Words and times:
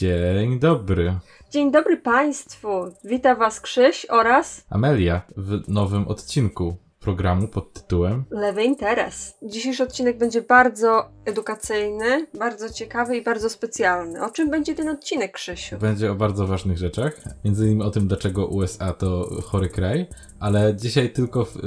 Dzień 0.00 0.58
dobry. 0.58 1.18
Dzień 1.50 1.72
dobry 1.72 1.96
Państwu. 1.96 2.68
Witam 3.04 3.38
Was 3.38 3.60
Krzyś 3.60 4.06
oraz 4.08 4.64
Amelia 4.70 5.22
w 5.36 5.68
nowym 5.68 6.08
odcinku 6.08 6.76
programu 7.00 7.48
pod 7.48 7.72
tytułem 7.72 8.24
Lewy 8.30 8.64
Interes. 8.64 9.34
Dzisiejszy 9.42 9.82
odcinek 9.82 10.18
będzie 10.18 10.42
bardzo 10.42 11.08
edukacyjny, 11.24 12.26
bardzo 12.38 12.70
ciekawy 12.70 13.16
i 13.16 13.24
bardzo 13.24 13.50
specjalny. 13.50 14.24
O 14.24 14.30
czym 14.30 14.50
będzie 14.50 14.74
ten 14.74 14.88
odcinek, 14.88 15.32
Krzysiu? 15.32 15.78
Będzie 15.78 16.12
o 16.12 16.14
bardzo 16.14 16.46
ważnych 16.46 16.78
rzeczach, 16.78 17.20
między 17.44 17.66
innymi 17.66 17.82
o 17.82 17.90
tym, 17.90 18.08
dlaczego 18.08 18.46
USA 18.46 18.92
to 18.92 19.28
chory 19.42 19.68
kraj, 19.68 20.06
ale 20.40 20.76
dzisiaj 20.76 21.12
tylko 21.12 21.44
w, 21.44 21.58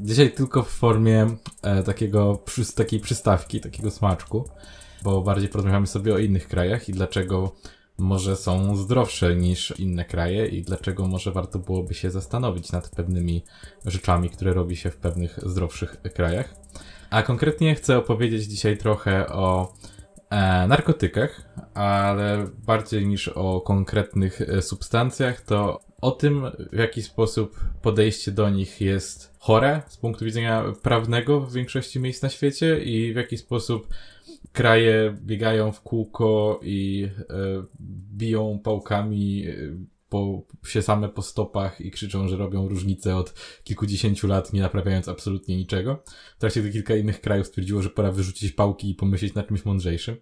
dzisiaj 0.00 0.30
tylko 0.30 0.62
w 0.62 0.68
formie 0.68 1.26
e, 1.62 1.82
takiego, 1.82 2.38
przy, 2.44 2.74
takiej 2.74 3.00
przystawki, 3.00 3.60
takiego 3.60 3.90
smaczku, 3.90 4.44
bo 5.04 5.22
bardziej 5.22 5.48
porozmawiamy 5.48 5.86
sobie 5.86 6.14
o 6.14 6.18
innych 6.18 6.48
krajach 6.48 6.88
i 6.88 6.92
dlaczego 6.92 7.52
może 7.98 8.36
są 8.36 8.76
zdrowsze 8.76 9.36
niż 9.36 9.74
inne 9.78 10.04
kraje 10.04 10.46
i 10.46 10.62
dlaczego 10.62 11.06
może 11.06 11.32
warto 11.32 11.58
byłoby 11.58 11.94
się 11.94 12.10
zastanowić 12.10 12.72
nad 12.72 12.88
pewnymi 12.88 13.44
rzeczami, 13.86 14.30
które 14.30 14.52
robi 14.52 14.76
się 14.76 14.90
w 14.90 14.96
pewnych 14.96 15.38
zdrowszych 15.42 16.02
krajach. 16.14 16.54
A 17.10 17.22
konkretnie 17.22 17.74
chcę 17.74 17.98
opowiedzieć 17.98 18.44
dzisiaj 18.44 18.78
trochę 18.78 19.26
o 19.28 19.72
e, 20.30 20.66
narkotykach, 20.66 21.42
ale 21.74 22.46
bardziej 22.66 23.06
niż 23.06 23.28
o 23.28 23.60
konkretnych 23.60 24.40
e, 24.40 24.62
substancjach, 24.62 25.40
to 25.40 25.80
o 26.00 26.10
tym, 26.10 26.42
w 26.72 26.78
jaki 26.78 27.02
sposób 27.02 27.60
podejście 27.82 28.32
do 28.32 28.50
nich 28.50 28.80
jest 28.80 29.34
chore 29.38 29.82
z 29.88 29.96
punktu 29.96 30.24
widzenia 30.24 30.64
prawnego 30.82 31.40
w 31.40 31.52
większości 31.52 32.00
miejsc 32.00 32.22
na 32.22 32.28
świecie 32.28 32.78
i 32.78 33.12
w 33.12 33.16
jaki 33.16 33.38
sposób 33.38 33.88
kraje 34.54 35.16
biegają 35.22 35.72
w 35.72 35.80
kółko 35.80 36.60
i 36.62 37.08
e, 37.30 37.64
biją 38.16 38.60
pałkami 38.64 39.46
e, 39.46 39.54
po, 40.08 40.42
się 40.66 40.82
same 40.82 41.08
po 41.08 41.22
stopach 41.22 41.80
i 41.80 41.90
krzyczą, 41.90 42.28
że 42.28 42.36
robią 42.36 42.68
różnicę 42.68 43.16
od 43.16 43.34
kilkudziesięciu 43.64 44.26
lat, 44.26 44.52
nie 44.52 44.60
naprawiając 44.60 45.08
absolutnie 45.08 45.56
niczego. 45.56 46.02
W 46.36 46.40
trakcie 46.40 46.60
gdy 46.60 46.70
kilka 46.70 46.96
innych 46.96 47.20
krajów 47.20 47.46
stwierdziło, 47.46 47.82
że 47.82 47.90
pora 47.90 48.12
wyrzucić 48.12 48.52
pałki 48.52 48.90
i 48.90 48.94
pomyśleć 48.94 49.34
nad 49.34 49.48
czymś 49.48 49.64
mądrzejszym. 49.64 50.16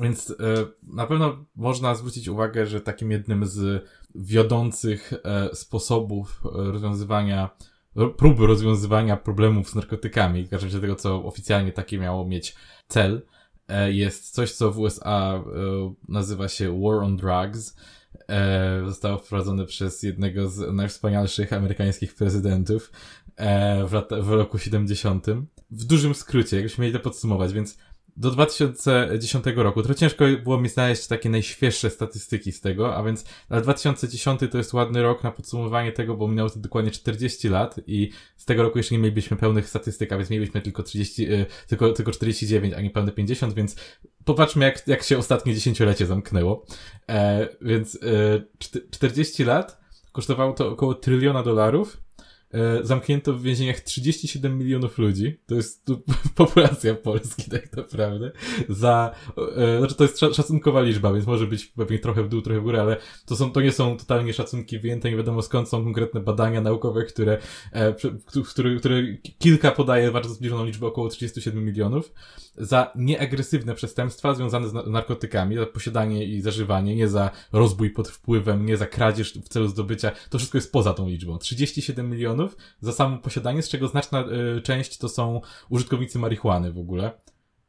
Więc 0.00 0.30
e, 0.30 0.34
na 0.82 1.06
pewno 1.06 1.44
można 1.56 1.94
zwrócić 1.94 2.28
uwagę, 2.28 2.66
że 2.66 2.80
takim 2.80 3.10
jednym 3.10 3.46
z 3.46 3.84
wiodących 4.14 5.12
e, 5.24 5.54
sposobów 5.54 6.40
rozwiązywania, 6.44 7.50
próby 8.16 8.46
rozwiązywania 8.46 9.16
problemów 9.16 9.70
z 9.70 9.74
narkotykami, 9.74 10.44
w 10.44 10.50
każdym 10.50 10.80
tego, 10.80 10.96
co 10.96 11.24
oficjalnie 11.24 11.72
takie 11.72 11.98
miało 11.98 12.26
mieć 12.26 12.54
cel, 12.88 13.22
jest 13.88 14.30
coś, 14.30 14.52
co 14.52 14.72
w 14.72 14.78
USA 14.78 15.34
e, 15.34 15.94
nazywa 16.08 16.48
się 16.48 16.82
War 16.82 17.02
on 17.02 17.16
Drugs. 17.16 17.76
E, 18.28 18.82
zostało 18.86 19.18
wprowadzone 19.18 19.66
przez 19.66 20.02
jednego 20.02 20.48
z 20.48 20.74
najwspanialszych 20.74 21.52
amerykańskich 21.52 22.14
prezydentów 22.14 22.92
e, 23.36 23.84
w, 23.86 24.24
w 24.24 24.30
roku 24.30 24.58
70. 24.58 25.26
W 25.70 25.84
dużym 25.84 26.14
skrócie, 26.14 26.56
jakbyśmy 26.56 26.82
mieli 26.82 26.94
to 26.94 27.00
podsumować, 27.00 27.52
więc 27.52 27.78
do 28.16 28.30
2010 28.30 29.44
roku. 29.56 29.82
Trochę 29.82 29.94
ciężko 29.94 30.24
było 30.42 30.60
mi 30.60 30.68
znaleźć 30.68 31.06
takie 31.06 31.30
najświeższe 31.30 31.90
statystyki 31.90 32.52
z 32.52 32.60
tego, 32.60 32.96
a 32.96 33.02
więc 33.02 33.24
na 33.50 33.60
2010 33.60 34.40
to 34.50 34.58
jest 34.58 34.74
ładny 34.74 35.02
rok 35.02 35.24
na 35.24 35.30
podsumowanie 35.30 35.92
tego, 35.92 36.16
bo 36.16 36.28
minęło 36.28 36.50
to 36.50 36.60
dokładnie 36.60 36.90
40 36.90 37.48
lat 37.48 37.80
i 37.86 38.10
z 38.36 38.44
tego 38.44 38.62
roku 38.62 38.78
jeszcze 38.78 38.94
nie 38.94 38.98
mielibyśmy 38.98 39.36
pełnych 39.36 39.68
statystyk, 39.68 40.12
a 40.12 40.16
więc 40.16 40.30
mielibyśmy 40.30 40.60
tylko 40.60 40.82
30, 40.82 41.32
y, 41.32 41.46
tylko, 41.66 41.92
tylko 41.92 42.12
49, 42.12 42.74
a 42.74 42.80
nie 42.80 42.90
pełne 42.90 43.12
50, 43.12 43.54
więc 43.54 43.76
popatrzmy 44.24 44.64
jak, 44.64 44.88
jak 44.88 45.02
się 45.02 45.18
ostatnie 45.18 45.54
dziesięciolecie 45.54 46.06
zamknęło. 46.06 46.66
E, 47.08 47.48
więc 47.60 47.98
e, 48.02 48.88
40 48.90 49.44
lat 49.44 49.80
kosztowało 50.12 50.52
to 50.52 50.68
około 50.68 50.94
tryliona 50.94 51.42
dolarów 51.42 52.03
E, 52.54 52.84
zamknięto 52.86 53.32
w 53.32 53.42
więzieniach 53.42 53.80
37 53.80 54.58
milionów 54.58 54.98
ludzi. 54.98 55.38
To 55.46 55.54
jest 55.54 55.84
to 55.84 55.96
populacja 56.44 56.94
Polski 56.94 57.50
tak 57.50 57.76
naprawdę. 57.76 58.32
Za, 58.68 59.14
e, 59.56 59.78
znaczy 59.78 59.94
to 59.94 60.04
jest 60.04 60.18
szacunkowa 60.18 60.82
liczba, 60.82 61.12
więc 61.12 61.26
może 61.26 61.46
być 61.46 61.66
pewnie 61.66 61.98
trochę 61.98 62.22
w 62.22 62.28
dół, 62.28 62.42
trochę 62.42 62.60
w 62.60 62.62
górę, 62.62 62.80
ale 62.80 62.96
to 63.26 63.36
są, 63.36 63.52
to 63.52 63.60
nie 63.60 63.72
są 63.72 63.96
totalnie 63.96 64.32
szacunki 64.32 64.78
wyjęte, 64.78 65.10
nie 65.10 65.16
wiadomo 65.16 65.42
skąd 65.42 65.68
są 65.68 65.84
konkretne 65.84 66.20
badania 66.20 66.60
naukowe, 66.60 67.04
które, 67.04 67.38
e, 67.72 67.94
które, 68.50 68.76
które 68.76 69.02
kilka 69.38 69.70
podaje 69.70 70.10
bardzo 70.10 70.34
zbliżoną 70.34 70.64
liczbę 70.64 70.86
około 70.86 71.08
37 71.08 71.64
milionów. 71.64 72.12
Za 72.56 72.92
nieagresywne 72.94 73.74
przestępstwa 73.74 74.34
związane 74.34 74.68
z 74.68 74.72
narkotykami, 74.72 75.56
za 75.56 75.66
posiadanie 75.66 76.24
i 76.24 76.40
zażywanie, 76.40 76.96
nie 76.96 77.08
za 77.08 77.30
rozbój 77.52 77.90
pod 77.90 78.08
wpływem, 78.08 78.66
nie 78.66 78.76
za 78.76 78.86
kradzież 78.86 79.34
w 79.34 79.48
celu 79.48 79.68
zdobycia, 79.68 80.12
to 80.30 80.38
wszystko 80.38 80.58
jest 80.58 80.72
poza 80.72 80.94
tą 80.94 81.08
liczbą. 81.08 81.38
37 81.38 82.10
milionów 82.10 82.43
milionów 82.44 82.56
za 82.80 82.92
samo 82.92 83.18
posiadanie, 83.18 83.62
z 83.62 83.68
czego 83.68 83.88
znaczna 83.88 84.24
y, 84.56 84.62
część 84.62 84.98
to 84.98 85.08
są 85.08 85.40
użytkownicy 85.68 86.18
marihuany 86.18 86.72
w 86.72 86.78
ogóle. 86.78 87.12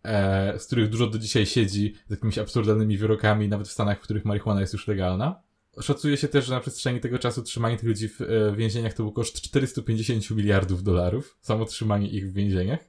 E, 0.04 0.60
z 0.60 0.66
których 0.66 0.90
dużo 0.90 1.08
do 1.08 1.20
dzisiaj 1.20 1.46
siedzi 1.46 1.96
z 2.08 2.12
jakimiś 2.12 2.38
absurdalnymi 2.38 2.98
wyrokami, 2.98 3.50
nawet 3.50 3.68
w 3.68 3.72
Stanach, 3.72 4.00
w 4.00 4.02
których 4.02 4.26
marihuana 4.26 4.62
jest 4.62 4.74
już 4.74 4.88
legalna. 4.88 5.42
Szacuje 5.82 6.18
się 6.18 6.28
też, 6.28 6.46
że 6.46 6.54
na 6.54 6.60
przestrzeni 6.60 7.00
tego 7.00 7.20
czasu 7.20 7.44
trzymanie 7.44 7.78
tych 7.78 7.88
ludzi 7.88 8.10
w 8.10 8.22
e, 8.22 8.56
więzieniach 8.56 8.94
to 8.94 9.04
był 9.04 9.12
koszt 9.12 9.42
450 9.42 10.32
miliardów 10.32 10.84
dolarów. 10.84 11.38
Samo 11.42 11.66
trzymanie 11.66 12.10
ich 12.10 12.30
w 12.30 12.34
więzieniach. 12.34 12.80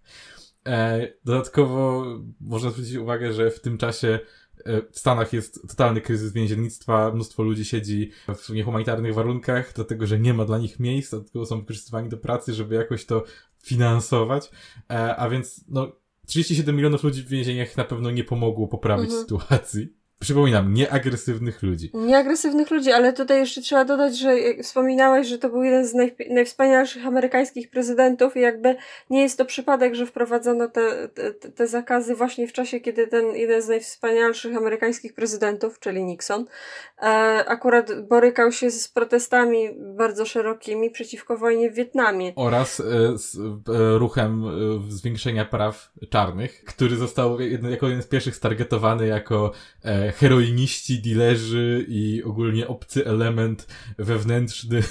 E, 0.67 1.09
dodatkowo 1.25 2.05
można 2.41 2.71
zwrócić 2.71 2.95
uwagę, 2.95 3.33
że 3.33 3.51
w 3.51 3.61
tym 3.61 3.79
czasie 3.79 4.19
E, 4.19 4.46
w 4.93 4.99
Stanach 4.99 5.33
jest 5.33 5.69
totalny 5.69 6.01
kryzys 6.01 6.33
więziennictwa, 6.33 7.13
mnóstwo 7.15 7.43
ludzi 7.43 7.65
siedzi 7.65 8.11
w 8.37 8.51
niehumanitarnych 8.51 9.15
warunkach, 9.15 9.73
dlatego 9.75 10.07
że 10.07 10.19
nie 10.19 10.35
ma 10.35 10.45
dla 10.45 10.59
nich 10.59 10.81
miejsc, 10.81 11.11
dlatego 11.11 11.47
są 11.47 11.61
wykorzystywani 11.61 12.09
do 12.09 12.17
pracy, 12.17 12.55
żeby 12.55 12.75
jakoś 12.75 13.07
to 13.07 13.25
finansować. 13.63 14.51
E, 14.91 15.17
a 15.17 15.31
więc, 15.31 15.65
no, 15.69 15.93
37 16.27 16.77
milionów 16.77 17.03
ludzi 17.03 17.23
w 17.23 17.29
więzieniach 17.29 17.77
na 17.77 17.85
pewno 17.85 18.11
nie 18.11 18.25
pomogło 18.25 18.69
poprawić 18.69 19.11
mhm. 19.11 19.23
sytuacji. 19.23 19.96
Przypominam, 20.21 20.75
nieagresywnych 20.75 21.63
ludzi. 21.63 21.91
Nieagresywnych 21.95 22.71
ludzi, 22.71 22.93
ale 22.93 23.13
tutaj 23.13 23.39
jeszcze 23.39 23.61
trzeba 23.61 23.85
dodać, 23.85 24.19
że 24.19 24.35
wspominałeś, 24.63 25.27
że 25.27 25.39
to 25.39 25.49
był 25.49 25.63
jeden 25.63 25.87
z 25.87 25.95
naj, 25.95 26.17
najwspanialszych 26.31 27.07
amerykańskich 27.07 27.71
prezydentów 27.71 28.37
i 28.37 28.41
jakby 28.41 28.77
nie 29.11 29.23
jest 29.23 29.39
to 29.39 29.45
przypadek, 29.45 29.95
że 29.95 30.07
wprowadzono 30.07 30.69
te, 30.69 31.09
te, 31.09 31.33
te 31.33 31.67
zakazy 31.67 32.15
właśnie 32.15 32.49
w 32.49 32.53
czasie, 32.53 32.81
kiedy 32.81 33.07
ten 33.07 33.27
jeden 33.35 33.63
z 33.63 33.69
najwspanialszych 33.69 34.57
amerykańskich 34.57 35.15
prezydentów, 35.15 35.79
czyli 35.79 36.05
Nixon, 36.05 36.45
e, 36.99 37.05
akurat 37.47 38.01
borykał 38.09 38.53
się 38.53 38.71
z 38.71 38.89
protestami 38.89 39.69
bardzo 39.79 40.27
szerokimi 40.27 40.91
przeciwko 40.91 41.37
wojnie 41.37 41.71
w 41.71 41.75
Wietnamie. 41.75 42.33
Oraz 42.37 42.81
e, 42.81 43.19
z 43.19 43.37
e, 43.37 43.99
ruchem 43.99 44.45
e, 44.45 44.51
zwiększenia 44.93 45.45
praw 45.45 45.93
czarnych, 46.11 46.65
który 46.65 46.97
został 46.97 47.41
jedno, 47.41 47.71
jako 47.71 47.87
jeden 47.87 48.03
z 48.03 48.07
pierwszych 48.07 48.37
stargetowany 48.37 49.07
jako 49.07 49.53
e, 49.85 50.06
heroiniści, 50.13 51.03
dilerzy 51.03 51.87
i 51.89 52.23
ogólnie 52.25 52.69
obcy 52.69 53.07
element 53.07 53.67
wewnętrzny 53.99 54.83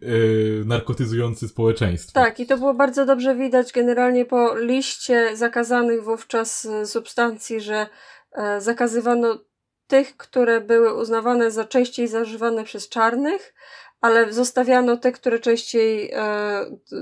yy, 0.00 0.62
narkotyzujący 0.74 1.48
społeczeństwo. 1.48 2.12
Tak, 2.20 2.40
i 2.40 2.46
to 2.46 2.58
było 2.58 2.74
bardzo 2.74 3.06
dobrze 3.06 3.34
widać 3.34 3.72
generalnie 3.72 4.24
po 4.24 4.58
liście 4.58 5.36
zakazanych 5.36 6.04
wówczas 6.04 6.64
e, 6.64 6.86
substancji, 6.86 7.60
że 7.60 7.86
e, 8.32 8.60
zakazywano 8.60 9.38
tych, 9.86 10.16
które 10.16 10.60
były 10.60 10.94
uznawane 10.94 11.50
za 11.50 11.64
częściej 11.64 12.08
zażywane 12.08 12.64
przez 12.64 12.88
czarnych, 12.88 13.54
ale 14.02 14.32
zostawiano 14.32 14.96
te, 14.96 15.12
które 15.12 15.38
częściej 15.38 16.10
e, 16.12 16.20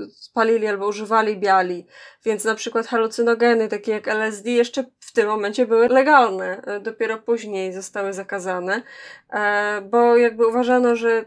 spalili 0.09 0.67
albo 0.67 0.87
używali 0.87 1.37
biali. 1.37 1.87
Więc 2.25 2.43
na 2.43 2.55
przykład 2.55 2.87
halucynogeny, 2.87 3.67
takie 3.67 3.91
jak 3.91 4.07
LSD, 4.07 4.49
jeszcze 4.49 4.83
w 4.99 5.11
tym 5.11 5.27
momencie 5.27 5.65
były 5.65 5.87
legalne, 5.87 6.61
e, 6.61 6.79
dopiero 6.79 7.17
później 7.17 7.73
zostały 7.73 8.13
zakazane, 8.13 8.81
e, 9.29 9.81
bo 9.81 10.17
jakby 10.17 10.47
uważano, 10.47 10.95
że 10.95 11.25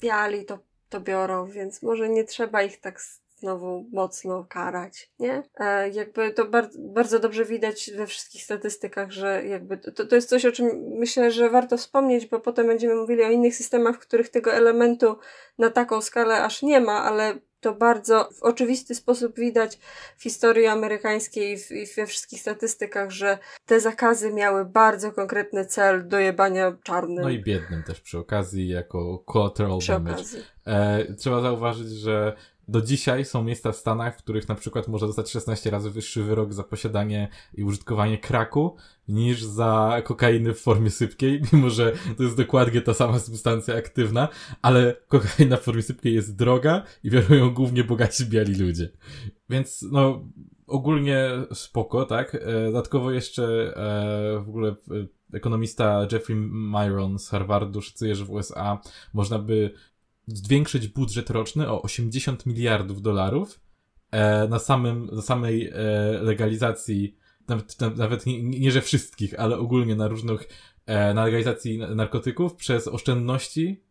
biali 0.00 0.44
to, 0.44 0.58
to 0.88 1.00
biorą, 1.00 1.46
więc 1.46 1.82
może 1.82 2.08
nie 2.08 2.24
trzeba 2.24 2.62
ich 2.62 2.80
tak 2.80 3.00
znowu 3.44 3.86
mocno 3.92 4.46
karać, 4.48 5.10
nie? 5.18 5.42
E, 5.56 5.88
jakby 5.88 6.30
to 6.30 6.44
bar 6.44 6.68
bardzo 6.78 7.18
dobrze 7.18 7.44
widać 7.44 7.90
we 7.96 8.06
wszystkich 8.06 8.42
statystykach, 8.42 9.10
że 9.10 9.44
jakby 9.46 9.78
to, 9.78 10.06
to 10.06 10.14
jest 10.14 10.28
coś, 10.28 10.44
o 10.44 10.52
czym 10.52 10.66
myślę, 10.98 11.30
że 11.30 11.50
warto 11.50 11.76
wspomnieć, 11.76 12.26
bo 12.26 12.40
potem 12.40 12.66
będziemy 12.66 12.94
mówili 12.94 13.24
o 13.24 13.30
innych 13.30 13.56
systemach, 13.56 13.96
w 13.96 14.06
których 14.06 14.28
tego 14.28 14.52
elementu 14.52 15.16
na 15.58 15.70
taką 15.70 16.00
skalę 16.00 16.42
aż 16.42 16.62
nie 16.62 16.80
ma, 16.80 17.02
ale 17.02 17.38
to 17.60 17.74
bardzo 17.74 18.28
w 18.38 18.42
oczywisty 18.42 18.94
sposób 18.94 19.36
widać 19.38 19.78
w 20.16 20.22
historii 20.22 20.66
amerykańskiej 20.66 21.52
i, 21.52 21.58
w, 21.58 21.70
i 21.70 21.86
we 21.96 22.06
wszystkich 22.06 22.40
statystykach, 22.40 23.10
że 23.10 23.38
te 23.66 23.80
zakazy 23.80 24.32
miały 24.32 24.64
bardzo 24.64 25.12
konkretny 25.12 25.66
cel 25.66 26.08
dojebania 26.08 26.76
czarnym. 26.82 27.22
No 27.22 27.30
i 27.30 27.42
biednym 27.42 27.82
też 27.82 28.00
przy 28.00 28.18
okazji, 28.18 28.68
jako 28.68 29.24
collateral 29.32 29.78
przy 29.78 29.92
damage. 29.92 30.14
Okazji. 30.14 30.42
E, 30.66 31.14
trzeba 31.14 31.40
zauważyć, 31.40 31.88
że 31.88 32.36
do 32.68 32.80
dzisiaj 32.80 33.24
są 33.24 33.44
miejsca 33.44 33.72
w 33.72 33.76
Stanach, 33.76 34.14
w 34.14 34.18
których 34.18 34.48
na 34.48 34.54
przykład 34.54 34.88
może 34.88 35.06
dostać 35.06 35.30
16 35.30 35.70
razy 35.70 35.90
wyższy 35.90 36.22
wyrok 36.22 36.52
za 36.52 36.64
posiadanie 36.64 37.28
i 37.54 37.64
użytkowanie 37.64 38.18
kraku 38.18 38.76
niż 39.08 39.42
za 39.42 40.02
kokainy 40.04 40.54
w 40.54 40.60
formie 40.60 40.90
sypkiej, 40.90 41.42
mimo 41.52 41.70
że 41.70 41.92
to 42.16 42.22
jest 42.22 42.36
dokładnie 42.36 42.80
ta 42.80 42.94
sama 42.94 43.18
substancja 43.18 43.76
aktywna, 43.76 44.28
ale 44.62 44.96
kokaina 45.08 45.56
w 45.56 45.62
formie 45.62 45.82
sypkiej 45.82 46.14
jest 46.14 46.36
droga 46.36 46.82
i 47.04 47.10
biorą 47.10 47.34
ją 47.34 47.54
głównie 47.54 47.84
bogaci 47.84 48.26
biali 48.26 48.54
ludzie. 48.54 48.88
Więc 49.50 49.86
no, 49.92 50.24
ogólnie 50.66 51.30
spoko, 51.52 52.04
tak? 52.04 52.34
E, 52.34 52.64
dodatkowo 52.64 53.10
jeszcze 53.10 53.44
e, 53.76 54.40
w 54.44 54.48
ogóle 54.48 54.70
e, 54.70 54.74
ekonomista 55.36 56.06
Jeffrey 56.12 56.36
Myron 56.36 57.18
z 57.18 57.28
Harvardu 57.28 57.82
szacuje, 57.82 58.14
że 58.14 58.24
w 58.24 58.30
USA 58.30 58.80
można 59.12 59.38
by 59.38 59.74
zwiększyć 60.26 60.88
budżet 60.88 61.30
roczny 61.30 61.70
o 61.70 61.82
80 61.82 62.46
miliardów 62.46 63.02
dolarów 63.02 63.60
e, 64.10 64.48
na, 64.48 64.58
samym, 64.58 65.06
na 65.12 65.22
samej 65.22 65.68
e, 65.68 65.72
legalizacji, 66.22 67.16
nawet, 67.48 67.80
nawet 67.96 68.26
nie, 68.26 68.42
nie, 68.42 68.70
że 68.70 68.80
wszystkich, 68.80 69.40
ale 69.40 69.58
ogólnie 69.58 69.96
na 69.96 70.08
różnych, 70.08 70.48
e, 70.86 71.14
na 71.14 71.24
legalizacji 71.24 71.78
narkotyków 71.78 72.54
przez 72.54 72.88
oszczędności 72.88 73.84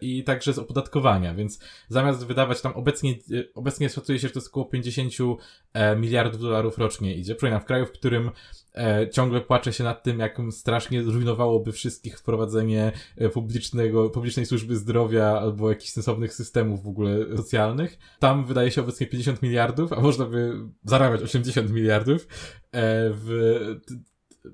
i 0.00 0.24
także 0.24 0.52
z 0.52 0.58
opodatkowania, 0.58 1.34
więc 1.34 1.58
zamiast 1.88 2.26
wydawać 2.26 2.60
tam 2.60 2.72
obecnie, 2.72 3.10
e, 3.12 3.44
obecnie 3.54 3.88
szacuje 3.88 4.18
się, 4.18 4.28
że 4.28 4.34
to 4.34 4.40
jest 4.40 4.48
około 4.48 4.66
50 4.66 5.12
e, 5.72 5.96
miliardów 5.96 6.40
dolarów 6.40 6.78
rocznie 6.78 7.14
idzie, 7.14 7.34
przynajmniej 7.34 7.62
w 7.62 7.66
kraju, 7.66 7.86
w 7.86 7.92
którym 7.92 8.30
ciągle 9.12 9.40
płacze 9.40 9.72
się 9.72 9.84
nad 9.84 10.02
tym, 10.02 10.18
jak 10.18 10.38
strasznie 10.50 11.04
zrujnowałoby 11.04 11.72
wszystkich 11.72 12.18
wprowadzenie 12.18 12.92
publicznego, 13.32 14.10
publicznej 14.10 14.46
służby 14.46 14.76
zdrowia 14.76 15.40
albo 15.40 15.68
jakichś 15.70 15.92
sensownych 15.92 16.34
systemów 16.34 16.82
w 16.82 16.88
ogóle 16.88 17.36
socjalnych. 17.36 17.98
Tam 18.18 18.44
wydaje 18.44 18.70
się 18.70 18.80
obecnie 18.80 19.06
50 19.06 19.42
miliardów, 19.42 19.92
a 19.92 20.00
można 20.00 20.24
by 20.24 20.52
zarabiać 20.84 21.22
80 21.22 21.70
miliardów 21.70 22.26
w 23.12 23.60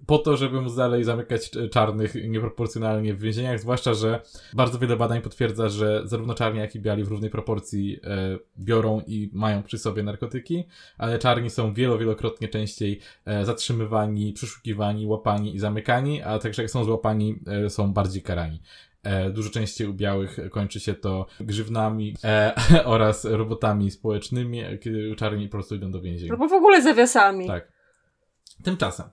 po 0.06 0.19
to, 0.19 0.37
żeby 0.37 0.61
móc 0.61 0.75
dalej 0.77 1.05
zamykać 1.05 1.50
czarnych 1.71 2.15
nieproporcjonalnie 2.29 3.15
w 3.15 3.21
więzieniach, 3.21 3.61
zwłaszcza, 3.61 3.94
że 3.94 4.21
bardzo 4.55 4.79
wiele 4.79 4.97
badań 4.97 5.21
potwierdza, 5.21 5.69
że 5.69 6.03
zarówno 6.05 6.35
czarni, 6.35 6.61
jak 6.61 6.75
i 6.75 6.81
biali 6.81 7.05
w 7.05 7.09
równej 7.09 7.31
proporcji 7.31 8.00
e, 8.05 8.39
biorą 8.59 9.00
i 9.06 9.31
mają 9.33 9.62
przy 9.62 9.79
sobie 9.79 10.03
narkotyki, 10.03 10.65
ale 10.99 11.19
czarni 11.19 11.50
są 11.50 11.73
wielo, 11.73 11.99
wielokrotnie 11.99 12.49
częściej 12.49 13.00
e, 13.25 13.44
zatrzymywani, 13.44 14.33
przeszukiwani, 14.33 15.06
łapani 15.06 15.55
i 15.55 15.59
zamykani, 15.59 16.23
a 16.23 16.39
także 16.39 16.62
jak 16.62 16.71
są 16.71 16.85
złapani, 16.85 17.39
e, 17.47 17.71
są 17.71 17.93
bardziej 17.93 18.23
karani. 18.23 18.62
E, 19.03 19.31
dużo 19.31 19.50
częściej 19.50 19.87
u 19.87 19.94
białych 19.94 20.39
kończy 20.50 20.81
się 20.81 20.94
to 20.94 21.27
grzywnami 21.41 22.17
e, 22.25 22.55
oraz 22.85 23.25
robotami 23.25 23.91
społecznymi, 23.91 24.62
kiedy 24.81 25.17
czarni 25.17 25.49
po 25.49 25.53
prostu 25.53 25.75
idą 25.75 25.91
do 25.91 26.00
więzienia. 26.00 26.33
Albo 26.33 26.49
w 26.49 26.53
ogóle 26.53 26.83
zawiasami. 26.83 27.47
Tak. 27.47 27.73
Tymczasem, 28.65 29.06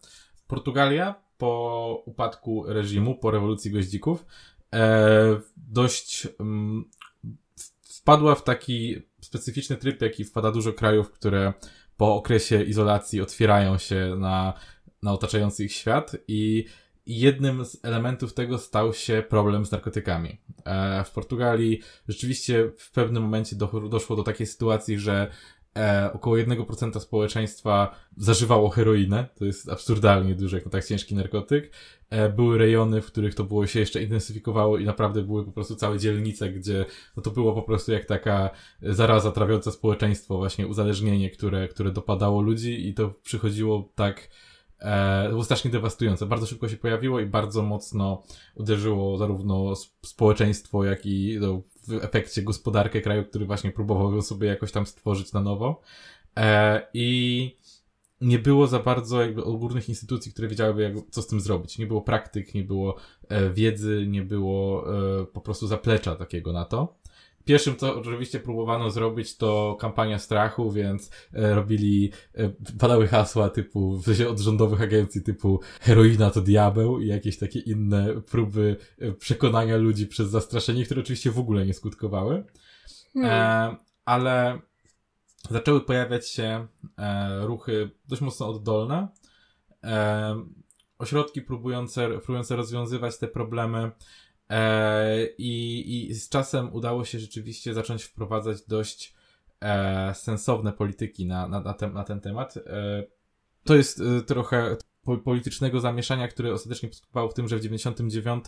Portugalia 0.49 1.15
po 1.37 2.03
upadku 2.05 2.63
reżimu, 2.67 3.15
po 3.15 3.31
rewolucji 3.31 3.71
goździków, 3.71 4.25
e, 4.73 5.41
dość 5.57 6.27
mm, 6.39 6.89
wpadła 7.81 8.35
w 8.35 8.43
taki 8.43 9.01
specyficzny 9.21 9.75
tryb, 9.75 10.01
jaki 10.01 10.25
wpada 10.25 10.51
dużo 10.51 10.73
krajów, 10.73 11.11
które 11.11 11.53
po 11.97 12.15
okresie 12.15 12.63
izolacji 12.63 13.21
otwierają 13.21 13.77
się 13.77 14.15
na, 14.17 14.53
na 15.03 15.13
otaczający 15.13 15.63
ich 15.63 15.73
świat 15.73 16.15
i 16.27 16.65
jednym 17.05 17.65
z 17.65 17.79
elementów 17.83 18.33
tego 18.33 18.57
stał 18.57 18.93
się 18.93 19.23
problem 19.29 19.65
z 19.65 19.71
narkotykami. 19.71 20.41
E, 20.65 21.03
w 21.03 21.11
Portugalii 21.11 21.81
rzeczywiście 22.07 22.71
w 22.77 22.91
pewnym 22.91 23.23
momencie 23.23 23.55
do, 23.55 23.67
doszło 23.89 24.15
do 24.15 24.23
takiej 24.23 24.47
sytuacji, 24.47 24.99
że 24.99 25.31
e, 25.77 26.09
około 26.13 26.35
1% 26.35 26.99
społeczeństwa 26.99 27.95
zażywało 28.17 28.69
heroinę. 28.69 29.27
To 29.35 29.45
jest 29.45 29.69
absurdalnie 29.69 30.35
duży 30.35 30.55
jak 30.55 30.65
na 30.65 30.71
tak 30.71 30.85
ciężki 30.85 31.15
narkotyk. 31.15 31.71
E, 32.09 32.29
były 32.29 32.57
rejony, 32.57 33.01
w 33.01 33.05
których 33.05 33.35
to 33.35 33.43
było 33.43 33.67
się 33.67 33.79
jeszcze 33.79 34.03
intensyfikowało 34.03 34.77
i 34.77 34.85
naprawdę 34.85 35.21
były 35.23 35.45
po 35.45 35.51
prostu 35.51 35.75
całe 35.75 35.99
dzielnice, 35.99 36.49
gdzie 36.49 36.85
no 37.17 37.23
to 37.23 37.31
było 37.31 37.53
po 37.53 37.61
prostu 37.61 37.91
jak 37.91 38.05
taka 38.05 38.49
zaraza 38.81 39.31
trawiąca 39.31 39.71
społeczeństwo, 39.71 40.37
właśnie 40.37 40.67
uzależnienie, 40.67 41.29
które, 41.29 41.67
które 41.67 41.91
dopadało 41.91 42.41
ludzi 42.41 42.87
i 42.87 42.93
to 42.93 43.13
przychodziło 43.23 43.91
tak 43.95 44.29
E, 44.79 45.29
było 45.29 45.43
strasznie 45.43 45.71
dewastujące. 45.71 46.25
Bardzo 46.25 46.45
szybko 46.45 46.67
się 46.67 46.77
pojawiło 46.77 47.19
i 47.19 47.25
bardzo 47.25 47.63
mocno 47.63 48.23
uderzyło 48.55 49.17
zarówno 49.17 49.73
społeczeństwo, 50.05 50.83
jak 50.83 51.05
i 51.05 51.37
no, 51.41 51.61
w 51.87 52.03
efekcie 52.03 52.41
gospodarkę 52.41 53.01
kraju, 53.01 53.25
który 53.25 53.45
właśnie 53.45 53.71
próbował 53.71 54.21
sobie 54.21 54.47
jakoś 54.47 54.71
tam 54.71 54.85
stworzyć 54.85 55.33
na 55.33 55.41
nowo. 55.41 55.81
E, 56.37 56.87
I 56.93 57.59
nie 58.21 58.39
było 58.39 58.67
za 58.67 58.79
bardzo 58.79 59.21
jakby 59.21 59.43
ogólnych 59.43 59.89
instytucji, 59.89 60.31
które 60.33 60.47
wiedziałyby, 60.47 60.81
jak, 60.81 60.93
co 61.11 61.21
z 61.21 61.27
tym 61.27 61.39
zrobić. 61.39 61.77
Nie 61.77 61.87
było 61.87 62.01
praktyk, 62.01 62.53
nie 62.53 62.63
było 62.63 62.95
e, 63.29 63.49
wiedzy, 63.49 64.05
nie 64.07 64.21
było 64.21 64.85
e, 65.21 65.25
po 65.25 65.41
prostu 65.41 65.67
zaplecza 65.67 66.15
takiego 66.15 66.53
na 66.53 66.65
to. 66.65 66.98
Pierwszym, 67.49 67.75
co 67.75 67.95
oczywiście 67.95 68.39
próbowano 68.39 68.89
zrobić, 68.89 69.37
to 69.37 69.77
kampania 69.79 70.19
strachu, 70.19 70.71
więc 70.71 71.11
e, 71.33 71.55
robili, 71.55 72.11
e, 72.33 72.49
padały 72.79 73.07
hasła 73.07 73.49
typu, 73.49 73.97
w 73.97 74.05
sensie 74.05 74.29
od 74.29 74.39
rządowych 74.39 74.81
agencji 74.81 75.23
typu 75.23 75.59
heroina 75.81 76.29
to 76.29 76.41
diabeł 76.41 76.99
i 76.99 77.07
jakieś 77.07 77.37
takie 77.37 77.59
inne 77.59 78.21
próby 78.21 78.77
e, 78.99 79.11
przekonania 79.11 79.77
ludzi 79.77 80.07
przez 80.07 80.29
zastraszenie, 80.29 80.85
które 80.85 81.01
oczywiście 81.01 81.31
w 81.31 81.39
ogóle 81.39 81.65
nie 81.65 81.73
skutkowały. 81.73 82.43
Hmm. 83.13 83.31
E, 83.31 83.75
ale 84.05 84.59
zaczęły 85.49 85.81
pojawiać 85.81 86.29
się 86.29 86.67
e, 86.97 87.39
ruchy 87.45 87.89
dość 88.07 88.21
mocno 88.21 88.47
oddolne. 88.47 89.07
E, 89.83 90.35
ośrodki 90.97 91.41
próbujące, 91.41 92.09
próbujące 92.09 92.55
rozwiązywać 92.55 93.17
te 93.17 93.27
problemy 93.27 93.91
i, 95.37 96.07
I 96.09 96.13
z 96.13 96.29
czasem 96.29 96.73
udało 96.73 97.05
się 97.05 97.19
rzeczywiście 97.19 97.73
zacząć 97.73 98.03
wprowadzać 98.03 98.61
dość 98.67 99.15
e, 99.61 100.13
sensowne 100.15 100.73
polityki 100.73 101.25
na, 101.25 101.47
na, 101.47 101.61
na, 101.61 101.73
ten, 101.73 101.93
na 101.93 102.03
ten 102.03 102.21
temat. 102.21 102.57
E, 102.57 103.03
to 103.63 103.75
jest 103.75 104.01
e, 104.01 104.21
trochę 104.21 104.77
politycznego 105.23 105.79
zamieszania, 105.79 106.27
które 106.27 106.53
ostatecznie 106.53 106.93
skutkowało 106.93 107.29
w 107.29 107.33
tym, 107.33 107.47
że 107.47 107.57
w 107.57 107.61
99 107.61 108.45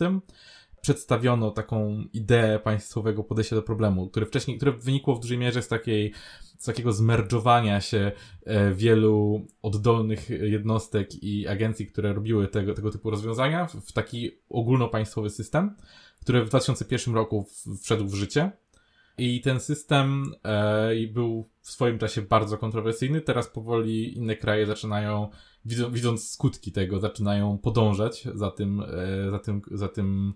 przedstawiono 0.82 1.50
taką 1.50 2.04
ideę 2.12 2.58
państwowego 2.58 3.24
podejścia 3.24 3.56
do 3.56 3.62
problemu, 3.62 4.08
które 4.08 4.26
wcześniej, 4.26 4.56
które 4.56 4.72
wynikło 4.72 5.14
w 5.14 5.20
dużej 5.20 5.38
mierze 5.38 5.62
z 5.62 5.68
takiej, 5.68 6.12
z 6.58 6.64
takiego 6.64 6.92
zmerdżowania 6.92 7.80
się 7.80 8.12
e, 8.44 8.74
wielu 8.74 9.46
oddolnych 9.62 10.30
jednostek 10.30 11.22
i 11.24 11.48
agencji, 11.48 11.86
które 11.86 12.12
robiły 12.12 12.48
tego, 12.48 12.74
tego 12.74 12.90
typu 12.90 13.10
rozwiązania 13.10 13.66
w 13.66 13.92
taki 13.92 14.30
ogólnopaństwowy 14.48 15.30
system, 15.30 15.76
który 16.20 16.44
w 16.44 16.48
2001 16.48 17.14
roku 17.14 17.46
wszedł 17.82 18.06
w 18.06 18.14
życie. 18.14 18.50
I 19.18 19.40
ten 19.40 19.60
system 19.60 20.32
e, 20.44 21.06
był 21.12 21.48
w 21.60 21.70
swoim 21.70 21.98
czasie 21.98 22.22
bardzo 22.22 22.58
kontrowersyjny. 22.58 23.20
Teraz 23.20 23.48
powoli 23.48 24.16
inne 24.18 24.36
kraje 24.36 24.66
zaczynają, 24.66 25.30
widząc 25.64 26.30
skutki 26.30 26.72
tego, 26.72 27.00
zaczynają 27.00 27.58
podążać 27.58 28.28
za 28.34 28.50
tym, 28.50 28.80
e, 28.80 29.30
za 29.30 29.38
tym, 29.38 29.62
za 29.70 29.88
tym 29.88 30.34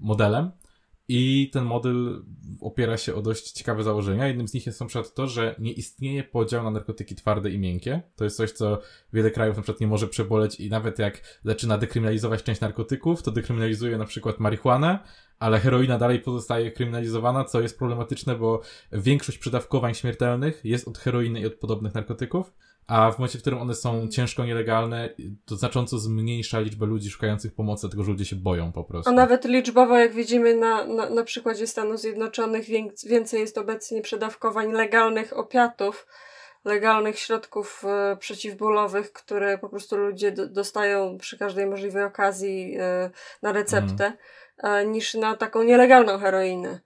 modelem. 0.00 0.50
I 1.10 1.50
ten 1.52 1.64
model 1.64 2.24
opiera 2.60 2.96
się 2.96 3.14
o 3.14 3.22
dość 3.22 3.52
ciekawe 3.52 3.82
założenia. 3.82 4.26
Jednym 4.26 4.48
z 4.48 4.54
nich 4.54 4.66
jest 4.66 4.80
na 4.80 4.86
przykład 4.86 5.14
to, 5.14 5.26
że 5.26 5.54
nie 5.58 5.72
istnieje 5.72 6.24
podział 6.24 6.64
na 6.64 6.70
narkotyki 6.70 7.14
twarde 7.14 7.50
i 7.50 7.58
miękkie. 7.58 8.02
To 8.16 8.24
jest 8.24 8.36
coś, 8.36 8.52
co 8.52 8.80
wiele 9.12 9.30
krajów 9.30 9.56
na 9.56 9.62
przykład 9.62 9.80
nie 9.80 9.86
może 9.86 10.08
przeboleć 10.08 10.60
i 10.60 10.70
nawet 10.70 10.98
jak 10.98 11.40
zaczyna 11.44 11.78
dekryminalizować 11.78 12.42
część 12.42 12.60
narkotyków, 12.60 13.22
to 13.22 13.30
dekryminalizuje 13.30 13.98
na 13.98 14.04
przykład 14.04 14.40
marihuanę, 14.40 14.98
ale 15.38 15.58
heroina 15.58 15.98
dalej 15.98 16.20
pozostaje 16.20 16.72
kryminalizowana, 16.72 17.44
co 17.44 17.60
jest 17.60 17.78
problematyczne, 17.78 18.34
bo 18.34 18.60
większość 18.92 19.38
przedawkowań 19.38 19.94
śmiertelnych 19.94 20.60
jest 20.64 20.88
od 20.88 20.98
heroiny 20.98 21.40
i 21.40 21.46
od 21.46 21.54
podobnych 21.54 21.94
narkotyków 21.94 22.52
a 22.88 23.12
w 23.12 23.18
momencie, 23.18 23.38
w 23.38 23.40
którym 23.40 23.58
one 23.58 23.74
są 23.74 24.08
ciężko 24.08 24.44
nielegalne, 24.44 25.14
to 25.44 25.56
znacząco 25.56 25.98
zmniejsza 25.98 26.60
liczbę 26.60 26.86
ludzi 26.86 27.10
szukających 27.10 27.54
pomocy, 27.54 27.80
dlatego 27.80 28.04
że 28.04 28.10
ludzie 28.10 28.24
się 28.24 28.36
boją 28.36 28.72
po 28.72 28.84
prostu. 28.84 29.10
A 29.10 29.14
nawet 29.14 29.44
liczbowo, 29.44 29.98
jak 29.98 30.12
widzimy 30.12 30.56
na, 30.56 30.86
na, 30.86 31.10
na 31.10 31.24
przykładzie 31.24 31.66
Stanów 31.66 32.00
Zjednoczonych, 32.00 32.66
więcej 33.06 33.40
jest 33.40 33.58
obecnie 33.58 34.02
przedawkowań 34.02 34.72
legalnych 34.72 35.38
opiatów, 35.38 36.06
legalnych 36.64 37.18
środków 37.18 37.84
e, 37.84 38.16
przeciwbólowych, 38.16 39.12
które 39.12 39.58
po 39.58 39.68
prostu 39.68 39.96
ludzie 39.96 40.32
do, 40.32 40.48
dostają 40.48 41.18
przy 41.18 41.38
każdej 41.38 41.66
możliwej 41.66 42.04
okazji 42.04 42.76
e, 42.80 43.10
na 43.42 43.52
receptę, 43.52 44.04
mm. 44.04 44.18
E, 44.62 44.86
niż 44.86 45.14
na 45.14 45.36
taką 45.36 45.62
nielegalną 45.62 46.18
heroinę. 46.18 46.80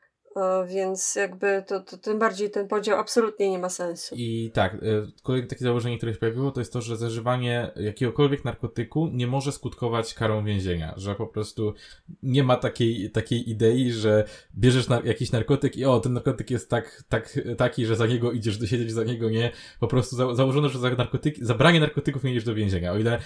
więc 0.67 1.14
jakby 1.14 1.64
to, 1.67 1.81
to 1.81 1.99
tym 1.99 2.19
bardziej 2.19 2.50
ten 2.50 2.69
podział 2.69 2.99
absolutnie 2.99 3.50
nie 3.50 3.59
ma 3.59 3.69
sensu. 3.69 4.14
I 4.19 4.50
tak, 4.55 4.75
e, 4.75 4.79
kolejne 5.23 5.49
takie 5.49 5.64
założenie, 5.64 5.97
które 5.97 6.12
się 6.12 6.19
pojawiło, 6.19 6.50
to 6.50 6.61
jest 6.61 6.73
to, 6.73 6.81
że 6.81 6.97
zażywanie 6.97 7.71
jakiegokolwiek 7.76 8.45
narkotyku 8.45 9.09
nie 9.12 9.26
może 9.26 9.52
skutkować 9.52 10.14
karą 10.14 10.45
więzienia, 10.45 10.95
że 10.97 11.14
po 11.14 11.26
prostu 11.26 11.75
nie 12.23 12.45
ma 12.45 12.57
takiej, 12.57 13.11
takiej 13.11 13.50
idei, 13.50 13.93
że 13.93 14.25
bierzesz 14.59 14.88
na, 14.88 15.00
jakiś 15.05 15.33
narkotyk 15.33 15.76
i 15.76 15.85
o, 15.85 16.00
ten 16.00 16.12
narkotyk 16.12 16.50
jest 16.50 16.71
tak, 16.71 17.05
tak, 17.09 17.38
taki, 17.57 17.87
że 17.87 17.97
za 17.97 18.07
niego 18.07 18.33
idziesz 18.33 18.59
do 18.59 18.67
siedzieć, 18.67 18.93
za 18.93 19.05
niego 19.05 19.31
nie. 19.31 19.50
Po 19.81 19.88
prostu 19.88 20.17
za, 20.17 20.35
założono, 20.35 20.69
że 20.69 20.79
za 20.79 20.91
narkotyki, 20.91 21.45
zabranie 21.45 21.81
narkotyków 21.81 22.25
nie 22.25 22.31
idziesz 22.31 22.45
do 22.45 22.55
więzienia. 22.55 22.93
O 22.93 22.99
ile 22.99 23.19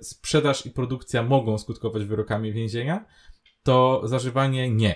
sprzedaż 0.00 0.66
i 0.66 0.70
produkcja 0.70 1.22
mogą 1.22 1.58
skutkować 1.58 2.04
wyrokami 2.04 2.52
więzienia, 2.52 3.04
to 3.68 4.02
zażywanie 4.04 4.70
nie. 4.70 4.94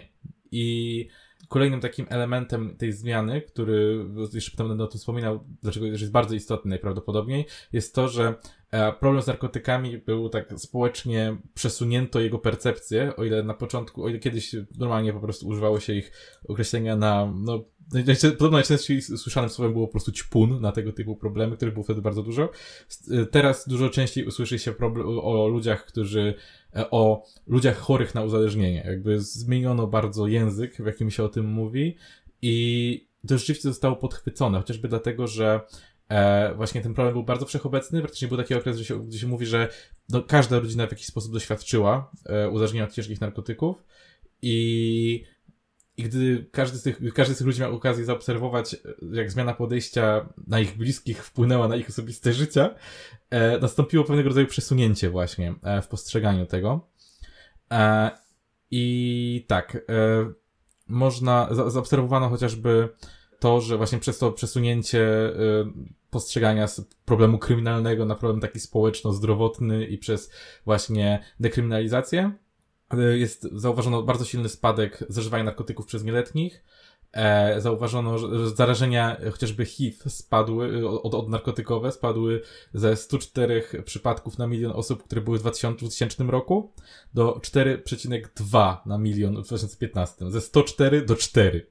I 0.53 1.09
kolejnym 1.49 1.81
takim 1.81 2.07
elementem 2.09 2.77
tej 2.77 2.93
zmiany, 2.93 3.43
który 3.43 4.07
jeszcze 4.33 4.51
potem 4.51 4.69
będę 4.69 4.85
o 4.85 4.87
tym 4.87 4.99
wspominał, 4.99 5.45
dlaczego 5.63 5.87
jest 5.87 6.13
bardzo 6.13 6.35
istotny 6.35 6.69
najprawdopodobniej, 6.69 7.47
jest 7.73 7.95
to, 7.95 8.09
że 8.09 8.35
e, 8.71 8.93
problem 8.93 9.23
z 9.23 9.27
narkotykami 9.27 9.99
był 9.99 10.29
tak 10.29 10.53
społecznie 10.57 11.37
przesunięto 11.55 12.21
jego 12.21 12.39
percepcję, 12.39 13.17
o 13.17 13.25
ile 13.25 13.43
na 13.43 13.55
początku, 13.55 14.05
o 14.05 14.09
ile 14.09 14.19
kiedyś 14.19 14.57
normalnie 14.79 15.13
po 15.13 15.21
prostu 15.21 15.49
używało 15.49 15.81
się 15.81 15.93
ich 15.93 16.13
określenia 16.49 16.97
na, 16.97 17.33
no, 17.37 17.65
podobno 18.39 18.59
najczęściej 18.59 19.03
słyszanym 19.03 19.51
słowem 19.51 19.73
było 19.73 19.87
po 19.87 19.93
prostu 19.93 20.13
ćpun 20.13 20.61
na 20.61 20.73
tego 20.73 20.93
typu 20.93 21.17
problemy, 21.17 21.57
których 21.57 21.75
było 21.75 21.85
wtedy 21.85 22.03
bardzo 22.03 22.23
dużo. 22.23 22.51
Teraz 23.31 23.69
dużo 23.69 23.91
częściej 23.91 24.27
usłyszy 24.27 24.59
się 24.59 24.75
o 25.23 25.49
ludziach, 25.49 25.87
którzy 25.87 26.35
E, 26.77 26.91
o 26.91 27.25
ludziach 27.47 27.79
chorych 27.79 28.15
na 28.15 28.23
uzależnienie. 28.23 28.83
Jakby 28.87 29.21
zmieniono 29.21 29.87
bardzo 29.87 30.27
język, 30.27 30.77
w 30.77 30.87
jakim 30.87 31.11
się 31.11 31.25
o 31.25 31.29
tym 31.29 31.47
mówi 31.47 31.97
i 32.43 33.09
to 33.29 33.39
rzeczywiście 33.39 33.69
zostało 33.69 33.97
podchwycone, 33.97 34.59
chociażby 34.59 34.89
dlatego, 34.89 35.27
że 35.27 35.61
e, 36.09 36.55
właśnie 36.55 36.81
ten 36.81 36.95
problem 36.95 37.15
był 37.15 37.23
bardzo 37.23 37.47
wszechobecny. 37.47 38.01
Praktycznie 38.01 38.29
był 38.29 38.37
taki 38.37 38.55
okres, 38.55 38.77
gdzie 38.77 38.85
się, 38.85 39.07
gdzie 39.07 39.19
się 39.19 39.27
mówi, 39.27 39.47
że 39.47 39.69
no, 40.09 40.23
każda 40.23 40.59
rodzina 40.59 40.87
w 40.87 40.91
jakiś 40.91 41.07
sposób 41.07 41.33
doświadczyła 41.33 42.11
e, 42.27 42.49
uzależnienia 42.49 42.85
od 42.85 42.93
ciężkich 42.93 43.21
narkotyków 43.21 43.85
i 44.43 45.25
i 45.97 46.03
gdy 46.03 46.47
każdy 46.53 46.79
z, 46.79 46.83
tych, 46.83 47.01
każdy 47.15 47.35
z 47.35 47.39
tych 47.39 47.47
ludzi 47.47 47.61
miał 47.61 47.77
okazję 47.77 48.05
zaobserwować, 48.05 48.77
jak 49.13 49.31
zmiana 49.31 49.55
podejścia 49.55 50.29
na 50.47 50.61
ich 50.61 50.77
bliskich 50.77 51.25
wpłynęła 51.25 51.69
na 51.69 51.77
ich 51.77 51.89
osobiste 51.89 52.33
życie, 52.33 52.75
e, 53.31 53.59
nastąpiło 53.59 54.05
pewnego 54.05 54.29
rodzaju 54.29 54.47
przesunięcie 54.47 55.11
właśnie 55.11 55.55
e, 55.63 55.83
w 55.83 55.89
postrzeganiu 55.89 56.47
tego. 56.47 56.89
E, 57.73 58.11
I 58.71 59.45
tak, 59.49 59.77
e, 59.77 59.79
można, 60.89 61.49
za, 61.51 61.71
zaobserwowano 61.71 62.29
chociażby 62.29 62.89
to, 63.39 63.61
że 63.61 63.77
właśnie 63.77 63.99
przez 63.99 64.19
to 64.19 64.33
przesunięcie 64.33 65.03
e, 65.03 65.33
postrzegania 66.11 66.67
z 66.67 66.81
problemu 67.05 67.39
kryminalnego 67.39 68.07
na 68.07 68.15
problem 68.15 68.41
taki 68.41 68.61
społeczno-zdrowotny 68.61 69.87
i 69.87 69.99
przez 69.99 70.31
właśnie 70.65 71.25
dekryminalizację, 71.41 72.33
jest, 72.99 73.49
zauważono 73.53 74.03
bardzo 74.03 74.25
silny 74.25 74.49
spadek 74.49 75.05
zażywania 75.09 75.45
narkotyków 75.45 75.87
przez 75.87 76.05
nieletnich. 76.05 76.63
E, 77.13 77.61
zauważono, 77.61 78.19
że 78.19 78.51
zarażenia 78.51 79.17
chociażby 79.33 79.65
HIV 79.65 80.11
spadły, 80.11 80.89
od, 80.89 81.15
od 81.15 81.29
narkotykowe 81.29 81.93
spadły 81.93 82.43
ze 82.75 82.97
104 82.97 83.65
przypadków 83.85 84.39
na 84.39 84.47
milion 84.47 84.73
osób, 84.73 85.05
które 85.05 85.21
były 85.21 85.39
w 85.39 85.41
2000, 85.41 85.79
2000 85.79 86.25
roku, 86.25 86.73
do 87.15 87.33
4,2 87.33 88.77
na 88.87 88.99
milion 88.99 89.43
w 89.43 89.47
2015. 89.47 90.31
Ze 90.31 90.41
104 90.41 91.03
do 91.05 91.17
4. 91.17 91.67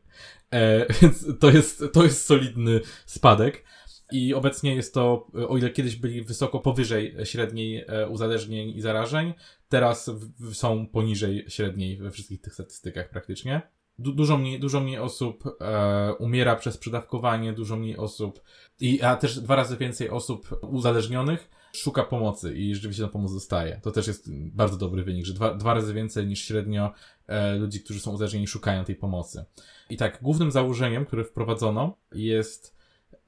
E, 0.52 0.86
więc 1.02 1.26
to 1.40 1.50
jest, 1.50 1.84
to 1.94 2.04
jest 2.04 2.26
solidny 2.26 2.82
spadek. 3.06 3.64
I 4.12 4.34
obecnie 4.34 4.76
jest 4.76 4.94
to, 4.94 5.28
o 5.48 5.58
ile 5.58 5.70
kiedyś 5.70 5.96
byli 5.96 6.24
wysoko 6.24 6.60
powyżej 6.60 7.16
średniej 7.24 7.86
e, 7.88 8.08
uzależnień 8.10 8.70
i 8.70 8.82
zarażeń, 8.82 9.34
teraz 9.72 10.12
są 10.54 10.88
poniżej 10.88 11.46
średniej 11.48 11.98
we 11.98 12.12
wszystkich 12.12 12.42
tych 12.42 12.54
statystykach 12.54 13.10
praktycznie. 13.10 13.62
Du 14.00 14.14
dużo, 14.14 14.38
mniej, 14.38 14.60
dużo 14.60 14.82
mniej 14.82 14.98
osób 14.98 15.44
e, 15.62 16.14
umiera 16.14 16.56
przez 16.56 16.78
przedawkowanie, 16.78 17.54
dużo 17.54 17.76
mniej 17.76 17.98
osób, 17.98 18.42
i, 18.80 19.02
a 19.02 19.16
też 19.16 19.40
dwa 19.40 19.56
razy 19.56 19.78
więcej 19.78 20.10
osób 20.10 20.60
uzależnionych 20.62 21.50
szuka 21.76 22.04
pomocy 22.04 22.54
i 22.54 22.76
rzeczywiście 22.76 23.04
ta 23.04 23.10
pomoc 23.10 23.34
dostaje. 23.34 23.80
To 23.84 23.92
też 23.92 24.08
jest 24.08 24.36
bardzo 24.36 24.78
dobry 24.78 25.04
wynik, 25.04 25.26
że 25.26 25.34
dwa, 25.34 25.54
dwa 25.54 25.74
razy 25.74 25.94
więcej 25.94 26.28
niż 26.28 26.44
średnio 26.44 26.94
e, 27.28 27.56
ludzi, 27.56 27.84
którzy 27.84 28.00
są 28.00 28.12
uzależnieni, 28.12 28.48
szukają 28.48 28.86
tej 28.86 28.96
pomocy. 28.96 29.46
I 29.90 29.98
tak, 29.98 30.20
głównym 30.22 30.52
założeniem, 30.52 31.06
które 31.06 31.24
wprowadzono, 31.24 31.98
jest 32.12 32.76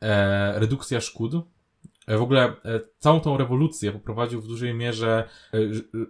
e, 0.02 0.60
redukcja 0.60 1.02
szkód. 1.02 1.34
E, 2.08 2.18
w 2.18 2.22
ogóle 2.22 2.44
e, 2.44 2.80
całą 3.00 3.20
tą 3.20 3.38
rewolucję 3.38 3.92
poprowadził 3.92 4.42
w 4.42 4.48
dużej 4.48 4.74
mierze 4.74 5.30
e, 5.54 5.58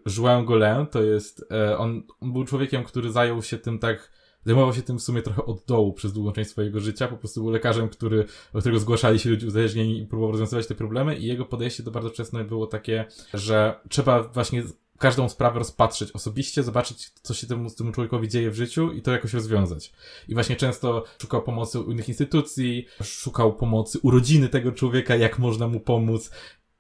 João 0.10 0.46
Golin, 0.46 0.88
to 0.92 1.04
jest, 1.04 1.46
on, 1.78 2.04
on 2.20 2.34
był 2.34 2.44
człowiekiem, 2.44 2.84
który 2.84 3.12
zajął 3.12 3.42
się 3.42 3.58
tym 3.58 3.80
tak, 3.80 4.12
zajmował 4.46 4.74
się 4.74 4.82
tym 4.82 5.00
w 5.00 5.04
sumie 5.04 5.22
trochę 5.22 5.46
od 5.46 5.66
dołu 5.66 5.94
przez 5.94 6.14
długą 6.14 6.32
część 6.32 6.50
swojego 6.50 6.80
życia, 6.80 7.08
po 7.08 7.18
prostu 7.18 7.42
był 7.42 7.52
lekarzem, 7.52 7.90
który, 7.90 8.26
do 8.54 8.60
którego 8.60 8.80
zgłaszali 8.80 9.20
się 9.20 9.30
ludzie 9.30 9.48
uzależnieni 9.48 10.02
i 10.02 10.06
próbował 10.06 10.32
rozwiązywać 10.32 10.68
te 10.68 10.76
problemy. 10.76 11.18
I 11.18 11.26
jego 11.26 11.46
podejście 11.46 11.84
do 11.84 11.92
bardzo 11.92 12.10
wczesne 12.10 12.44
było 12.44 12.68
takie, 12.68 13.06
że 13.34 13.80
trzeba 13.90 14.24
właśnie 14.24 14.64
każdą 14.98 15.30
sprawę 15.30 15.60
rozpatrzeć 15.60 16.12
osobiście, 16.12 16.64
zobaczyć, 16.64 17.12
co 17.22 17.34
się 17.34 17.48
temu, 17.48 17.70
temu 17.70 17.92
człowiekowi 17.92 18.28
dzieje 18.28 18.52
w 18.52 18.56
życiu 18.56 18.92
i 18.92 19.02
to 19.02 19.12
jakoś 19.12 19.34
rozwiązać. 19.34 19.94
I 20.28 20.34
właśnie 20.34 20.56
często 20.56 21.04
szukał 21.22 21.44
pomocy 21.44 21.80
u 21.80 21.92
innych 21.92 22.08
instytucji, 22.10 22.86
szukał 23.04 23.56
pomocy 23.56 24.00
u 24.00 24.12
rodziny 24.12 24.50
tego 24.50 24.72
człowieka, 24.72 25.16
jak 25.16 25.40
można 25.40 25.68
mu 25.68 25.80
pomóc. 25.80 26.32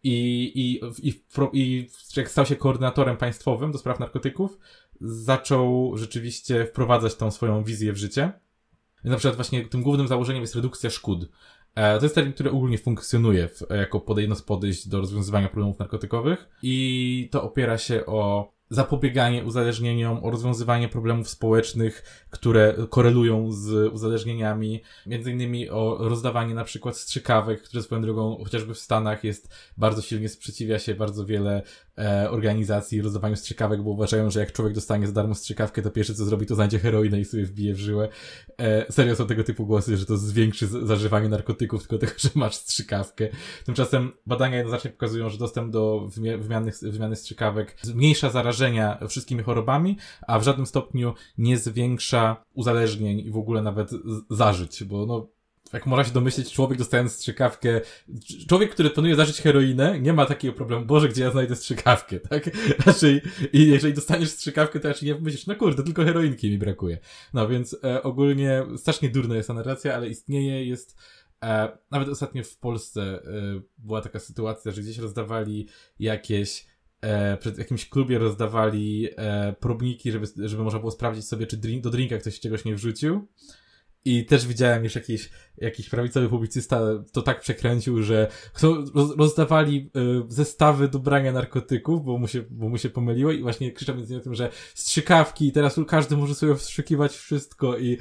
I, 0.05 0.43
i, 0.55 0.81
i, 1.09 1.23
i 1.53 1.89
jak 2.17 2.31
stał 2.31 2.45
się 2.45 2.55
koordynatorem 2.55 3.17
państwowym 3.17 3.71
do 3.71 3.77
spraw 3.77 3.99
narkotyków, 3.99 4.57
zaczął 5.01 5.97
rzeczywiście 5.97 6.65
wprowadzać 6.65 7.15
tą 7.15 7.31
swoją 7.31 7.63
wizję 7.63 7.93
w 7.93 7.97
życie. 7.97 8.31
Na 9.03 9.17
przykład 9.17 9.35
właśnie 9.35 9.65
tym 9.65 9.83
głównym 9.83 10.07
założeniem 10.07 10.41
jest 10.41 10.55
redukcja 10.55 10.89
szkód. 10.89 11.29
E, 11.75 11.97
to 11.97 12.05
jest 12.05 12.15
termin, 12.15 12.33
który 12.33 12.51
ogólnie 12.51 12.77
funkcjonuje 12.77 13.47
w, 13.47 13.63
jako 13.69 13.99
jedno 14.17 14.35
z 14.35 14.41
podejść 14.41 14.87
do 14.87 14.97
rozwiązywania 14.97 15.49
problemów 15.49 15.79
narkotykowych 15.79 16.49
i 16.63 17.29
to 17.31 17.43
opiera 17.43 17.77
się 17.77 18.05
o 18.05 18.53
zapobieganie 18.73 19.43
uzależnieniom, 19.43 20.23
o 20.23 20.31
rozwiązywanie 20.31 20.89
problemów 20.89 21.29
społecznych, 21.29 22.25
które 22.29 22.75
korelują 22.89 23.51
z 23.51 23.93
uzależnieniami, 23.93 24.81
między 25.05 25.31
innymi 25.31 25.69
o 25.69 25.97
rozdawanie 25.99 26.53
na 26.53 26.63
przykład 26.63 26.97
strzykawek, 26.97 27.61
które 27.61 27.83
swoją 27.83 28.01
drogą 28.01 28.37
chociażby 28.43 28.73
w 28.73 28.79
Stanach 28.79 29.23
jest 29.23 29.53
bardzo 29.77 30.01
silnie 30.01 30.29
sprzeciwia 30.29 30.79
się 30.79 30.95
bardzo 30.95 31.25
wiele 31.25 31.61
e, 31.97 32.31
organizacji 32.31 33.01
rozdawaniu 33.01 33.35
strzykawek, 33.35 33.81
bo 33.81 33.89
uważają, 33.89 34.29
że 34.29 34.39
jak 34.39 34.51
człowiek 34.51 34.73
dostanie 34.73 35.07
za 35.07 35.13
darmo 35.13 35.35
strzykawkę, 35.35 35.81
to 35.81 35.91
pierwsze 35.91 36.13
co 36.13 36.25
zrobi, 36.25 36.45
to 36.45 36.55
znajdzie 36.55 36.79
heroinę 36.79 37.19
i 37.19 37.25
sobie 37.25 37.45
wbije 37.45 37.73
w 37.73 37.79
żyłę. 37.79 38.09
E, 38.57 38.91
serio 38.91 39.15
są 39.15 39.27
tego 39.27 39.43
typu 39.43 39.65
głosy, 39.65 39.97
że 39.97 40.05
to 40.05 40.17
zwiększy 40.17 40.67
zażywanie 40.67 41.29
narkotyków 41.29 41.87
tylko 41.87 41.97
tego, 41.97 42.13
że 42.17 42.29
masz 42.35 42.55
strzykawkę. 42.55 43.29
Tymczasem 43.65 44.11
badania 44.25 44.57
jednoznacznie 44.57 44.91
pokazują, 44.91 45.29
że 45.29 45.37
dostęp 45.37 45.71
do 45.71 46.09
wymiany, 46.37 46.71
wymiany 46.81 47.15
strzykawek 47.15 47.77
zmniejsza 47.81 48.29
wszystkimi 49.09 49.43
chorobami, 49.43 49.97
a 50.27 50.39
w 50.39 50.43
żadnym 50.43 50.65
stopniu 50.65 51.13
nie 51.37 51.57
zwiększa 51.57 52.45
uzależnień 52.53 53.19
i 53.19 53.31
w 53.31 53.37
ogóle 53.37 53.61
nawet 53.61 53.91
zażyć, 54.29 54.83
bo 54.83 55.05
no 55.05 55.33
jak 55.73 55.85
można 55.85 56.03
się 56.03 56.11
domyśleć, 56.11 56.53
człowiek 56.53 56.77
dostając 56.77 57.11
strzykawkę, 57.11 57.81
człowiek, 58.47 58.71
który 58.71 58.89
planuje 58.89 59.15
zażyć 59.15 59.41
heroinę, 59.41 59.99
nie 59.99 60.13
ma 60.13 60.25
takiego 60.25 60.53
problemu, 60.53 60.85
Boże, 60.85 61.09
gdzie 61.09 61.23
ja 61.23 61.31
znajdę 61.31 61.55
strzykawkę, 61.55 62.19
tak? 62.29 62.49
I 63.53 63.67
jeżeli 63.67 63.93
dostaniesz 63.93 64.29
strzykawkę, 64.29 64.79
to 64.79 64.87
raczej 64.87 65.09
nie 65.09 65.15
myślisz, 65.15 65.47
no 65.47 65.55
kurde, 65.55 65.83
tylko 65.83 66.03
heroinki 66.03 66.49
mi 66.49 66.57
brakuje. 66.57 66.97
No 67.33 67.47
więc 67.47 67.77
e, 67.83 68.03
ogólnie 68.03 68.65
strasznie 68.77 69.09
durna 69.09 69.35
jest 69.35 69.47
ta 69.47 69.53
narracja, 69.53 69.95
ale 69.95 70.07
istnieje, 70.07 70.65
jest, 70.65 70.97
e, 71.43 71.77
nawet 71.91 72.09
ostatnio 72.09 72.43
w 72.43 72.57
Polsce 72.57 73.01
e, 73.01 73.21
była 73.77 74.01
taka 74.01 74.19
sytuacja, 74.19 74.71
że 74.71 74.81
gdzieś 74.81 74.97
rozdawali 74.97 75.67
jakieś 75.99 76.72
e, 77.03 77.37
przed 77.37 77.57
jakimś 77.57 77.89
klubie 77.89 78.17
rozdawali 78.17 79.09
e, 79.17 79.53
próbniki, 79.59 80.11
żeby, 80.11 80.27
żeby 80.37 80.63
można 80.63 80.79
było 80.79 80.91
sprawdzić 80.91 81.27
sobie, 81.27 81.47
czy 81.47 81.57
drink, 81.57 81.83
do 81.83 81.89
drinka 81.89 82.17
ktoś 82.17 82.39
czegoś 82.39 82.65
nie 82.65 82.75
wrzucił. 82.75 83.27
I 84.05 84.25
też 84.25 84.47
widziałem 84.47 84.83
już 84.83 84.95
jakiś, 84.95 85.29
jakiś 85.57 85.89
prawicowy 85.89 86.29
publicysta 86.29 86.81
to 87.11 87.21
tak 87.21 87.41
przekręcił, 87.41 88.03
że 88.03 88.27
rozdawali 89.17 89.91
y, 89.97 90.23
zestawy 90.27 90.87
do 90.87 90.99
brania 90.99 91.31
narkotyków, 91.31 92.03
bo 92.05 92.17
mu, 92.17 92.27
się, 92.27 92.43
bo 92.49 92.69
mu 92.69 92.77
się 92.77 92.89
pomyliło 92.89 93.31
i 93.31 93.41
właśnie 93.41 93.71
krzyczał 93.71 93.95
między 93.95 94.13
innymi 94.13 94.21
o 94.21 94.23
tym, 94.23 94.35
że 94.35 94.49
strzykawki 94.73 95.47
i 95.47 95.51
teraz 95.51 95.79
każdy 95.87 96.17
może 96.17 96.35
sobie 96.35 96.55
wstrzykiwać 96.55 97.11
wszystko 97.11 97.77
i 97.77 97.97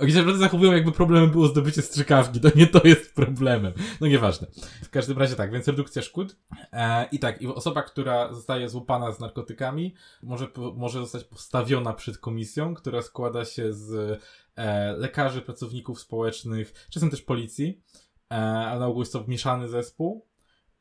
Oni 0.00 0.12
się 0.12 0.18
naprawdę 0.18 0.38
zachowują, 0.38 0.72
jakby 0.72 0.92
problemem 0.92 1.30
było 1.30 1.48
zdobycie 1.48 1.82
strzykawki. 1.82 2.40
To 2.40 2.48
nie 2.54 2.66
to 2.66 2.80
jest 2.84 3.14
problemem. 3.14 3.72
No 4.00 4.06
nieważne. 4.06 4.46
W 4.82 4.90
każdym 4.90 5.18
razie 5.18 5.36
tak, 5.36 5.52
więc 5.52 5.68
redukcja 5.68 6.02
szkód. 6.02 6.36
E, 6.72 7.08
I 7.12 7.18
tak, 7.18 7.42
i 7.42 7.46
osoba, 7.46 7.82
która 7.82 8.32
zostaje 8.34 8.68
złapana 8.68 9.12
z 9.12 9.20
narkotykami, 9.20 9.94
może, 10.22 10.46
może 10.76 10.98
zostać 10.98 11.24
postawiona 11.24 11.92
przed 11.92 12.18
komisją, 12.18 12.74
która 12.74 13.02
składa 13.02 13.44
się 13.44 13.72
z 13.72 14.20
e, 14.56 14.92
lekarzy, 14.92 15.42
pracowników 15.42 16.00
społecznych, 16.00 16.86
czasem 16.90 17.10
też 17.10 17.22
policji, 17.22 17.82
e, 18.30 18.34
ale 18.36 18.80
na 18.80 18.86
ogół 18.86 19.02
jest 19.02 19.12
to 19.12 19.24
mieszany 19.28 19.68
zespół. 19.68 20.26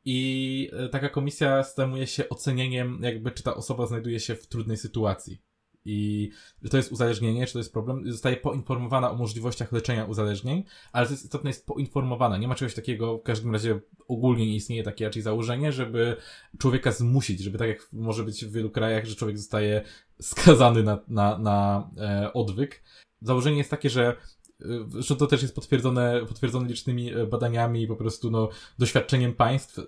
I 0.05 0.69
e, 0.73 0.89
taka 0.89 1.09
komisja 1.09 1.63
zajmuje 1.63 2.07
się 2.07 2.29
ocenieniem, 2.29 2.99
jakby 3.03 3.31
czy 3.31 3.43
ta 3.43 3.55
osoba 3.55 3.85
znajduje 3.85 4.19
się 4.19 4.35
w 4.35 4.47
trudnej 4.47 4.77
sytuacji 4.77 5.48
i 5.89 6.29
że 6.63 6.69
to 6.69 6.77
jest 6.77 6.91
uzależnienie, 6.91 7.47
czy 7.47 7.53
to 7.53 7.59
jest 7.59 7.73
problem, 7.73 8.11
zostaje 8.11 8.37
poinformowana 8.37 9.11
o 9.11 9.15
możliwościach 9.15 9.71
leczenia 9.71 10.05
uzależnień, 10.05 10.63
ale 10.91 11.05
to 11.05 11.13
jest 11.13 11.23
istotne, 11.23 11.49
jest 11.49 11.65
poinformowana. 11.65 12.37
Nie 12.37 12.47
ma 12.47 12.55
czegoś 12.55 12.73
takiego, 12.73 13.17
w 13.17 13.23
każdym 13.23 13.53
razie 13.53 13.79
ogólnie 14.07 14.45
nie 14.45 14.55
istnieje 14.55 14.83
takie 14.83 15.05
raczej 15.05 15.21
założenie, 15.21 15.71
żeby 15.71 16.15
człowieka 16.57 16.91
zmusić, 16.91 17.39
żeby 17.39 17.57
tak 17.57 17.67
jak 17.67 17.87
może 17.93 18.23
być 18.23 18.45
w 18.45 18.51
wielu 18.51 18.69
krajach, 18.69 19.05
że 19.05 19.15
człowiek 19.15 19.37
zostaje 19.37 19.81
skazany 20.21 20.83
na, 20.83 20.99
na, 21.07 21.37
na 21.37 21.89
e, 21.97 22.33
odwyk. 22.33 22.83
Założenie 23.21 23.57
jest 23.57 23.71
takie, 23.71 23.89
że 23.89 24.15
e, 24.61 24.65
że 25.01 25.15
to 25.15 25.27
też 25.27 25.41
jest 25.41 25.55
potwierdzone, 25.55 26.25
potwierdzone 26.27 26.67
licznymi 26.67 27.13
e, 27.13 27.27
badaniami 27.27 27.81
i 27.83 27.87
po 27.87 27.95
prostu 27.95 28.31
no, 28.31 28.49
doświadczeniem 28.79 29.33
państw. 29.33 29.79
E, 29.79 29.83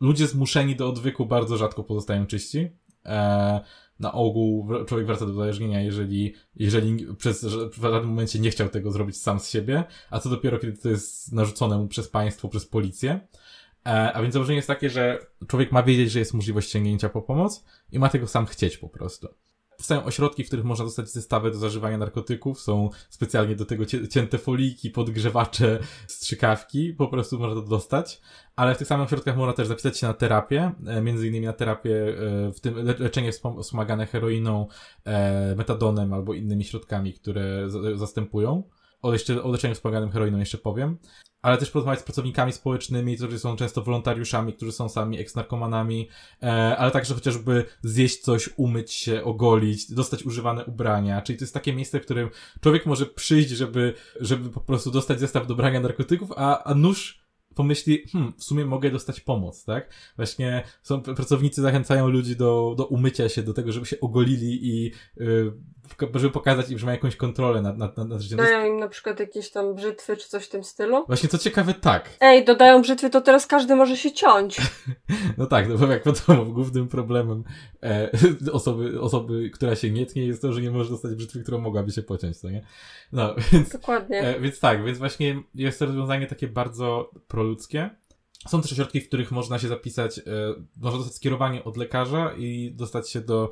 ludzie 0.00 0.26
zmuszeni 0.26 0.76
do 0.76 0.88
odwyku 0.88 1.26
bardzo 1.26 1.56
rzadko 1.56 1.84
pozostają 1.84 2.26
czyści. 2.26 2.70
E, 3.06 3.60
na 4.00 4.12
ogół 4.12 4.68
człowiek 4.86 5.06
wraca 5.06 5.26
do 5.26 5.32
uzależnienia, 5.32 5.80
jeżeli, 5.80 6.34
jeżeli 6.56 7.06
przez, 7.14 7.44
w 7.44 7.82
żadnym 7.82 8.08
momencie 8.08 8.38
nie 8.38 8.50
chciał 8.50 8.68
tego 8.68 8.90
zrobić 8.90 9.16
sam 9.16 9.40
z 9.40 9.50
siebie, 9.50 9.84
a 10.10 10.20
co 10.20 10.28
dopiero, 10.28 10.58
kiedy 10.58 10.78
to 10.78 10.88
jest 10.88 11.32
narzucone 11.32 11.78
mu 11.78 11.88
przez 11.88 12.08
państwo, 12.08 12.48
przez 12.48 12.66
policję. 12.66 13.20
E, 13.86 14.12
a 14.12 14.22
więc 14.22 14.34
założenie 14.34 14.56
jest 14.56 14.68
takie, 14.68 14.90
że 14.90 15.26
człowiek 15.48 15.72
ma 15.72 15.82
wiedzieć, 15.82 16.10
że 16.10 16.18
jest 16.18 16.34
możliwość 16.34 16.70
sięgnięcia 16.70 17.08
po 17.08 17.22
pomoc 17.22 17.64
i 17.92 17.98
ma 17.98 18.08
tego 18.08 18.26
sam 18.26 18.46
chcieć 18.46 18.78
po 18.78 18.88
prostu. 18.88 19.28
Powstają 19.76 20.04
ośrodki, 20.04 20.44
w 20.44 20.46
których 20.46 20.64
można 20.64 20.84
dostać 20.84 21.10
zestawy 21.10 21.50
do 21.50 21.58
zażywania 21.58 21.98
narkotyków, 21.98 22.60
są 22.60 22.90
specjalnie 23.10 23.56
do 23.56 23.64
tego 23.66 23.84
cięte 24.10 24.38
foliki, 24.38 24.90
podgrzewacze, 24.90 25.78
strzykawki, 26.06 26.92
po 26.92 27.08
prostu 27.08 27.38
można 27.38 27.62
to 27.62 27.68
dostać, 27.68 28.20
ale 28.56 28.74
w 28.74 28.78
tych 28.78 28.86
samych 28.86 29.06
ośrodkach 29.06 29.36
można 29.36 29.52
też 29.52 29.68
zapisać 29.68 29.98
się 29.98 30.06
na 30.06 30.14
terapię, 30.14 30.72
e, 30.86 31.02
między 31.02 31.28
innymi 31.28 31.46
na 31.46 31.52
terapię, 31.52 32.16
e, 32.48 32.52
w 32.52 32.60
tym 32.60 32.74
leczenie 32.98 33.30
wspomagane 33.62 34.06
heroiną, 34.06 34.66
e, 35.04 35.54
metadonem 35.56 36.12
albo 36.12 36.34
innymi 36.34 36.64
środkami, 36.64 37.12
które 37.12 37.70
zastępują. 37.94 38.62
O, 39.02 39.12
jeszcze, 39.12 39.42
o 39.42 39.50
leczeniu 39.50 39.74
wspomaganym 39.74 40.10
heroiną 40.10 40.38
jeszcze 40.38 40.58
powiem 40.58 40.98
ale 41.46 41.58
też 41.58 41.70
porozmawiać 41.70 42.00
z 42.00 42.02
pracownikami 42.02 42.52
społecznymi, 42.52 43.16
którzy 43.16 43.38
są 43.38 43.56
często 43.56 43.82
wolontariuszami, 43.82 44.52
którzy 44.52 44.72
są 44.72 44.88
sami 44.88 45.18
eks-narkomanami, 45.18 46.08
e, 46.42 46.76
ale 46.76 46.90
także 46.90 47.14
chociażby 47.14 47.64
zjeść 47.82 48.18
coś, 48.20 48.50
umyć 48.56 48.92
się, 48.92 49.24
ogolić, 49.24 49.92
dostać 49.92 50.22
używane 50.22 50.64
ubrania. 50.64 51.22
Czyli 51.22 51.38
to 51.38 51.44
jest 51.44 51.54
takie 51.54 51.72
miejsce, 51.72 52.00
w 52.00 52.02
którym 52.02 52.30
człowiek 52.60 52.86
może 52.86 53.06
przyjść, 53.06 53.48
żeby, 53.48 53.94
żeby 54.20 54.50
po 54.50 54.60
prostu 54.60 54.90
dostać 54.90 55.20
zestaw 55.20 55.46
do 55.46 55.54
brania 55.54 55.80
narkotyków, 55.80 56.32
a, 56.36 56.64
a 56.64 56.74
nóż 56.74 57.26
pomyśli, 57.54 58.08
hmm, 58.08 58.32
w 58.36 58.44
sumie 58.44 58.64
mogę 58.64 58.90
dostać 58.90 59.20
pomoc, 59.20 59.64
tak? 59.64 59.90
Właśnie 60.16 60.62
są, 60.82 61.02
pracownicy 61.02 61.62
zachęcają 61.62 62.08
ludzi 62.08 62.36
do, 62.36 62.74
do 62.78 62.86
umycia 62.86 63.28
się, 63.28 63.42
do 63.42 63.54
tego, 63.54 63.72
żeby 63.72 63.86
się 63.86 64.00
ogolili 64.00 64.66
i 64.66 64.92
yy, 65.16 65.52
żeby 66.14 66.30
pokazać 66.30 66.70
im, 66.70 66.78
że 66.78 66.86
mają 66.86 66.96
jakąś 66.96 67.16
kontrolę 67.16 67.62
nad, 67.62 67.78
nad, 67.78 67.96
nad 67.96 68.20
życiem. 68.20 68.38
Dają 68.38 68.66
im 68.66 68.80
na 68.80 68.88
przykład 68.88 69.20
jakieś 69.20 69.50
tam 69.50 69.74
brzytwy 69.74 70.16
czy 70.16 70.28
coś 70.28 70.44
w 70.46 70.48
tym 70.48 70.64
stylu? 70.64 71.04
Właśnie 71.06 71.28
co 71.28 71.38
ciekawe, 71.38 71.74
tak. 71.74 72.10
Ej, 72.20 72.44
dodają 72.44 72.82
brzytwy, 72.82 73.10
to 73.10 73.20
teraz 73.20 73.46
każdy 73.46 73.76
może 73.76 73.96
się 73.96 74.12
ciąć. 74.12 74.60
no 75.38 75.46
tak, 75.46 75.68
no 75.68 75.78
bo 75.78 75.86
jak 75.86 76.04
wiadomo, 76.04 76.44
głównym 76.44 76.88
problemem 76.88 77.44
e, 77.82 78.10
osoby, 78.52 79.00
osoby, 79.00 79.50
która 79.50 79.76
się 79.76 79.90
nie 79.90 80.06
tnie 80.06 80.26
jest 80.26 80.42
to, 80.42 80.52
że 80.52 80.60
nie 80.60 80.70
może 80.70 80.90
dostać 80.90 81.14
brzytwy, 81.14 81.42
którą 81.42 81.58
mogłaby 81.58 81.92
się 81.92 82.02
pociąć, 82.02 82.36
co 82.36 82.50
nie? 82.50 82.66
No, 83.12 83.34
więc... 83.52 83.72
Dokładnie. 83.72 84.20
E, 84.20 84.40
więc 84.40 84.60
tak, 84.60 84.84
więc 84.84 84.98
właśnie 84.98 85.42
jest 85.54 85.78
to 85.78 85.86
rozwiązanie 85.86 86.26
takie 86.26 86.48
bardzo 86.48 87.10
proludzkie. 87.28 87.90
Są 88.48 88.62
też 88.62 88.72
ośrodki, 88.72 89.00
w 89.00 89.08
których 89.08 89.30
można 89.30 89.58
się 89.58 89.68
zapisać, 89.68 90.18
e, 90.18 90.22
można 90.76 90.98
dostać 90.98 91.14
skierowanie 91.14 91.64
od 91.64 91.76
lekarza 91.76 92.32
i 92.38 92.72
dostać 92.74 93.10
się 93.10 93.20
do 93.20 93.50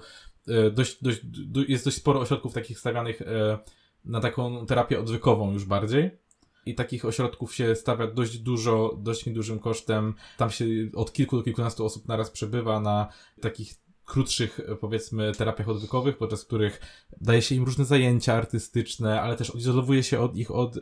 dość, 0.73 1.03
dość, 1.03 1.21
jest 1.69 1.85
dość 1.85 1.97
sporo 1.97 2.21
ośrodków 2.21 2.53
takich 2.53 2.79
stawianych 2.79 3.23
e, 3.23 3.59
na 4.05 4.21
taką 4.21 4.67
terapię 4.67 5.01
odwykową 5.01 5.53
już 5.53 5.65
bardziej. 5.65 6.11
I 6.67 6.75
takich 6.75 7.05
ośrodków 7.05 7.55
się 7.55 7.77
stawia 7.77 8.07
dość 8.07 8.39
dużo, 8.39 8.99
dość 9.03 9.27
niedużym 9.27 9.59
kosztem. 9.59 10.15
Tam 10.37 10.51
się 10.51 10.65
od 10.95 11.13
kilku 11.13 11.37
do 11.37 11.43
kilkunastu 11.43 11.85
osób 11.85 12.09
naraz 12.09 12.31
przebywa 12.31 12.81
na 12.81 13.09
takich 13.41 13.75
krótszych, 14.05 14.61
powiedzmy, 14.81 15.33
terapiach 15.33 15.69
odwykowych, 15.69 16.17
podczas 16.17 16.45
których 16.45 16.81
daje 17.21 17.43
się 17.43 17.55
im 17.55 17.65
różne 17.65 17.85
zajęcia 17.85 18.35
artystyczne, 18.35 19.21
ale 19.23 19.37
też 19.37 19.51
odizolowuje 19.51 20.03
się 20.03 20.21
od 20.21 20.37
ich, 20.37 20.51
od 20.51 20.77
e, 20.77 20.81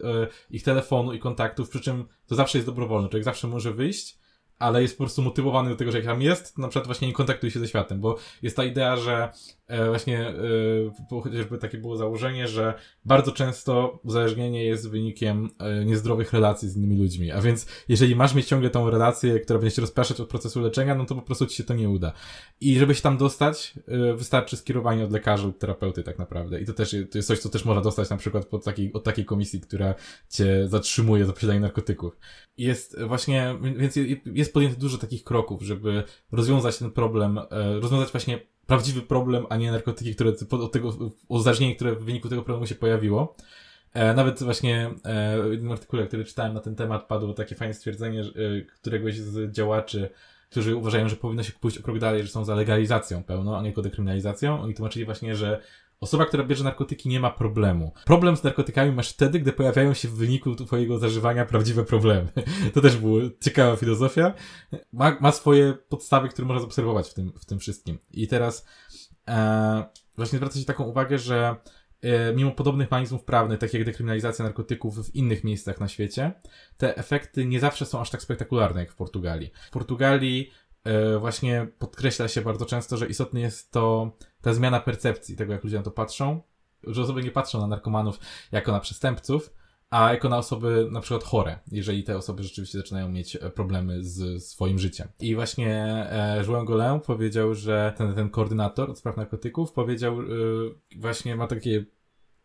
ich 0.51 0.63
telefonu 0.63 1.13
i 1.13 1.19
kontaktów, 1.19 1.69
przy 1.69 1.81
czym 1.81 2.05
to 2.27 2.35
zawsze 2.35 2.59
jest 2.59 2.69
dobrowolne. 2.69 3.09
Człowiek 3.09 3.25
zawsze 3.25 3.49
może 3.49 3.73
wyjść 3.75 4.23
ale 4.63 4.83
jest 4.83 4.99
po 4.99 5.05
prostu 5.05 5.23
motywowany 5.23 5.71
do 5.71 5.77
tego, 5.77 5.93
że 5.93 5.99
jak 5.99 6.07
tam 6.07 6.23
jest, 6.23 6.55
to 6.55 6.63
na 6.63 6.69
przykład 6.69 6.87
właśnie 6.87 7.09
nie 7.09 7.15
kontaktuje 7.15 7.53
się 7.53 7.61
ze 7.61 7.69
światem, 7.69 8.01
bo 8.01 8.17
jest 8.43 8.57
ta 8.57 8.65
idea, 8.65 8.97
że 8.97 9.23
e, 9.23 9.31
właśnie 9.89 10.29
e, 11.11 11.23
chociażby 11.23 11.59
takie 11.59 11.79
było 11.79 11.97
założenie, 11.97 12.49
że 12.49 12.75
bardzo 13.05 13.33
często 13.33 14.01
uzależnienie 14.05 14.65
jest 14.65 14.91
wynikiem 14.91 15.51
e, 15.59 15.85
niezdrowych 15.85 16.33
relacji 16.33 16.69
z 16.69 16.77
innymi 16.77 16.97
ludźmi, 16.97 17.31
a 17.31 17.41
więc 17.41 17.67
jeżeli 17.89 18.17
masz 18.17 18.35
mieć 18.35 18.47
ciągle 18.47 18.71
tą 18.71 18.91
relację, 18.91 19.41
która 19.41 19.59
będzie 19.59 19.77
cię 19.77 19.83
rozpraszać 19.83 20.21
od 20.21 20.29
procesu 20.29 20.61
leczenia, 20.61 20.95
no 20.95 21.05
to 21.05 21.15
po 21.15 21.23
prostu 21.23 21.47
ci 21.47 21.57
się 21.57 21.65
to 21.65 21.75
nie 21.75 21.89
uda. 21.89 22.13
I 22.61 22.79
żeby 22.79 22.95
się 22.95 23.03
tam 23.03 23.17
dostać, 23.17 23.75
e, 23.89 24.15
wystarczy 24.15 24.57
skierowanie 24.57 25.05
od 25.05 25.13
lekarza 25.13 25.47
lub 25.47 25.59
terapeuty 25.59 26.03
tak 26.03 26.19
naprawdę. 26.19 26.61
I 26.61 26.67
to 26.67 26.73
też 26.73 26.97
to 27.11 27.19
jest 27.19 27.29
coś, 27.29 27.39
co 27.39 27.49
też 27.49 27.65
można 27.65 27.83
dostać 27.83 28.11
na 28.11 28.17
przykład 28.17 28.47
pod 28.47 28.65
takiej, 28.65 28.93
od 28.93 29.05
takiej 29.05 29.25
komisji, 29.25 29.61
która 29.61 29.95
cię 30.29 30.69
zatrzymuje 30.69 31.25
za 31.25 31.33
posiadanie 31.33 31.61
narkotyków. 31.61 32.17
Jest 32.57 33.03
właśnie, 33.03 33.59
więc 33.77 33.95
jest 34.25 34.53
podjęte 34.53 34.81
dużo 34.81 34.99
takich 34.99 35.25
kroków, 35.25 35.63
żeby 35.63 36.03
rozwiązać 36.33 36.79
ten 36.79 36.91
problem, 36.91 37.39
e, 37.39 37.81
rozwiązać 37.81 38.13
właśnie 38.13 38.52
prawdziwy 38.67 39.03
problem, 39.03 39.47
a 39.51 39.57
nie 39.57 39.71
narkotyki, 39.71 40.15
które 40.15 40.33
od 40.51 40.73
tego, 40.73 40.95
uzależnienie, 41.29 41.77
które 41.77 41.95
w 41.95 42.05
wyniku 42.05 42.29
tego 42.29 42.43
problemu 42.43 42.67
się 42.67 42.75
pojawiło. 42.75 43.37
E, 43.95 44.15
nawet 44.15 44.43
właśnie 44.43 44.91
e, 45.05 45.43
w 45.43 45.53
jednym 45.53 45.73
artykule, 45.73 46.07
który 46.07 46.25
czytałem 46.25 46.55
na 46.55 46.61
ten 46.61 46.75
temat, 46.75 47.07
padło 47.07 47.35
takie 47.35 47.55
fajne 47.55 47.75
stwierdzenie 47.75 48.23
któregoś 48.81 49.17
z 49.17 49.53
działaczy, 49.53 50.09
którzy 50.51 50.77
uważają, 50.77 51.09
że 51.09 51.17
powinno 51.17 51.43
się 51.43 51.53
pójść 51.53 51.79
o 51.79 51.83
krok 51.83 51.99
dalej, 51.99 52.23
że 52.23 52.29
są 52.29 52.45
za 52.45 52.55
legalizacją 52.55 53.23
pełną, 53.23 53.57
a 53.57 53.63
nie 53.63 53.73
dekryminalizacją. 53.73 54.63
Oni 54.63 54.75
tłumaczyli 54.75 55.05
właśnie, 55.05 55.37
że 55.37 55.61
Osoba, 56.03 56.27
która 56.27 56.45
bierze 56.45 56.65
narkotyki, 56.65 57.09
nie 57.09 57.21
ma 57.21 57.31
problemu. 57.31 57.93
Problem 58.05 58.37
z 58.37 58.43
narkotykami 58.43 58.93
masz 58.93 59.11
wtedy, 59.11 59.41
gdy 59.41 59.53
pojawiają 59.53 59.95
się 59.95 60.09
w 60.09 60.15
wyniku 60.15 60.55
twojego 60.55 60.99
zażywania 60.99 61.45
prawdziwe 61.47 61.85
problemy. 61.85 62.29
To 62.75 62.81
też 62.81 62.97
była 62.97 63.23
ciekawa 63.41 63.77
filozofia. 63.77 64.35
Ma, 64.93 65.17
ma 65.21 65.33
swoje 65.33 65.73
podstawy, 65.89 66.29
które 66.29 66.49
można 66.49 66.61
zaobserwować 66.61 67.11
w 67.11 67.15
tym, 67.15 67.33
w 67.39 67.45
tym 67.45 67.59
wszystkim. 67.59 67.99
I 68.11 68.29
teraz 68.29 68.67
e, 69.29 69.85
właśnie 70.17 70.39
zwraca 70.39 70.59
się 70.59 70.65
taką 70.65 70.85
uwagę, 70.85 71.19
że 71.19 71.57
e, 72.01 72.35
mimo 72.35 72.51
podobnych 72.51 72.91
mechanizmów 72.91 73.25
prawnych, 73.25 73.59
takich 73.59 73.75
jak 73.75 73.85
dekryminalizacja 73.85 74.45
narkotyków 74.45 75.07
w 75.07 75.15
innych 75.15 75.45
miejscach 75.45 75.81
na 75.81 75.89
świecie, 75.89 76.33
te 76.77 76.97
efekty 76.97 77.47
nie 77.47 77.61
zawsze 77.61 77.87
są 77.87 78.01
aż 78.01 78.11
tak 78.11 78.23
spektakularne 78.23 78.81
jak 78.81 78.93
w 78.93 78.97
Portugalii. 78.97 79.51
W 79.69 79.71
Portugalii 79.71 80.51
właśnie 81.21 81.69
podkreśla 81.79 82.29
się 82.29 82.41
bardzo 82.41 82.67
często, 82.67 82.97
że 82.97 83.07
istotny 83.07 83.41
jest 83.41 83.73
to 83.73 84.13
ta 84.41 84.55
zmiana 84.55 84.81
percepcji 84.81 85.37
tego, 85.37 85.53
jak 85.53 85.65
ludzie 85.65 85.77
na 85.77 85.83
to 85.83 85.91
patrzą, 85.91 86.41
że 86.85 87.03
osoby 87.03 87.23
nie 87.23 87.31
patrzą 87.31 87.61
na 87.61 87.67
narkomanów 87.67 88.19
jako 88.53 88.73
na 88.73 88.81
przestępców, 88.81 89.55
a 89.93 90.13
jako 90.13 90.29
na 90.29 90.39
osoby 90.39 90.89
na 90.91 91.01
przykład 91.01 91.25
chore, 91.25 91.59
jeżeli 91.73 92.05
te 92.05 92.17
osoby 92.17 92.43
rzeczywiście 92.43 92.79
zaczynają 92.79 93.09
mieć 93.09 93.37
e, 93.37 93.39
problemy 93.51 94.05
z 94.05 94.45
swoim 94.45 94.79
życiem. 94.79 95.09
I 95.21 95.35
właśnie 95.35 95.77
e, 96.11 96.45
João 96.45 96.65
Golem 96.65 97.01
powiedział, 97.01 97.55
że 97.55 97.93
ten, 97.97 98.15
ten 98.15 98.31
koordynator 98.31 98.91
od 98.91 98.99
spraw 98.99 99.17
narkotyków 99.17 99.73
powiedział, 99.73 100.21
e, 100.21 100.25
właśnie 100.97 101.37
ma 101.37 101.47
takie, 101.47 101.85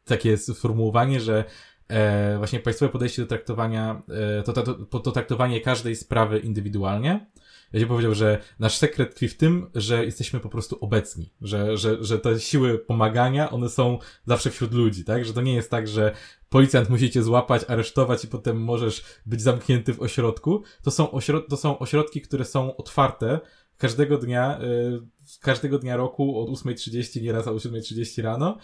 takie 0.05 0.37
sformułowanie, 0.37 1.19
że 1.19 1.43
e, 1.87 2.37
właśnie 2.37 2.59
państwowe 2.59 2.91
podejście 2.91 3.21
do 3.21 3.27
traktowania, 3.27 4.01
e, 4.39 4.43
to, 4.43 4.53
to, 4.53 4.63
to, 4.63 4.99
to 4.99 5.11
traktowanie 5.11 5.61
każdej 5.61 5.95
sprawy 5.95 6.39
indywidualnie, 6.39 7.25
ja 7.73 7.79
ci 7.79 7.85
powiedział, 7.85 8.13
że 8.13 8.41
nasz 8.59 8.77
sekret 8.77 9.11
tkwi 9.11 9.27
w 9.27 9.37
tym, 9.37 9.69
że 9.75 10.05
jesteśmy 10.05 10.39
po 10.39 10.49
prostu 10.49 10.77
obecni, 10.81 11.33
że, 11.41 11.77
że, 11.77 12.03
że 12.03 12.19
te 12.19 12.39
siły 12.39 12.79
pomagania, 12.79 13.49
one 13.49 13.69
są 13.69 13.99
zawsze 14.25 14.49
wśród 14.49 14.73
ludzi, 14.73 15.03
tak? 15.03 15.25
Że 15.25 15.33
to 15.33 15.41
nie 15.41 15.53
jest 15.53 15.71
tak, 15.71 15.87
że 15.87 16.15
policjant 16.49 16.89
musi 16.89 17.11
cię 17.11 17.23
złapać, 17.23 17.61
aresztować 17.67 18.23
i 18.23 18.27
potem 18.27 18.63
możesz 18.63 19.03
być 19.25 19.41
zamknięty 19.41 19.93
w 19.93 20.01
ośrodku. 20.01 20.63
To 20.83 20.91
są, 20.91 21.11
ośrod 21.11 21.47
to 21.49 21.57
są 21.57 21.79
ośrodki, 21.79 22.21
które 22.21 22.45
są 22.45 22.77
otwarte, 22.77 23.39
każdego 23.77 24.17
dnia, 24.17 24.59
y, 24.61 25.39
każdego 25.41 25.79
dnia 25.79 25.97
roku 25.97 26.39
od 26.39 26.49
8.30, 26.49 27.21
nieraz 27.21 27.47
o 27.47 27.51
7.30 27.51 28.21
rano 28.21 28.57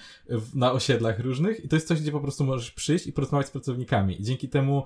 na 0.56 0.72
osiedlach 0.72 1.20
różnych 1.20 1.66
i 1.66 1.68
to 1.68 1.76
jest 1.76 1.88
coś, 1.88 2.02
gdzie 2.02 2.12
po 2.12 2.20
prostu 2.20 2.44
możesz 2.44 2.72
przyjść 2.72 3.08
i 3.08 3.14
porozmawiać 3.14 3.48
z 3.48 3.52
pracownikami 3.52 4.22
i 4.22 4.24
dzięki 4.24 4.50
temu 4.50 4.84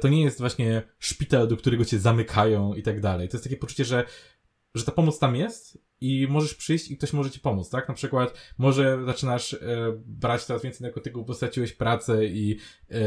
to 0.00 0.08
nie 0.08 0.22
jest 0.22 0.40
właśnie 0.40 0.82
szpital, 0.98 1.48
do 1.48 1.56
którego 1.56 1.84
cię 1.84 1.98
zamykają 1.98 2.74
i 2.74 2.82
tak 2.82 3.00
dalej. 3.00 3.28
To 3.28 3.36
jest 3.36 3.44
takie 3.44 3.56
poczucie, 3.56 3.84
że, 3.84 4.04
że 4.74 4.84
ta 4.84 4.92
pomoc 4.92 5.18
tam 5.18 5.36
jest 5.36 5.78
i 6.00 6.26
możesz 6.30 6.54
przyjść 6.54 6.90
i 6.90 6.96
ktoś 6.96 7.12
może 7.12 7.30
ci 7.30 7.40
pomóc, 7.40 7.70
tak? 7.70 7.88
Na 7.88 7.94
przykład 7.94 8.34
może 8.58 8.98
zaczynasz 9.06 9.54
e, 9.54 9.58
brać 10.06 10.44
coraz 10.44 10.62
więcej 10.62 10.82
narkotyków, 10.82 11.26
bo 11.26 11.34
straciłeś 11.34 11.72
pracę 11.72 12.26
i 12.26 12.58
e, 12.90 13.00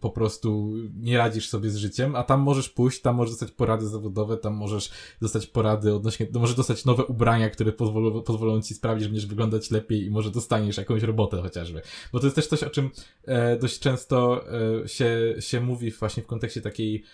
po 0.00 0.10
prostu 0.10 0.72
nie 0.94 1.18
radzisz 1.18 1.48
sobie 1.48 1.70
z 1.70 1.76
życiem, 1.76 2.16
a 2.16 2.22
tam 2.22 2.40
możesz 2.40 2.68
pójść, 2.68 3.00
tam 3.00 3.16
możesz 3.16 3.32
dostać 3.32 3.50
porady 3.50 3.88
zawodowe, 3.88 4.36
tam 4.36 4.54
możesz 4.54 4.90
dostać 5.20 5.46
porady 5.46 5.94
odnośnie, 5.94 6.26
to 6.26 6.40
możesz 6.40 6.56
dostać 6.56 6.84
nowe 6.84 7.04
ubrania, 7.04 7.50
które 7.50 7.72
pozwolą, 7.72 8.22
pozwolą 8.22 8.62
ci 8.62 8.74
sprawić, 8.74 9.02
że 9.02 9.08
będziesz 9.08 9.26
wyglądać 9.26 9.70
lepiej 9.70 10.04
i 10.04 10.10
może 10.10 10.30
dostaniesz 10.30 10.76
jakąś 10.76 11.02
robotę 11.02 11.42
chociażby. 11.42 11.82
Bo 12.12 12.20
to 12.20 12.26
jest 12.26 12.36
też 12.36 12.46
coś, 12.46 12.62
o 12.62 12.70
czym 12.70 12.90
e, 13.24 13.58
dość 13.58 13.78
często 13.78 14.44
się, 14.86 15.34
się 15.40 15.60
mówi 15.60 15.90
właśnie 15.90 16.22
w 16.22 16.26
kontekście 16.26 16.60
takiej 16.60 17.04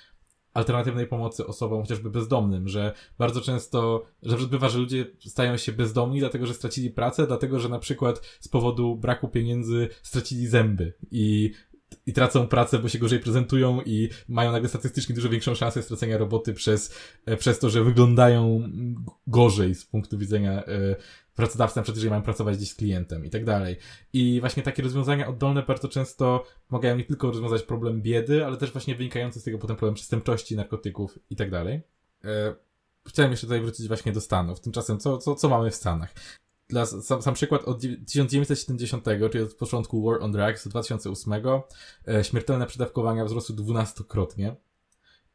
alternatywnej 0.54 1.06
pomocy 1.06 1.46
osobom 1.46 1.82
chociażby 1.82 2.10
bezdomnym, 2.10 2.68
że 2.68 2.92
bardzo 3.18 3.40
często, 3.40 4.04
że 4.22 4.36
bywa, 4.36 4.68
że 4.68 4.78
ludzie 4.78 5.06
stają 5.26 5.56
się 5.56 5.72
bezdomni 5.72 6.20
dlatego, 6.20 6.46
że 6.46 6.54
stracili 6.54 6.90
pracę, 6.90 7.26
dlatego, 7.26 7.60
że 7.60 7.68
na 7.68 7.78
przykład 7.78 8.20
z 8.40 8.48
powodu 8.48 8.96
braku 8.96 9.28
pieniędzy 9.28 9.88
stracili 10.02 10.46
zęby 10.46 10.92
i 11.10 11.52
i 12.06 12.12
tracą 12.12 12.46
pracę, 12.46 12.78
bo 12.78 12.88
się 12.88 12.98
gorzej 12.98 13.20
prezentują 13.20 13.80
i 13.86 14.08
mają 14.28 14.52
nagle 14.52 14.68
statystycznie 14.68 15.14
dużo 15.14 15.28
większą 15.28 15.54
szansę 15.54 15.82
stracenia 15.82 16.18
roboty 16.18 16.54
przez, 16.54 16.94
e, 17.26 17.36
przez 17.36 17.58
to, 17.58 17.70
że 17.70 17.84
wyglądają 17.84 18.62
gorzej 19.26 19.74
z 19.74 19.84
punktu 19.84 20.18
widzenia 20.18 20.64
pracodawcę, 21.34 21.82
przecież 21.82 22.04
mają 22.04 22.22
pracować 22.22 22.56
gdzieś 22.56 22.70
z 22.70 22.74
klientem 22.74 23.24
i 23.24 23.30
tak 23.30 23.44
dalej. 23.44 23.76
I 24.12 24.40
właśnie 24.40 24.62
takie 24.62 24.82
rozwiązania 24.82 25.28
oddolne 25.28 25.62
bardzo 25.62 25.88
często 25.88 26.44
pomagają 26.68 26.96
nie 26.96 27.04
tylko 27.04 27.26
rozwiązać 27.26 27.62
problem 27.62 28.02
biedy, 28.02 28.46
ale 28.46 28.56
też 28.56 28.72
właśnie 28.72 28.94
wynikający 28.94 29.40
z 29.40 29.44
tego 29.44 29.58
potem 29.58 29.76
problem 29.76 29.94
przestępczości, 29.94 30.56
narkotyków 30.56 31.18
i 31.30 31.36
tak 31.36 31.50
dalej. 31.50 31.80
E, 32.24 32.54
chciałem 33.08 33.30
jeszcze 33.30 33.46
tutaj 33.46 33.60
wrócić 33.60 33.88
właśnie 33.88 34.12
do 34.12 34.20
Stanów. 34.20 34.60
Tymczasem, 34.60 34.98
co, 34.98 35.18
co, 35.18 35.34
co 35.34 35.48
mamy 35.48 35.70
w 35.70 35.74
Stanach? 35.74 36.14
Dla, 36.68 36.86
sam, 36.86 37.22
sam 37.22 37.34
przykład 37.34 37.64
od 37.64 37.80
1970, 38.06 39.04
czyli 39.32 39.44
od 39.44 39.54
początku 39.54 40.02
War 40.02 40.22
on 40.22 40.32
Drugs 40.32 40.68
2008, 40.68 41.32
e, 42.08 42.24
śmiertelne 42.24 42.66
przedawkowania 42.66 43.24
wzrosły 43.24 43.56
dwunastokrotnie. 43.56 44.56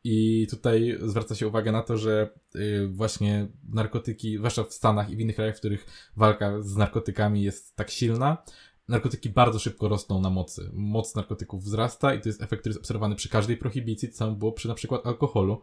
I 0.08 0.48
tutaj 0.50 0.98
zwraca 1.02 1.36
się 1.36 1.48
uwagę 1.48 1.72
na 1.72 1.82
to, 1.82 1.98
że 1.98 2.30
y, 2.56 2.88
właśnie 2.88 3.48
narkotyki, 3.70 4.38
zwłaszcza 4.38 4.64
w 4.64 4.74
Stanach 4.74 5.10
i 5.10 5.16
w 5.16 5.20
innych 5.20 5.36
krajach, 5.36 5.56
w 5.56 5.60
których 5.60 6.12
walka 6.16 6.62
z 6.62 6.76
narkotykami 6.76 7.44
jest 7.44 7.76
tak 7.76 7.90
silna, 7.90 8.38
narkotyki 8.88 9.30
bardzo 9.30 9.60
szybko 9.60 9.90
rosną 9.90 10.22
na 10.22 10.30
mocy. 10.30 10.70
Moc 10.74 11.16
narkotyków 11.16 11.64
wzrasta 11.64 12.14
i 12.14 12.22
to 12.22 12.30
jest 12.30 12.42
efekt, 12.42 12.60
który 12.62 12.72
jest 12.72 12.80
obserwowany 12.80 13.16
przy 13.16 13.30
każdej 13.30 13.58
prohibicji, 13.58 14.12
co 14.12 14.32
było 14.32 14.52
przy 14.52 14.68
na 14.68 14.74
przykład 14.74 15.08
alkoholu. 15.08 15.62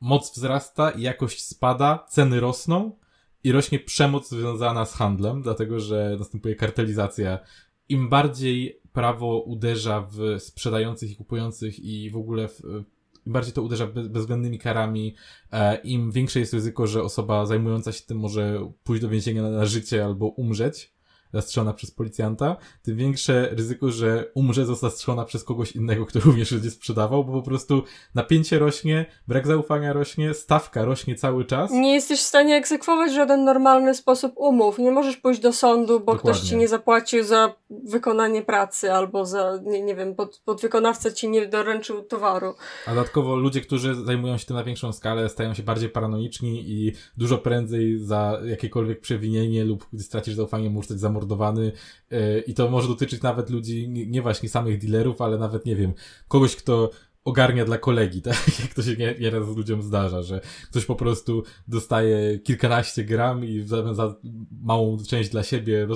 Moc 0.00 0.32
wzrasta 0.36 0.92
jakość 0.96 1.44
spada, 1.44 2.06
ceny 2.08 2.40
rosną 2.40 2.98
i 3.44 3.52
rośnie 3.52 3.78
przemoc 3.78 4.28
związana 4.28 4.84
z 4.84 4.94
handlem, 4.94 5.42
dlatego 5.42 5.80
że 5.80 6.16
następuje 6.18 6.56
kartelizacja. 6.56 7.38
Im 7.88 8.08
bardziej 8.08 8.80
prawo 8.92 9.40
uderza 9.40 10.08
w 10.10 10.20
sprzedających 10.38 11.10
i 11.10 11.16
kupujących 11.16 11.78
i 11.78 12.10
w 12.10 12.16
ogóle 12.16 12.48
w 12.48 12.62
im 13.28 13.32
bardziej 13.32 13.52
to 13.52 13.62
uderza 13.62 13.86
bezwzględnymi 13.86 14.58
karami, 14.58 15.14
e, 15.52 15.76
im 15.76 16.12
większe 16.12 16.40
jest 16.40 16.54
ryzyko, 16.54 16.86
że 16.86 17.02
osoba 17.02 17.46
zajmująca 17.46 17.92
się 17.92 18.04
tym 18.04 18.18
może 18.18 18.72
pójść 18.84 19.02
do 19.02 19.08
więzienia 19.08 19.42
na, 19.42 19.50
na 19.50 19.66
życie 19.66 20.04
albo 20.04 20.26
umrzeć, 20.26 20.94
zastrzelona 21.32 21.72
przez 21.72 21.90
policjanta, 21.90 22.56
tym 22.82 22.96
większe 22.96 23.48
ryzyko, 23.52 23.90
że 23.90 24.30
umrze, 24.34 24.66
została 24.66 24.90
zastrzelona 24.90 25.24
przez 25.24 25.44
kogoś 25.44 25.72
innego, 25.72 26.06
kto 26.06 26.20
również 26.20 26.52
będzie 26.54 26.70
sprzedawał, 26.70 27.24
bo 27.24 27.32
po 27.32 27.42
prostu 27.42 27.82
napięcie 28.14 28.58
rośnie, 28.58 29.06
brak 29.28 29.46
zaufania 29.46 29.92
rośnie, 29.92 30.34
stawka 30.34 30.84
rośnie 30.84 31.14
cały 31.14 31.44
czas. 31.44 31.70
Nie 31.70 31.94
jesteś 31.94 32.20
w 32.20 32.22
stanie 32.22 32.56
egzekwować 32.56 33.10
w 33.10 33.14
żaden 33.14 33.44
normalny 33.44 33.94
sposób 33.94 34.32
umów. 34.36 34.78
Nie 34.78 34.90
możesz 34.90 35.16
pójść 35.16 35.40
do 35.40 35.52
sądu, 35.52 36.00
bo 36.00 36.12
Dokładnie. 36.12 36.40
ktoś 36.40 36.48
ci 36.48 36.56
nie 36.56 36.68
zapłacił 36.68 37.24
za 37.24 37.54
wykonanie 37.70 38.42
pracy 38.42 38.92
albo 38.92 39.24
za, 39.24 39.58
nie, 39.64 39.82
nie 39.82 39.94
wiem, 39.94 40.14
pod, 40.14 40.42
podwykonawca 40.44 41.10
ci 41.10 41.28
nie 41.28 41.46
doręczył 41.46 42.02
towaru. 42.02 42.54
A 42.86 42.90
dodatkowo 42.90 43.36
ludzie, 43.36 43.60
którzy 43.60 43.94
zajmują 43.94 44.38
się 44.38 44.46
tym 44.46 44.56
na 44.56 44.64
większą 44.64 44.92
skalę, 44.92 45.28
stają 45.28 45.54
się 45.54 45.62
bardziej 45.62 45.88
paranomiczni 45.88 46.70
i 46.70 46.92
dużo 47.16 47.38
prędzej 47.38 47.98
za 47.98 48.40
jakiekolwiek 48.44 49.00
przewinienie 49.00 49.64
lub 49.64 49.86
gdy 49.92 50.02
stracisz 50.02 50.34
zaufanie, 50.34 50.70
możesz 50.70 50.88
zostać 50.88 51.00
zamordowany 51.18 51.72
yy, 52.10 52.40
i 52.46 52.54
to 52.54 52.70
może 52.70 52.88
dotyczyć 52.88 53.22
nawet 53.22 53.50
ludzi, 53.50 53.88
nie, 53.88 54.06
nie 54.06 54.22
właśnie 54.22 54.48
samych 54.48 54.78
dealerów, 54.78 55.20
ale 55.20 55.38
nawet, 55.38 55.66
nie 55.66 55.76
wiem, 55.76 55.92
kogoś, 56.28 56.56
kto 56.56 56.90
ogarnia 57.24 57.64
dla 57.64 57.78
kolegi, 57.78 58.22
tak? 58.28 58.60
Jak 58.60 58.74
to 58.74 58.82
się 58.82 58.96
nieraz 59.20 59.56
ludziom 59.56 59.82
zdarza, 59.82 60.22
że 60.22 60.40
ktoś 60.70 60.84
po 60.84 60.94
prostu 60.94 61.42
dostaje 61.68 62.38
kilkanaście 62.38 63.04
gram 63.04 63.44
i 63.44 63.60
za, 63.60 63.94
za 63.94 64.14
małą 64.62 64.98
część 65.08 65.30
dla 65.30 65.42
siebie 65.42 65.86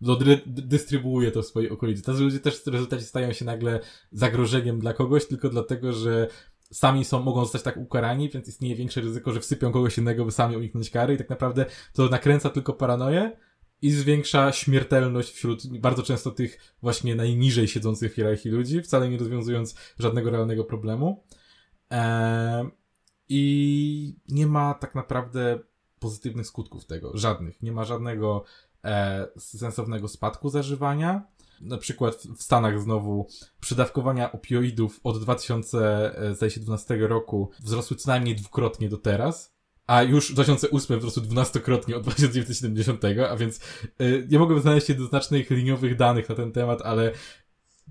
do, 0.00 0.18
dystrybuuje 0.46 1.30
to 1.30 1.42
w 1.42 1.46
swojej 1.46 1.70
okolicy. 1.70 2.02
Tacy 2.02 2.20
ludzie 2.20 2.40
też 2.40 2.64
w 2.64 2.66
rezultacie 2.66 3.04
stają 3.04 3.32
się 3.32 3.44
nagle 3.44 3.80
zagrożeniem 4.12 4.80
dla 4.80 4.92
kogoś, 4.92 5.26
tylko 5.26 5.48
dlatego, 5.48 5.92
że 5.92 6.28
sami 6.72 7.04
są, 7.04 7.22
mogą 7.22 7.40
zostać 7.40 7.62
tak 7.62 7.76
ukarani, 7.76 8.30
więc 8.30 8.48
istnieje 8.48 8.76
większe 8.76 9.00
ryzyko, 9.00 9.32
że 9.32 9.40
wsypią 9.40 9.72
kogoś 9.72 9.98
innego, 9.98 10.24
by 10.24 10.32
sami 10.32 10.56
uniknąć 10.56 10.90
kary 10.90 11.14
i 11.14 11.18
tak 11.18 11.30
naprawdę 11.30 11.66
to 11.92 12.08
nakręca 12.08 12.50
tylko 12.50 12.72
paranoję 12.72 13.36
i 13.82 13.90
zwiększa 13.90 14.52
śmiertelność 14.52 15.32
wśród 15.32 15.78
bardzo 15.78 16.02
często 16.02 16.30
tych 16.30 16.74
właśnie 16.82 17.14
najniżej 17.14 17.68
siedzących 17.68 18.12
w 18.12 18.14
hierarchii 18.14 18.50
ludzi, 18.50 18.82
wcale 18.82 19.08
nie 19.08 19.18
rozwiązując 19.18 19.74
żadnego 19.98 20.30
realnego 20.30 20.64
problemu. 20.64 21.24
Eee, 21.90 22.68
I 23.28 24.16
nie 24.28 24.46
ma 24.46 24.74
tak 24.74 24.94
naprawdę 24.94 25.58
pozytywnych 25.98 26.46
skutków 26.46 26.86
tego. 26.86 27.10
Żadnych. 27.14 27.62
Nie 27.62 27.72
ma 27.72 27.84
żadnego 27.84 28.44
e, 28.84 29.28
sensownego 29.38 30.08
spadku 30.08 30.48
zażywania. 30.48 31.26
Na 31.60 31.78
przykład 31.78 32.16
w 32.38 32.42
Stanach 32.42 32.80
znowu 32.80 33.28
przydawkowania 33.60 34.32
opioidów 34.32 35.00
od 35.04 35.22
2012 35.22 36.96
roku 36.96 37.50
wzrosły 37.60 37.96
co 37.96 38.10
najmniej 38.10 38.36
dwukrotnie 38.36 38.88
do 38.88 38.96
teraz 38.96 39.58
a 39.88 40.02
już 40.02 40.30
w 40.30 40.34
2008 40.34 40.98
wzrosły 40.98 41.22
dwunastokrotnie 41.22 41.96
od 41.96 42.04
1970, 42.04 43.04
a 43.30 43.36
więc 43.36 43.60
yy, 43.98 44.26
nie 44.30 44.38
mogłem 44.38 44.60
znaleźć 44.60 44.88
jednoznacznych 44.88 45.50
liniowych 45.50 45.96
danych 45.96 46.28
na 46.28 46.34
ten 46.34 46.52
temat, 46.52 46.82
ale 46.82 47.12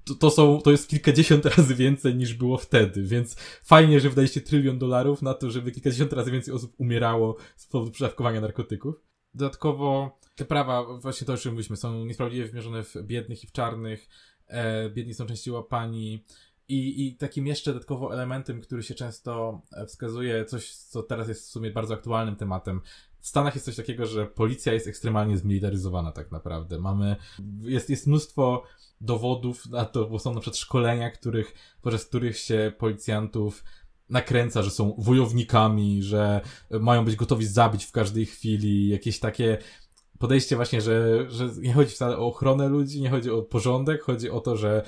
to, 0.05 0.15
to, 0.15 0.29
są, 0.29 0.61
to 0.61 0.71
jest 0.71 0.89
kilkadziesiąt 0.89 1.45
razy 1.57 1.75
więcej 1.75 2.15
niż 2.15 2.33
było 2.33 2.57
wtedy, 2.57 3.03
więc 3.03 3.35
fajnie, 3.63 3.99
że 3.99 4.09
wydaliście 4.09 4.41
trylion 4.41 4.79
dolarów 4.79 5.21
na 5.21 5.33
to, 5.33 5.51
żeby 5.51 5.71
kilkadziesiąt 5.71 6.13
razy 6.13 6.31
więcej 6.31 6.53
osób 6.53 6.73
umierało 6.77 7.35
z 7.55 7.67
powodu 7.67 7.91
przedawkowania 7.91 8.41
narkotyków. 8.41 8.95
Dodatkowo 9.37 10.19
te 10.35 10.45
prawa, 10.45 10.83
właśnie 10.97 11.27
to 11.27 11.33
o 11.33 11.37
czym 11.37 11.51
mówiliśmy, 11.51 11.77
są 11.77 12.05
niesprawiedliwie 12.05 12.47
wymierzone 12.47 12.83
w 12.83 12.95
biednych 13.03 13.43
i 13.43 13.47
w 13.47 13.51
czarnych. 13.51 14.09
E, 14.47 14.89
biedni 14.89 15.13
są 15.13 15.25
częściej 15.25 15.53
łapani, 15.53 16.23
i, 16.69 17.07
I 17.07 17.15
takim 17.15 17.47
jeszcze 17.47 17.73
dodatkowo 17.73 18.13
elementem, 18.13 18.61
który 18.61 18.83
się 18.83 18.95
często 18.95 19.61
e, 19.71 19.85
wskazuje, 19.85 20.45
coś, 20.45 20.75
co 20.75 21.03
teraz 21.03 21.27
jest 21.27 21.47
w 21.47 21.51
sumie 21.51 21.71
bardzo 21.71 21.93
aktualnym 21.93 22.35
tematem. 22.35 22.81
W 23.19 23.27
Stanach 23.27 23.55
jest 23.55 23.65
coś 23.65 23.75
takiego, 23.75 24.05
że 24.05 24.25
policja 24.25 24.73
jest 24.73 24.87
ekstremalnie 24.87 25.37
zmilitaryzowana 25.37 26.11
tak 26.11 26.31
naprawdę. 26.31 26.79
Mamy, 26.79 27.15
jest, 27.61 27.89
jest 27.89 28.07
mnóstwo 28.07 28.63
dowodów 29.01 29.65
na 29.65 29.85
to, 29.85 30.05
bo 30.05 30.19
są 30.19 30.33
na 30.33 30.39
przykład 30.39 30.57
szkolenia, 30.57 31.11
których, 31.11 31.53
podczas 31.81 32.05
których 32.05 32.37
się 32.37 32.73
policjantów 32.77 33.63
nakręca, 34.09 34.63
że 34.63 34.71
są 34.71 34.95
wojownikami, 34.97 36.03
że 36.03 36.41
mają 36.79 37.05
być 37.05 37.15
gotowi 37.15 37.45
zabić 37.45 37.85
w 37.85 37.91
każdej 37.91 38.25
chwili, 38.25 38.89
jakieś 38.89 39.19
takie 39.19 39.57
podejście 40.19 40.55
właśnie, 40.55 40.81
że, 40.81 41.25
że 41.29 41.49
nie 41.61 41.73
chodzi 41.73 41.91
wcale 41.91 42.17
o 42.17 42.27
ochronę 42.27 42.69
ludzi, 42.69 43.01
nie 43.01 43.09
chodzi 43.09 43.31
o 43.31 43.41
porządek, 43.41 44.01
chodzi 44.01 44.29
o 44.29 44.39
to, 44.39 44.57
że 44.57 44.83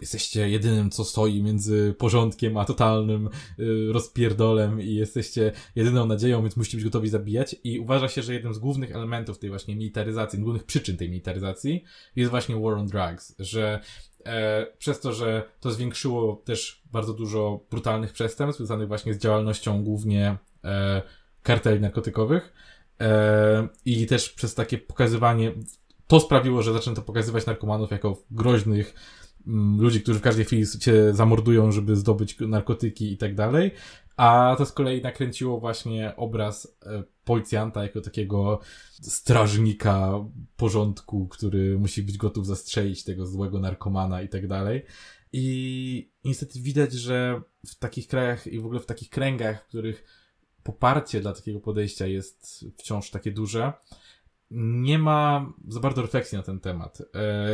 jesteście 0.00 0.50
jedynym, 0.50 0.90
co 0.90 1.04
stoi 1.04 1.42
między 1.42 1.94
porządkiem 1.98 2.56
a 2.56 2.64
totalnym 2.64 3.28
y, 3.58 3.92
rozpierdolem 3.92 4.80
i 4.80 4.94
jesteście 4.94 5.52
jedyną 5.76 6.06
nadzieją, 6.06 6.42
więc 6.42 6.56
musicie 6.56 6.76
być 6.76 6.84
gotowi 6.84 7.08
zabijać. 7.08 7.56
I 7.64 7.80
uważa 7.80 8.08
się, 8.08 8.22
że 8.22 8.34
jednym 8.34 8.54
z 8.54 8.58
głównych 8.58 8.92
elementów 8.92 9.38
tej 9.38 9.50
właśnie 9.50 9.76
militaryzacji, 9.76 10.38
głównych 10.38 10.64
przyczyn 10.64 10.96
tej 10.96 11.08
militaryzacji 11.10 11.84
jest 12.16 12.30
właśnie 12.30 12.56
war 12.56 12.74
on 12.74 12.86
drugs, 12.86 13.34
że 13.38 13.80
e, 14.24 14.66
przez 14.78 15.00
to, 15.00 15.12
że 15.12 15.42
to 15.60 15.70
zwiększyło 15.70 16.42
też 16.44 16.82
bardzo 16.92 17.12
dużo 17.12 17.60
brutalnych 17.70 18.12
przestępstw 18.12 18.58
związanych 18.58 18.88
właśnie 18.88 19.14
z 19.14 19.18
działalnością 19.18 19.84
głównie 19.84 20.36
e, 20.64 21.02
karteli 21.42 21.80
narkotykowych 21.80 22.52
e, 23.00 23.68
i 23.84 24.06
też 24.06 24.30
przez 24.30 24.54
takie 24.54 24.78
pokazywanie, 24.78 25.52
to 26.06 26.20
sprawiło, 26.20 26.62
że 26.62 26.72
zaczęto 26.72 27.02
pokazywać 27.02 27.46
narkomanów 27.46 27.90
jako 27.90 28.22
groźnych, 28.30 28.94
Mm, 29.46 29.80
ludzi, 29.80 30.02
którzy 30.02 30.18
w 30.18 30.22
każdej 30.22 30.44
chwili 30.44 30.66
cię 30.80 31.14
zamordują, 31.14 31.72
żeby 31.72 31.96
zdobyć 31.96 32.36
narkotyki 32.40 33.12
i 33.12 33.16
tak 33.16 33.34
dalej. 33.34 33.70
A 34.16 34.54
to 34.58 34.66
z 34.66 34.72
kolei 34.72 35.02
nakręciło 35.02 35.60
właśnie 35.60 36.16
obraz 36.16 36.78
e, 36.86 37.02
policjanta 37.30 37.82
jako 37.82 38.00
takiego 38.00 38.60
strażnika 39.02 40.24
porządku, 40.56 41.28
który 41.28 41.78
musi 41.78 42.02
być 42.02 42.16
gotów 42.16 42.46
zastrzelić 42.46 43.04
tego 43.04 43.26
złego 43.26 43.60
narkomana 43.60 44.22
i 44.22 44.28
tak 44.28 44.46
dalej. 44.46 44.82
I 45.32 46.10
niestety 46.24 46.60
widać, 46.60 46.92
że 46.92 47.42
w 47.66 47.74
takich 47.74 48.08
krajach 48.08 48.46
i 48.46 48.60
w 48.60 48.64
ogóle 48.66 48.80
w 48.80 48.86
takich 48.86 49.10
kręgach, 49.10 49.62
w 49.64 49.68
których 49.68 50.04
poparcie 50.62 51.20
dla 51.20 51.32
takiego 51.32 51.60
podejścia 51.60 52.06
jest 52.06 52.64
wciąż 52.78 53.10
takie 53.10 53.30
duże, 53.32 53.72
nie 54.50 54.98
ma 54.98 55.52
za 55.68 55.80
bardzo 55.80 56.02
refleksji 56.02 56.38
na 56.38 56.42
ten 56.42 56.60
temat. 56.60 57.02
E, 57.14 57.46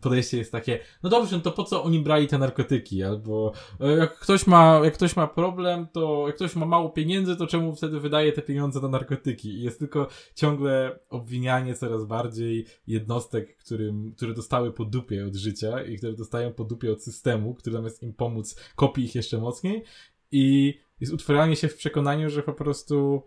podejście 0.00 0.38
jest 0.38 0.52
takie, 0.52 0.80
no 1.02 1.10
dobrze, 1.10 1.36
no 1.36 1.42
to 1.42 1.52
po 1.52 1.64
co 1.64 1.82
oni 1.82 2.00
brali 2.00 2.26
te 2.26 2.38
narkotyki? 2.38 3.02
Albo 3.02 3.52
e, 3.80 3.90
jak 3.90 4.18
ktoś 4.18 4.46
ma, 4.46 4.80
jak 4.84 4.94
ktoś 4.94 5.16
ma 5.16 5.26
problem, 5.26 5.86
to 5.92 6.24
jak 6.26 6.36
ktoś 6.36 6.56
ma 6.56 6.66
mało 6.66 6.90
pieniędzy, 6.90 7.36
to 7.36 7.46
czemu 7.46 7.76
wtedy 7.76 8.00
wydaje 8.00 8.32
te 8.32 8.42
pieniądze 8.42 8.80
na 8.80 8.88
narkotyki? 8.88 9.48
I 9.48 9.62
jest 9.62 9.78
tylko 9.78 10.08
ciągle 10.34 10.98
obwinianie 11.10 11.74
coraz 11.74 12.04
bardziej 12.04 12.66
jednostek, 12.86 13.56
którym, 13.56 14.12
które 14.16 14.34
dostały 14.34 14.72
po 14.72 14.84
dupie 14.84 15.26
od 15.26 15.34
życia 15.34 15.82
i 15.82 15.98
które 15.98 16.12
dostają 16.12 16.52
po 16.52 16.64
dupie 16.64 16.92
od 16.92 17.02
systemu, 17.02 17.54
który 17.54 17.76
zamiast 17.76 18.02
im 18.02 18.14
pomóc, 18.14 18.60
kopi 18.76 19.02
ich 19.04 19.14
jeszcze 19.14 19.38
mocniej. 19.38 19.84
I 20.32 20.74
jest 21.00 21.12
utwieranie 21.12 21.56
się 21.56 21.68
w 21.68 21.76
przekonaniu, 21.76 22.30
że 22.30 22.42
po 22.42 22.52
prostu 22.52 23.22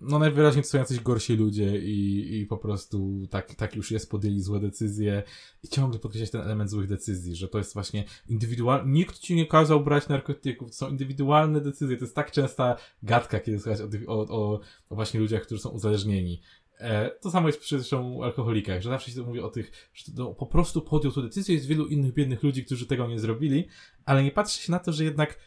no 0.00 0.18
najwyraźniej 0.18 0.62
to 0.62 0.68
są 0.68 0.78
jacyś 0.78 1.00
gorsi 1.00 1.36
ludzie 1.36 1.78
i, 1.78 2.38
i 2.40 2.46
po 2.46 2.56
prostu 2.56 3.26
tak, 3.30 3.54
tak 3.54 3.76
już 3.76 3.90
jest, 3.90 4.10
podjęli 4.10 4.40
złe 4.40 4.60
decyzje 4.60 5.22
i 5.62 5.68
ciągle 5.68 5.98
podkreślać 5.98 6.30
ten 6.30 6.40
element 6.40 6.70
złych 6.70 6.86
decyzji, 6.86 7.36
że 7.36 7.48
to 7.48 7.58
jest 7.58 7.74
właśnie 7.74 8.04
indywidualne, 8.28 8.92
nikt 8.92 9.18
ci 9.18 9.34
nie 9.34 9.46
kazał 9.46 9.84
brać 9.84 10.08
narkotyków, 10.08 10.70
to 10.70 10.76
są 10.76 10.88
indywidualne 10.88 11.60
decyzje, 11.60 11.96
to 11.96 12.04
jest 12.04 12.14
tak 12.14 12.30
częsta 12.30 12.76
gadka, 13.02 13.40
kiedy 13.40 13.58
słuchać 13.58 13.80
o, 13.80 14.12
o, 14.12 14.26
o, 14.28 14.60
o 14.90 14.94
właśnie 14.94 15.20
ludziach, 15.20 15.42
którzy 15.42 15.62
są 15.62 15.70
uzależnieni. 15.70 16.40
E, 16.78 17.10
to 17.10 17.30
samo 17.30 17.46
jest 17.48 17.60
przy 17.60 17.78
zresztą 17.78 18.24
alkoholikach, 18.24 18.82
że 18.82 18.90
zawsze 18.90 19.10
się 19.10 19.22
mówi 19.22 19.40
o 19.40 19.48
tych, 19.48 19.90
że 19.94 20.12
to 20.12 20.34
po 20.34 20.46
prostu 20.46 20.82
podjął 20.82 21.12
tę 21.12 21.22
decyzję, 21.22 21.54
jest 21.54 21.66
wielu 21.66 21.86
innych 21.86 22.14
biednych 22.14 22.42
ludzi, 22.42 22.64
którzy 22.64 22.86
tego 22.86 23.06
nie 23.06 23.18
zrobili, 23.18 23.68
ale 24.04 24.24
nie 24.24 24.30
patrzy 24.30 24.62
się 24.62 24.72
na 24.72 24.78
to, 24.78 24.92
że 24.92 25.04
jednak 25.04 25.38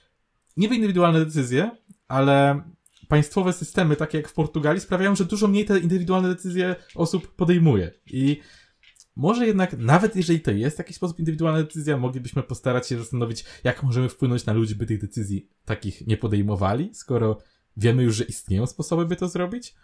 niby 0.58 0.76
indywidualne 0.76 1.26
decyzje, 1.26 1.72
ale 2.08 2.64
państwowe 3.12 3.54
systemy, 3.54 3.96
takie 3.96 4.18
jak 4.18 4.28
w 4.28 4.34
Portugalii, 4.34 4.82
sprawiają, 4.82 5.16
że 5.16 5.26
dużo 5.26 5.48
mniej 5.48 5.66
te 5.66 5.80
indywidualne 5.80 6.30
decyzje 6.30 6.76
osób 6.96 7.36
podejmuje. 7.36 7.92
I 8.06 8.40
może 9.16 9.48
jednak, 9.48 9.78
nawet 9.78 10.16
jeżeli 10.16 10.40
to 10.40 10.52
jest 10.52 10.76
w 10.76 10.80
jakiś 10.80 10.96
sposób 10.96 11.20
indywidualna 11.20 11.64
decyzja, 11.64 11.98
moglibyśmy 11.98 12.44
postarać 12.44 12.88
się 12.88 12.98
zastanowić, 12.98 13.46
jak 13.64 13.84
możemy 13.84 14.10
wpłynąć 14.10 14.46
na 14.46 14.54
ludzi, 14.54 14.76
by 14.76 14.86
tych 14.86 15.02
decyzji 15.02 15.50
takich 15.66 16.08
nie 16.08 16.18
podejmowali, 16.18 16.90
skoro 16.94 17.38
wiemy 17.78 18.04
już, 18.04 18.16
że 18.16 18.24
istnieją 18.24 18.68
sposoby, 18.68 19.06
by 19.06 19.16
to 19.16 19.28
zrobić. 19.28 19.76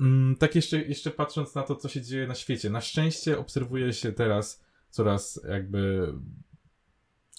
Mm, 0.00 0.36
tak 0.36 0.54
jeszcze, 0.54 0.82
jeszcze 0.82 1.10
patrząc 1.10 1.54
na 1.54 1.62
to, 1.62 1.76
co 1.76 1.88
się 1.88 2.02
dzieje 2.02 2.26
na 2.26 2.34
świecie. 2.34 2.70
Na 2.70 2.80
szczęście 2.80 3.38
obserwuje 3.38 3.92
się 3.92 4.12
teraz 4.12 4.64
coraz 4.90 5.40
jakby 5.48 6.12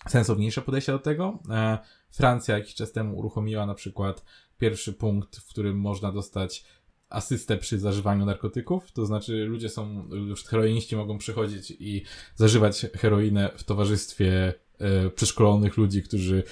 sensowniejsze 0.08 0.62
podejście 0.62 0.92
do 0.92 1.00
tego. 1.00 1.40
E, 1.50 1.78
Francja 2.12 2.58
jakiś 2.58 2.76
czas 2.76 2.92
temu 2.92 3.18
uruchomiła 3.18 3.66
na 3.66 3.74
przykład 3.74 4.26
pierwszy 4.60 4.94
punkt, 4.94 5.38
w 5.38 5.50
którym 5.50 5.80
można 5.80 6.12
dostać 6.12 6.66
asystę 7.10 7.58
przy 7.58 7.80
zażywaniu 7.80 8.26
narkotyków, 8.26 8.92
to 8.92 9.06
znaczy 9.06 9.46
ludzie 9.46 9.70
są, 9.70 10.10
już 10.12 10.44
heroiniści 10.44 10.96
mogą 10.96 11.18
przychodzić 11.18 11.74
i 11.80 12.04
zażywać 12.36 12.86
heroinę 12.96 13.50
w 13.56 13.64
towarzystwie 13.64 14.54
e, 14.80 15.10
przeszkolonych 15.10 15.78
ludzi, 15.78 16.04
którzy 16.04 16.44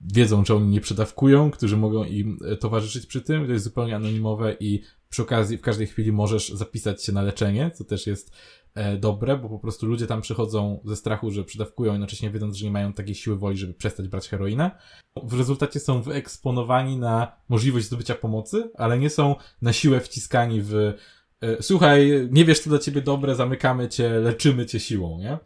wiedzą, 0.00 0.44
czy 0.44 0.54
oni 0.54 0.68
nie 0.68 0.80
przedawkują, 0.80 1.50
którzy 1.50 1.76
mogą 1.76 2.04
im 2.04 2.38
e, 2.44 2.56
towarzyszyć 2.56 3.06
przy 3.06 3.20
tym, 3.20 3.46
to 3.46 3.52
jest 3.52 3.64
zupełnie 3.64 3.96
anonimowe 3.96 4.56
i 4.60 4.82
przy 5.14 5.22
okazji 5.22 5.58
w 5.58 5.60
każdej 5.60 5.86
chwili 5.86 6.12
możesz 6.12 6.48
zapisać 6.48 7.04
się 7.04 7.12
na 7.12 7.22
leczenie, 7.22 7.70
co 7.74 7.84
też 7.84 8.06
jest 8.06 8.32
e, 8.74 8.96
dobre, 8.96 9.36
bo 9.36 9.48
po 9.48 9.58
prostu 9.58 9.86
ludzie 9.86 10.06
tam 10.06 10.20
przychodzą 10.20 10.80
ze 10.84 10.96
strachu, 10.96 11.30
że 11.30 11.44
przydawkują, 11.44 11.92
jednocześnie 11.92 12.30
wiedząc, 12.30 12.56
że 12.56 12.64
nie 12.64 12.70
mają 12.70 12.92
takiej 12.92 13.14
siły 13.14 13.36
woli, 13.36 13.56
żeby 13.56 13.74
przestać 13.74 14.08
brać 14.08 14.28
heroinę. 14.28 14.70
W 15.22 15.38
rezultacie 15.38 15.80
są 15.80 16.02
wyeksponowani 16.02 16.96
na 16.96 17.36
możliwość 17.48 17.86
zdobycia 17.86 18.14
pomocy, 18.14 18.70
ale 18.74 18.98
nie 18.98 19.10
są 19.10 19.34
na 19.62 19.72
siłę 19.72 20.00
wciskani 20.00 20.60
w 20.62 20.74
e, 21.40 21.62
słuchaj, 21.62 22.28
nie 22.30 22.44
wiesz, 22.44 22.60
co 22.60 22.70
dla 22.70 22.78
ciebie 22.78 23.02
dobre, 23.02 23.34
zamykamy 23.34 23.88
cię, 23.88 24.10
leczymy 24.10 24.66
cię 24.66 24.80
siłą, 24.80 25.18
nie? 25.18 25.38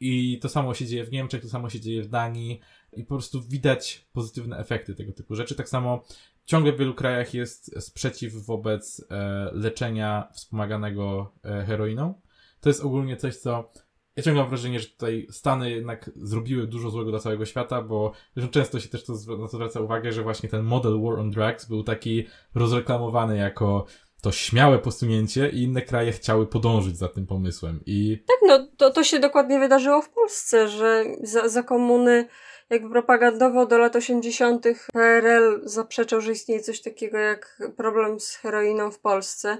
I 0.00 0.38
to 0.42 0.48
samo 0.48 0.74
się 0.74 0.86
dzieje 0.86 1.04
w 1.04 1.12
Niemczech, 1.12 1.42
to 1.42 1.48
samo 1.48 1.70
się 1.70 1.80
dzieje 1.80 2.02
w 2.02 2.08
Danii 2.08 2.60
i 2.92 3.04
po 3.04 3.14
prostu 3.14 3.42
widać 3.42 4.08
pozytywne 4.12 4.58
efekty 4.58 4.94
tego 4.94 5.12
typu 5.12 5.34
rzeczy. 5.34 5.54
Tak 5.54 5.68
samo 5.68 6.04
ciągle 6.46 6.72
w 6.72 6.78
wielu 6.78 6.94
krajach 6.94 7.34
jest 7.34 7.82
sprzeciw 7.82 8.34
wobec 8.34 9.06
e, 9.10 9.50
leczenia 9.52 10.28
wspomaganego 10.32 11.32
e, 11.44 11.64
heroiną. 11.64 12.20
To 12.60 12.68
jest 12.68 12.84
ogólnie 12.84 13.16
coś, 13.16 13.36
co 13.36 13.68
ja 14.16 14.22
ciągle 14.22 14.42
mam 14.42 14.48
wrażenie, 14.48 14.80
że 14.80 14.86
tutaj 14.86 15.26
Stany 15.30 15.70
jednak 15.70 16.10
zrobiły 16.16 16.66
dużo 16.66 16.90
złego 16.90 17.10
dla 17.10 17.20
całego 17.20 17.46
świata, 17.46 17.82
bo 17.82 18.12
często 18.50 18.80
się 18.80 18.88
też 18.88 19.04
to, 19.04 19.12
na 19.12 19.18
to 19.18 19.48
zwraca 19.48 19.80
uwagę, 19.80 20.12
że 20.12 20.22
właśnie 20.22 20.48
ten 20.48 20.62
model 20.62 21.00
War 21.02 21.18
on 21.18 21.30
Drugs 21.30 21.64
był 21.64 21.82
taki 21.82 22.26
rozreklamowany 22.54 23.36
jako 23.36 23.86
to 24.22 24.32
śmiałe 24.32 24.78
posunięcie 24.78 25.48
i 25.48 25.62
inne 25.62 25.82
kraje 25.82 26.12
chciały 26.12 26.46
podążyć 26.46 26.98
za 26.98 27.08
tym 27.08 27.26
pomysłem. 27.26 27.80
I... 27.86 28.22
Tak, 28.26 28.36
no 28.46 28.68
to, 28.76 28.90
to 28.90 29.04
się 29.04 29.18
dokładnie 29.18 29.58
wydarzyło 29.58 30.02
w 30.02 30.10
Polsce, 30.10 30.68
że 30.68 31.04
za, 31.22 31.48
za 31.48 31.62
komuny 31.62 32.28
jakby 32.70 32.90
propagandowo 32.90 33.66
do 33.66 33.78
lat 33.78 33.96
80. 33.96 34.66
PRL 34.92 35.60
zaprzeczał, 35.64 36.20
że 36.20 36.32
istnieje 36.32 36.60
coś 36.60 36.82
takiego 36.82 37.18
jak 37.18 37.62
problem 37.76 38.20
z 38.20 38.34
heroiną 38.34 38.90
w 38.90 38.98
Polsce, 38.98 39.58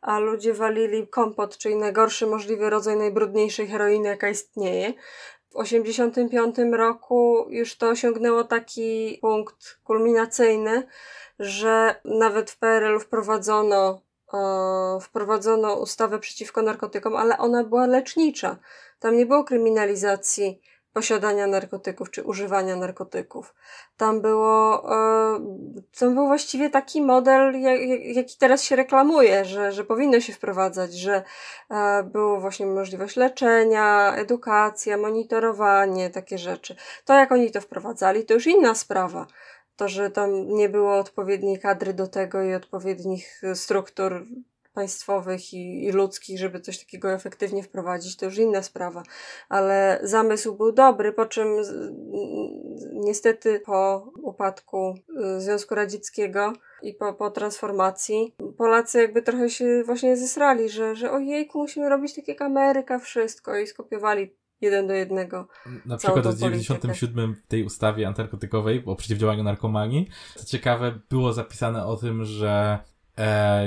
a 0.00 0.18
ludzie 0.18 0.54
walili 0.54 1.08
kompot, 1.08 1.58
czyli 1.58 1.76
najgorszy 1.76 2.26
możliwy 2.26 2.70
rodzaj 2.70 2.96
najbrudniejszej 2.96 3.68
heroiny, 3.68 4.08
jaka 4.08 4.28
istnieje. 4.28 4.92
W 5.50 5.56
85 5.56 6.56
roku 6.72 7.46
już 7.50 7.76
to 7.76 7.88
osiągnęło 7.88 8.44
taki 8.44 9.18
punkt 9.20 9.78
kulminacyjny, 9.84 10.86
że 11.38 12.00
nawet 12.04 12.50
w 12.50 12.58
PRL 12.58 13.00
wprowadzono, 13.00 14.00
e, 14.34 15.00
wprowadzono 15.00 15.74
ustawę 15.74 16.18
przeciwko 16.18 16.62
narkotykom, 16.62 17.16
ale 17.16 17.38
ona 17.38 17.64
była 17.64 17.86
lecznicza. 17.86 18.56
Tam 18.98 19.16
nie 19.16 19.26
było 19.26 19.44
kryminalizacji 19.44 20.60
posiadania 20.92 21.46
narkotyków 21.46 22.10
czy 22.10 22.22
używania 22.22 22.76
narkotyków. 22.76 23.54
Tam 23.96 24.20
było, 24.20 24.84
e, 24.92 25.40
tam 25.98 26.14
był 26.14 26.26
właściwie 26.26 26.70
taki 26.70 27.02
model, 27.02 27.60
jaki 28.14 28.38
teraz 28.38 28.62
się 28.62 28.76
reklamuje, 28.76 29.44
że, 29.44 29.72
że 29.72 29.84
powinno 29.84 30.20
się 30.20 30.32
wprowadzać, 30.32 30.94
że 30.94 31.22
e, 31.70 32.02
było 32.02 32.40
właśnie 32.40 32.66
możliwość 32.66 33.16
leczenia, 33.16 34.14
edukacja, 34.16 34.96
monitorowanie, 34.96 36.10
takie 36.10 36.38
rzeczy. 36.38 36.76
To 37.04 37.14
jak 37.14 37.32
oni 37.32 37.50
to 37.50 37.60
wprowadzali, 37.60 38.24
to 38.24 38.34
już 38.34 38.46
inna 38.46 38.74
sprawa. 38.74 39.26
To, 39.76 39.88
że 39.88 40.10
tam 40.10 40.48
nie 40.48 40.68
było 40.68 40.98
odpowiedniej 40.98 41.58
kadry 41.58 41.94
do 41.94 42.06
tego 42.06 42.42
i 42.42 42.54
odpowiednich 42.54 43.42
struktur 43.54 44.24
państwowych 44.78 45.54
i, 45.54 45.84
i 45.84 45.92
ludzkich, 45.92 46.38
żeby 46.38 46.60
coś 46.60 46.78
takiego 46.78 47.12
efektywnie 47.12 47.62
wprowadzić, 47.62 48.16
to 48.16 48.24
już 48.26 48.38
inna 48.38 48.62
sprawa. 48.62 49.02
Ale 49.48 50.00
zamysł 50.02 50.56
był 50.56 50.72
dobry, 50.72 51.12
po 51.12 51.26
czym 51.26 51.48
niestety 52.92 53.60
po 53.60 54.10
upadku 54.22 54.94
y, 55.36 55.40
Związku 55.40 55.74
Radzieckiego 55.74 56.52
i 56.82 56.94
po, 56.94 57.14
po 57.14 57.30
transformacji 57.30 58.34
Polacy 58.56 58.98
jakby 58.98 59.22
trochę 59.22 59.50
się 59.50 59.82
właśnie 59.86 60.16
zesrali, 60.16 60.68
że, 60.68 60.96
że 60.96 61.10
ojejku, 61.10 61.58
musimy 61.58 61.88
robić 61.88 62.14
takie 62.14 62.34
kameryka, 62.34 62.98
wszystko 62.98 63.58
i 63.58 63.66
skopiowali 63.66 64.30
jeden 64.60 64.86
do 64.86 64.94
jednego. 64.94 65.48
Na 65.86 65.96
przykład 65.96 66.26
w 66.26 66.38
97 66.38 67.36
tej 67.48 67.64
ustawie 67.64 68.06
antynarkotykowej 68.06 68.82
o 68.86 68.96
przeciwdziałaniu 68.96 69.42
narkomanii, 69.42 70.08
co 70.36 70.44
ciekawe, 70.44 71.00
było 71.10 71.32
zapisane 71.32 71.86
o 71.86 71.96
tym, 71.96 72.24
że 72.24 72.78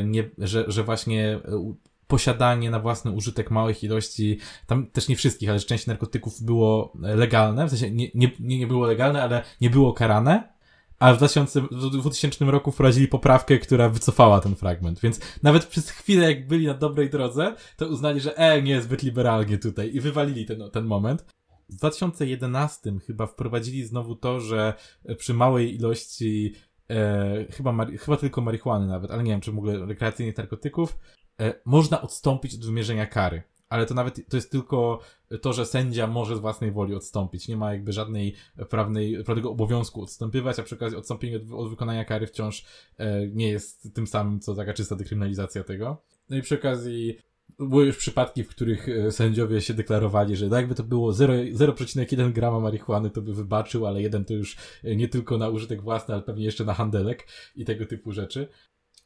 nie, 0.05 0.29
że, 0.37 0.65
że 0.67 0.83
właśnie 0.83 1.29
e, 1.29 1.73
posiadanie 2.07 2.71
na 2.71 2.79
własny 2.79 3.11
użytek 3.11 3.51
małych 3.51 3.83
ilości, 3.83 4.37
tam 4.67 4.87
też 4.87 5.07
nie 5.07 5.15
wszystkich, 5.15 5.49
ale 5.49 5.59
część 5.59 5.87
narkotyków 5.87 6.41
było 6.41 6.93
legalne, 6.99 7.67
w 7.67 7.69
sensie 7.69 7.91
nie, 7.91 8.07
nie, 8.15 8.31
nie 8.39 8.67
było 8.67 8.85
legalne, 8.85 9.23
ale 9.23 9.43
nie 9.61 9.69
było 9.69 9.93
karane, 9.93 10.53
a 10.99 11.13
w 11.13 11.17
2000, 11.17 11.61
w 11.61 11.89
2000 11.89 12.45
roku 12.45 12.71
wprowadzili 12.71 13.07
poprawkę, 13.07 13.59
która 13.59 13.89
wycofała 13.89 14.39
ten 14.39 14.55
fragment, 14.55 14.99
więc 14.99 15.19
nawet 15.43 15.65
przez 15.65 15.89
chwilę, 15.89 16.25
jak 16.31 16.47
byli 16.47 16.67
na 16.67 16.73
dobrej 16.73 17.09
drodze, 17.09 17.55
to 17.77 17.87
uznali, 17.87 18.19
że 18.19 18.37
e, 18.37 18.61
nie, 18.61 18.81
zbyt 18.81 19.03
liberalnie 19.03 19.57
tutaj 19.57 19.95
i 19.95 19.99
wywalili 19.99 20.45
ten, 20.45 20.63
ten 20.71 20.85
moment. 20.85 21.25
W 21.69 21.75
2011 21.75 22.93
chyba 23.07 23.27
wprowadzili 23.27 23.85
znowu 23.85 24.15
to, 24.15 24.39
że 24.39 24.73
przy 25.17 25.33
małej 25.33 25.75
ilości 25.75 26.53
e, 26.91 27.45
chyba, 27.51 27.85
chyba 27.85 28.17
tylko 28.17 28.41
marihuany 28.41 28.87
nawet, 28.87 29.11
ale 29.11 29.23
nie 29.23 29.31
wiem, 29.31 29.41
czy 29.41 29.51
w 29.51 29.57
ogóle 29.57 29.85
rekreacyjnych 29.85 30.37
narkotyków, 30.37 30.97
e, 31.41 31.53
można 31.65 32.01
odstąpić 32.01 32.55
od 32.55 32.65
wymierzenia 32.65 33.05
kary. 33.05 33.43
ale 33.69 33.85
to 33.85 33.93
nawet 33.93 34.29
to 34.29 34.37
jest 34.37 34.51
tylko 34.51 34.99
to, 35.41 35.53
że 35.53 35.65
sędzia 35.65 36.07
może 36.07 36.35
z 36.35 36.39
własnej 36.39 36.71
woli 36.71 36.95
odstąpić. 36.95 37.47
Nie 37.47 37.57
ma 37.57 37.73
jakby 37.73 37.93
żadnej 37.93 38.35
prawnej, 38.69 39.23
prawnego 39.23 39.51
obowiązku 39.51 40.01
odstępywać, 40.01 40.59
a 40.59 40.63
przy 40.63 40.75
okazji 40.75 40.97
odstąpienie 40.97 41.37
od, 41.37 41.43
od 41.53 41.69
wykonania 41.69 42.05
kary 42.05 42.27
wciąż 42.27 42.65
e, 42.97 43.27
nie 43.27 43.49
jest 43.49 43.93
tym 43.93 44.07
samym, 44.07 44.39
co 44.39 44.55
taka 44.55 44.73
czysta 44.73 44.95
dekryminalizacja 44.95 45.63
tego. 45.63 46.03
No 46.29 46.37
i 46.37 46.41
przy 46.41 46.55
okazji 46.55 47.17
były 47.59 47.85
już 47.85 47.97
przypadki, 47.97 48.43
w 48.43 48.47
których 48.47 48.89
e, 48.89 49.11
sędziowie 49.11 49.61
się 49.61 49.73
deklarowali, 49.73 50.35
że 50.35 50.47
no 50.47 50.55
jakby 50.55 50.75
to 50.75 50.83
było 50.83 51.11
0,1 51.11 52.31
grama 52.31 52.59
marihuany, 52.59 53.09
to 53.09 53.21
by 53.21 53.33
wybaczył, 53.33 53.87
ale 53.87 54.01
jeden 54.01 54.25
to 54.25 54.33
już 54.33 54.57
e, 54.83 54.95
nie 54.95 55.07
tylko 55.07 55.37
na 55.37 55.49
użytek 55.49 55.81
własny, 55.81 56.13
ale 56.13 56.23
pewnie 56.23 56.45
jeszcze 56.45 56.65
na 56.65 56.73
handelek 56.73 57.27
i 57.55 57.65
tego 57.65 57.85
typu 57.85 58.11
rzeczy. 58.11 58.47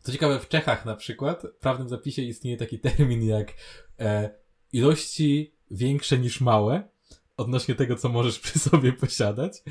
Co 0.01 0.11
ciekawe, 0.11 0.39
w 0.39 0.47
Czechach 0.47 0.85
na 0.85 0.95
przykład 0.95 1.47
w 1.57 1.59
prawnym 1.59 1.89
zapisie 1.89 2.21
istnieje 2.21 2.57
taki 2.57 2.79
termin 2.79 3.23
jak 3.23 3.53
e, 3.99 4.29
ilości 4.73 5.55
większe 5.71 6.17
niż 6.17 6.41
małe, 6.41 6.94
odnośnie 7.37 7.75
tego, 7.75 7.95
co 7.95 8.09
możesz 8.09 8.39
przy 8.39 8.59
sobie 8.59 8.93
posiadać. 8.93 9.63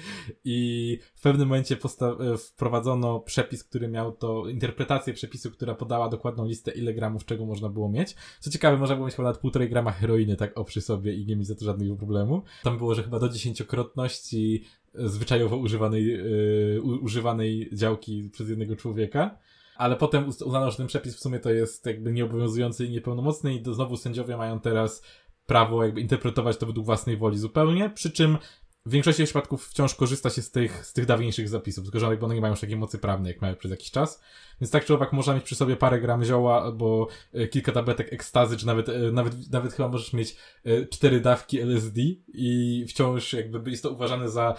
I 0.44 0.98
w 1.14 1.22
pewnym 1.22 1.48
momencie 1.48 1.76
e, 2.00 2.36
wprowadzono 2.36 3.20
przepis, 3.20 3.64
który 3.64 3.88
miał 3.88 4.12
to, 4.12 4.48
interpretację 4.48 5.14
przepisu, 5.14 5.50
która 5.50 5.74
podała 5.74 6.08
dokładną 6.08 6.46
listę, 6.46 6.70
ile 6.70 6.94
gramów 6.94 7.24
czego 7.24 7.46
można 7.46 7.68
było 7.68 7.88
mieć. 7.88 8.14
Co 8.40 8.50
ciekawe, 8.50 8.76
można 8.76 8.94
było 8.94 9.06
mieć 9.06 9.16
chyba 9.16 9.28
nawet 9.28 9.40
półtorej 9.40 9.68
grama 9.68 9.90
heroiny 9.90 10.36
tak 10.36 10.58
o 10.58 10.64
przy 10.64 10.80
sobie 10.80 11.14
i 11.14 11.26
nie 11.26 11.36
mieć 11.36 11.46
za 11.46 11.54
to 11.54 11.64
żadnego 11.64 11.96
problemu. 11.96 12.42
Tam 12.62 12.78
było, 12.78 12.94
że 12.94 13.02
chyba 13.02 13.18
do 13.18 13.28
dziesięciokrotności 13.28 14.64
zwyczajowo 14.94 15.56
używanej, 15.56 16.06
yy, 16.06 16.82
używanej 16.82 17.68
działki 17.72 18.30
przez 18.32 18.48
jednego 18.48 18.76
człowieka 18.76 19.38
ale 19.76 19.96
potem 19.96 20.28
uznano, 20.28 20.70
że 20.70 20.76
ten 20.76 20.86
przepis 20.86 21.16
w 21.16 21.20
sumie 21.20 21.38
to 21.38 21.50
jest 21.50 21.86
jakby 21.86 22.12
nieobowiązujący 22.12 22.86
i 22.86 22.90
niepełnomocny 22.90 23.54
i 23.54 23.62
to 23.62 23.74
znowu 23.74 23.96
sędziowie 23.96 24.36
mają 24.36 24.60
teraz 24.60 25.02
prawo 25.46 25.84
jakby 25.84 26.00
interpretować 26.00 26.56
to 26.56 26.66
według 26.66 26.86
własnej 26.86 27.16
woli 27.16 27.38
zupełnie, 27.38 27.90
przy 27.90 28.10
czym 28.10 28.38
w 28.86 28.90
większości 28.90 29.24
przypadków 29.24 29.66
wciąż 29.66 29.94
korzysta 29.94 30.30
się 30.30 30.42
z 30.42 30.50
tych, 30.50 30.86
z 30.86 30.92
tych 30.92 31.06
dawniejszych 31.06 31.48
zapisów, 31.48 31.90
tylko 31.90 32.10
jakby 32.10 32.26
one 32.26 32.34
nie 32.34 32.40
mają 32.40 32.52
już 32.52 32.60
takiej 32.60 32.76
mocy 32.76 32.98
prawnej, 32.98 33.32
jak 33.32 33.42
miały 33.42 33.56
przez 33.56 33.70
jakiś 33.70 33.90
czas. 33.90 34.22
Więc 34.60 34.70
tak 34.70 34.84
czy 34.84 34.94
owak 34.94 35.12
można 35.12 35.34
mieć 35.34 35.44
przy 35.44 35.54
sobie 35.54 35.76
parę 35.76 36.00
gram 36.00 36.24
zioła 36.24 36.62
albo 36.62 37.08
e, 37.32 37.48
kilka 37.48 37.72
tabletek 37.72 38.12
ekstazy, 38.12 38.56
czy 38.56 38.66
nawet, 38.66 38.88
e, 38.88 38.98
nawet, 39.12 39.50
nawet 39.52 39.72
chyba 39.72 39.88
możesz 39.88 40.12
mieć 40.12 40.36
e, 40.64 40.86
cztery 40.86 41.20
dawki 41.20 41.60
LSD 41.60 42.00
i 42.28 42.84
wciąż 42.88 43.32
jakby 43.32 43.70
jest 43.70 43.82
to 43.82 43.90
uważane 43.90 44.28
za 44.28 44.54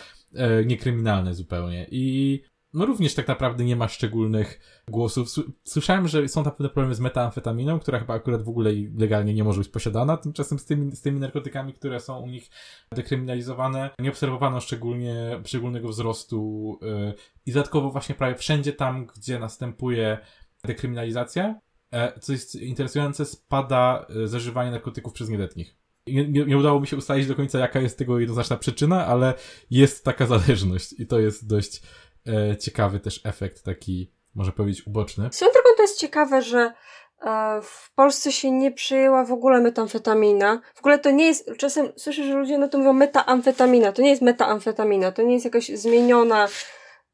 niekryminalne 0.65 1.33
zupełnie. 1.33 1.87
I 1.91 2.43
no 2.75 2.85
również 2.85 3.15
tak 3.15 3.27
naprawdę 3.27 3.63
nie 3.63 3.75
ma 3.75 3.87
szczególnych 3.87 4.59
głosów. 4.87 5.27
Słyszałem, 5.63 6.07
że 6.07 6.27
są 6.27 6.43
tam 6.43 6.53
pewne 6.53 6.69
problemy 6.69 6.95
z 6.95 6.99
metamfetaminą, 6.99 7.79
która 7.79 7.99
chyba 7.99 8.13
akurat 8.13 8.43
w 8.43 8.49
ogóle 8.49 8.71
legalnie 8.97 9.33
nie 9.33 9.43
może 9.43 9.59
być 9.59 9.69
posiadana. 9.69 10.17
Tymczasem 10.17 10.59
z 10.59 10.65
tymi, 10.65 10.95
z 10.95 11.01
tymi 11.01 11.19
narkotykami, 11.19 11.73
które 11.73 11.99
są 11.99 12.19
u 12.19 12.27
nich 12.27 12.49
dekryminalizowane, 12.91 13.89
nie 13.99 14.09
obserwowano 14.09 14.61
szczególnie, 14.61 15.41
szczególnego 15.45 15.89
wzrostu 15.89 16.79
yy, 16.81 17.13
i 17.45 17.51
dodatkowo 17.51 17.89
właśnie 17.89 18.15
prawie 18.15 18.35
wszędzie 18.35 18.73
tam, 18.73 19.05
gdzie 19.05 19.39
następuje 19.39 20.17
dekryminalizacja, 20.63 21.59
yy, 21.91 21.99
co 22.19 22.31
jest 22.31 22.55
interesujące, 22.55 23.25
spada 23.25 24.05
yy, 24.09 24.27
zażywanie 24.27 24.71
narkotyków 24.71 25.13
przez 25.13 25.29
nieletnich. 25.29 25.75
Nie, 26.07 26.27
nie, 26.27 26.45
nie, 26.45 26.57
udało 26.57 26.79
mi 26.79 26.87
się 26.87 26.97
ustalić 26.97 27.27
do 27.27 27.35
końca, 27.35 27.59
jaka 27.59 27.79
jest 27.79 27.97
tego 27.97 28.19
jednoznaczna 28.19 28.57
przyczyna, 28.57 29.05
ale 29.05 29.33
jest 29.71 30.05
taka 30.05 30.25
zależność 30.37 30.93
i 30.99 31.07
to 31.07 31.19
jest 31.19 31.47
dość 31.47 31.81
e, 32.27 32.57
ciekawy 32.57 32.99
też 32.99 33.21
efekt, 33.23 33.63
taki, 33.63 34.11
może 34.35 34.51
powiedzieć, 34.51 34.87
uboczny. 34.87 35.29
Swoją 35.31 35.51
drogą 35.51 35.69
to 35.77 35.81
jest 35.81 35.99
ciekawe, 35.99 36.41
że 36.41 36.73
e, 37.21 37.61
w 37.61 37.93
Polsce 37.95 38.31
się 38.31 38.51
nie 38.51 38.71
przyjęła 38.71 39.25
w 39.25 39.31
ogóle 39.31 39.61
metamfetamina. 39.61 40.61
W 40.75 40.79
ogóle 40.79 40.99
to 40.99 41.11
nie 41.11 41.25
jest, 41.25 41.49
czasem 41.57 41.91
słyszę, 41.95 42.23
że 42.23 42.33
ludzie 42.33 42.57
na 42.57 42.67
to 42.67 42.77
mówią 42.77 42.93
metaamfetamina. 42.93 43.91
To 43.91 44.01
nie 44.01 44.09
jest 44.09 44.21
metaamfetamina, 44.21 45.11
to 45.11 45.21
nie 45.21 45.33
jest 45.33 45.45
jakaś 45.45 45.69
zmieniona, 45.69 46.47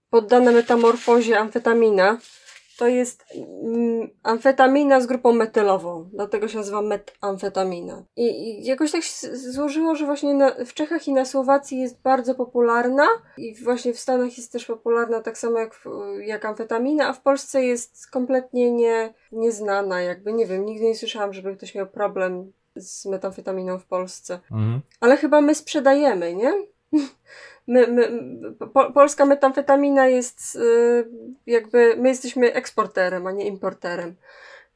poddana 0.10 0.52
metamorfozie 0.52 1.40
amfetamina 1.40 2.18
to 2.78 2.88
jest 2.88 3.26
mm, 3.64 4.10
amfetamina 4.24 5.02
z 5.02 5.06
grupą 5.06 5.34
metylową, 5.34 6.10
dlatego 6.14 6.48
się 6.48 6.58
nazywa 6.58 6.82
metamfetamina. 6.82 8.04
I, 8.16 8.26
I, 8.26 8.66
jakoś 8.66 8.92
tak 8.92 9.04
się 9.04 9.36
złożyło, 9.36 9.96
że 9.96 10.06
właśnie 10.06 10.34
na, 10.34 10.52
w 10.66 10.74
Czechach 10.74 11.08
i 11.08 11.14
na 11.14 11.26
Słowacji 11.26 11.80
jest 11.80 12.02
bardzo 12.02 12.36
popularna 12.36 13.08
i 13.38 13.64
właśnie 13.64 13.94
w 13.94 14.00
Stanach 14.00 14.38
jest 14.38 14.52
też 14.52 14.66
popularna 14.66 15.22
tak 15.22 15.38
samo 15.38 15.60
jak, 15.60 15.84
jak 16.22 16.46
amfetamina, 16.46 17.08
a 17.08 17.14
w 17.14 17.22
Polsce 17.22 17.64
jest 17.64 18.10
kompletnie 18.10 18.72
nie, 18.72 19.14
nieznana, 19.32 20.02
jakby 20.02 20.34
nie 20.34 20.46
wiem, 20.46 20.66
nigdy 20.66 20.86
nie 20.86 20.96
słyszałam, 20.96 21.34
żeby 21.34 21.56
ktoś 21.56 21.76
miał 21.76 21.88
problem 21.88 22.52
z 22.76 23.06
metamfetaminą 23.06 23.80
w 23.80 23.86
Polsce. 23.86 24.40
Mhm. 24.52 24.82
Ale 25.00 25.18
chyba 25.18 25.42
my 25.42 25.56
sprzedajemy, 25.56 26.36
nie? 26.36 26.54
my, 27.68 27.88
my, 27.88 28.08
po, 28.74 28.92
polska 28.92 29.26
metamfetamina 29.26 30.08
jest 30.08 30.56
y, 30.56 31.08
jakby, 31.46 31.96
my 31.98 32.10
jesteśmy 32.10 32.54
eksporterem, 32.54 33.28
a 33.28 33.32
nie 33.32 33.48
importerem 33.48 34.16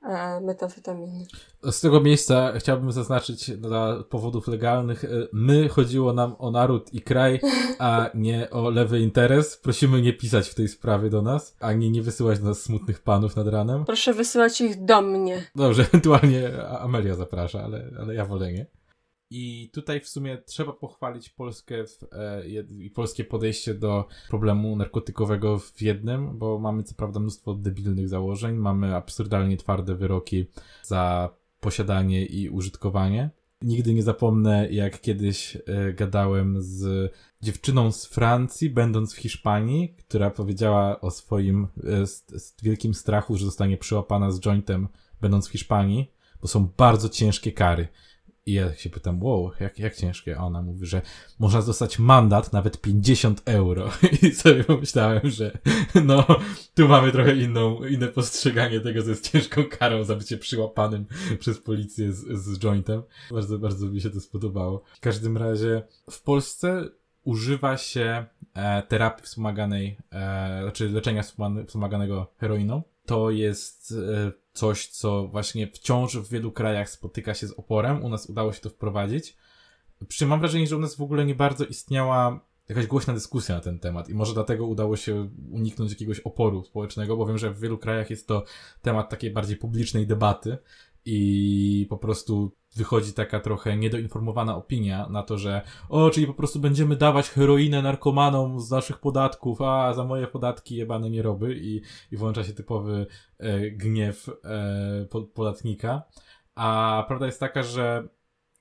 e, 0.04 0.42
metamfetaminy. 0.42 1.26
Z 1.64 1.82
tego 1.82 2.02
miejsca 2.02 2.54
chciałbym 2.60 2.92
zaznaczyć 2.92 3.52
dla 3.52 4.04
powodów 4.10 4.48
legalnych, 4.48 5.04
y, 5.04 5.28
my 5.34 5.70
chodziło 5.70 6.14
nam 6.14 6.36
o 6.40 6.52
naród 6.52 6.94
i 6.94 7.02
kraj, 7.02 7.40
a 7.80 8.10
nie 8.14 8.50
o 8.50 8.70
lewy 8.70 9.00
interes. 9.00 9.58
Prosimy 9.58 10.02
nie 10.02 10.14
pisać 10.14 10.50
w 10.50 10.56
tej 10.56 10.68
sprawie 10.68 11.10
do 11.10 11.22
nas, 11.22 11.56
ani 11.60 11.92
nie 11.92 12.02
wysyłać 12.02 12.40
do 12.40 12.46
nas 12.46 12.62
smutnych 12.62 13.02
panów 13.02 13.36
nad 13.36 13.48
ranem. 13.48 13.86
Proszę 13.86 14.14
wysyłać 14.14 14.62
ich 14.62 14.86
do 14.86 15.02
mnie. 15.02 15.44
Dobrze, 15.56 15.84
ewentualnie 15.90 16.68
Amelia 16.80 17.16
zaprasza, 17.16 17.64
ale, 17.64 17.92
ale 18.00 18.16
ja 18.16 18.26
wolę 18.26 18.54
nie. 18.54 18.66
I 19.30 19.70
tutaj 19.74 20.00
w 20.00 20.10
sumie 20.10 20.38
trzeba 20.46 20.74
pochwalić 20.74 21.30
Polskę 21.30 21.86
w, 21.86 22.00
e, 22.12 22.48
i 22.70 22.90
polskie 22.90 23.24
podejście 23.24 23.74
do 23.74 24.08
problemu 24.30 24.76
narkotykowego 24.76 25.60
w 25.60 25.82
jednym, 25.82 26.38
bo 26.38 26.60
mamy 26.60 26.84
co 26.84 26.96
prawda 26.96 27.20
mnóstwo 27.20 27.54
debilnych 27.54 28.10
założeń, 28.10 28.56
mamy 28.56 28.96
absurdalnie 28.96 29.58
twarde 29.58 29.96
wyroki 29.96 30.46
za 30.84 31.30
posiadanie 31.60 32.26
i 32.26 32.50
użytkowanie. 32.50 33.30
Nigdy 33.62 33.94
nie 33.94 34.04
zapomnę, 34.04 34.72
jak 34.72 35.02
kiedyś 35.02 35.56
e, 35.56 35.94
gadałem 35.94 36.62
z 36.62 37.12
dziewczyną 37.42 37.92
z 37.92 38.06
Francji, 38.06 38.70
będąc 38.70 39.14
w 39.14 39.18
Hiszpanii, 39.18 39.96
która 39.98 40.30
powiedziała 40.30 41.02
o 41.02 41.12
swoim 41.12 41.68
e, 41.84 42.04
wielkim 42.64 42.94
strachu, 42.94 43.38
że 43.38 43.46
zostanie 43.46 43.78
przyłapana 43.78 44.32
z 44.32 44.40
jointem, 44.40 44.88
będąc 45.22 45.48
w 45.48 45.52
Hiszpanii, 45.52 46.12
bo 46.42 46.48
są 46.48 46.70
bardzo 46.78 47.10
ciężkie 47.10 47.52
kary. 47.52 47.88
I 48.48 48.54
ja 48.54 48.76
się 48.76 48.90
pytam, 48.90 49.24
wow, 49.24 49.52
jak, 49.60 49.80
jak 49.80 49.96
ciężkie? 49.96 50.38
Ona 50.38 50.62
mówi, 50.62 50.86
że 50.86 51.02
można 51.40 51.62
dostać 51.62 52.00
mandat 52.00 52.54
nawet 52.54 52.82
50 52.82 53.42
euro. 53.46 53.90
I 54.24 54.32
sobie 54.32 54.64
pomyślałem, 54.64 55.30
że 55.30 55.58
no, 56.06 56.26
tu 56.76 56.88
mamy 56.88 57.12
trochę 57.12 57.36
inną, 57.36 57.84
inne 57.86 58.08
postrzeganie 58.08 58.80
tego, 58.80 59.04
co 59.04 59.10
jest 59.10 59.32
ciężką 59.32 59.64
karą 59.64 60.04
za 60.04 60.16
bycie 60.16 60.38
przyłapanym 60.38 61.06
przez 61.40 61.60
policję 61.60 62.14
z, 62.14 62.44
z 62.44 62.60
jointem. 62.60 63.04
Bardzo, 63.32 63.60
bardzo 63.60 63.88
mi 63.88 64.02
się 64.02 64.10
to 64.10 64.22
spodobało. 64.22 64.84
W 64.96 65.00
każdym 65.00 65.38
razie 65.38 65.82
w 66.12 66.22
Polsce 66.22 66.90
używa 67.24 67.78
się 67.78 68.26
e, 68.54 68.84
terapii 68.84 69.26
wspomaganej, 69.26 69.98
e, 70.12 70.60
znaczy 70.62 70.90
leczenia 70.90 71.24
wspomaganego 71.68 72.32
heroiną. 72.38 72.82
To 73.06 73.32
jest 73.32 73.92
e, 73.92 74.32
coś, 74.54 74.88
co 74.88 75.28
właśnie 75.28 75.68
wciąż 75.68 76.18
w 76.18 76.30
wielu 76.30 76.52
krajach 76.52 76.90
spotyka 76.90 77.34
się 77.34 77.48
z 77.48 77.52
oporem. 77.52 78.04
U 78.04 78.10
nas 78.10 78.30
udało 78.30 78.54
się 78.54 78.62
to 78.62 78.70
wprowadzić. 78.70 79.38
Przy 80.08 80.20
czym 80.20 80.30
mam 80.30 80.40
wrażenie, 80.40 80.68
że 80.68 80.78
u 80.78 80.80
nas 80.80 80.96
w 80.96 81.02
ogóle 81.02 81.26
nie 81.26 81.36
bardzo 81.36 81.66
istniała 81.66 82.46
jakaś 82.70 82.88
głośna 82.88 83.14
dyskusja 83.14 83.56
na 83.56 83.62
ten 83.62 83.80
temat 83.80 84.10
i 84.10 84.14
może 84.14 84.34
dlatego 84.34 84.68
udało 84.68 84.98
się 84.98 85.30
uniknąć 85.52 85.92
jakiegoś 85.92 86.20
oporu 86.20 86.64
społecznego, 86.64 87.18
bo 87.18 87.26
wiem, 87.26 87.38
że 87.38 87.52
w 87.52 87.60
wielu 87.60 87.78
krajach 87.78 88.10
jest 88.10 88.28
to 88.28 88.44
temat 88.82 89.10
takiej 89.10 89.32
bardziej 89.32 89.58
publicznej 89.58 90.08
debaty 90.08 90.58
i 91.06 91.88
po 91.90 91.98
prostu 91.98 92.52
wychodzi 92.76 93.14
taka 93.14 93.40
trochę 93.40 93.78
niedoinformowana 93.78 94.56
opinia 94.56 95.08
na 95.10 95.24
to, 95.24 95.38
że 95.38 95.62
o, 95.90 96.10
czyli 96.10 96.28
po 96.28 96.34
prostu 96.34 96.60
będziemy 96.60 96.96
dawać 96.96 97.30
heroinę 97.30 97.82
narkomanom 97.82 98.60
z 98.60 98.72
naszych 98.72 98.98
podatków, 98.98 99.62
a 99.62 99.94
za 99.94 100.04
moje 100.04 100.28
podatki 100.28 100.76
jebane 100.76 101.10
nie 101.10 101.22
roby 101.22 101.56
i, 101.62 101.82
i 102.12 102.18
włącza 102.18 102.44
się 102.44 102.54
typowy 102.54 103.06
e, 103.38 103.72
gniew 103.72 104.30
e, 104.30 105.06
podatnika. 105.34 106.04
A 106.56 107.04
prawda 107.08 107.26
jest 107.26 107.40
taka, 107.40 107.64
że 107.64 108.08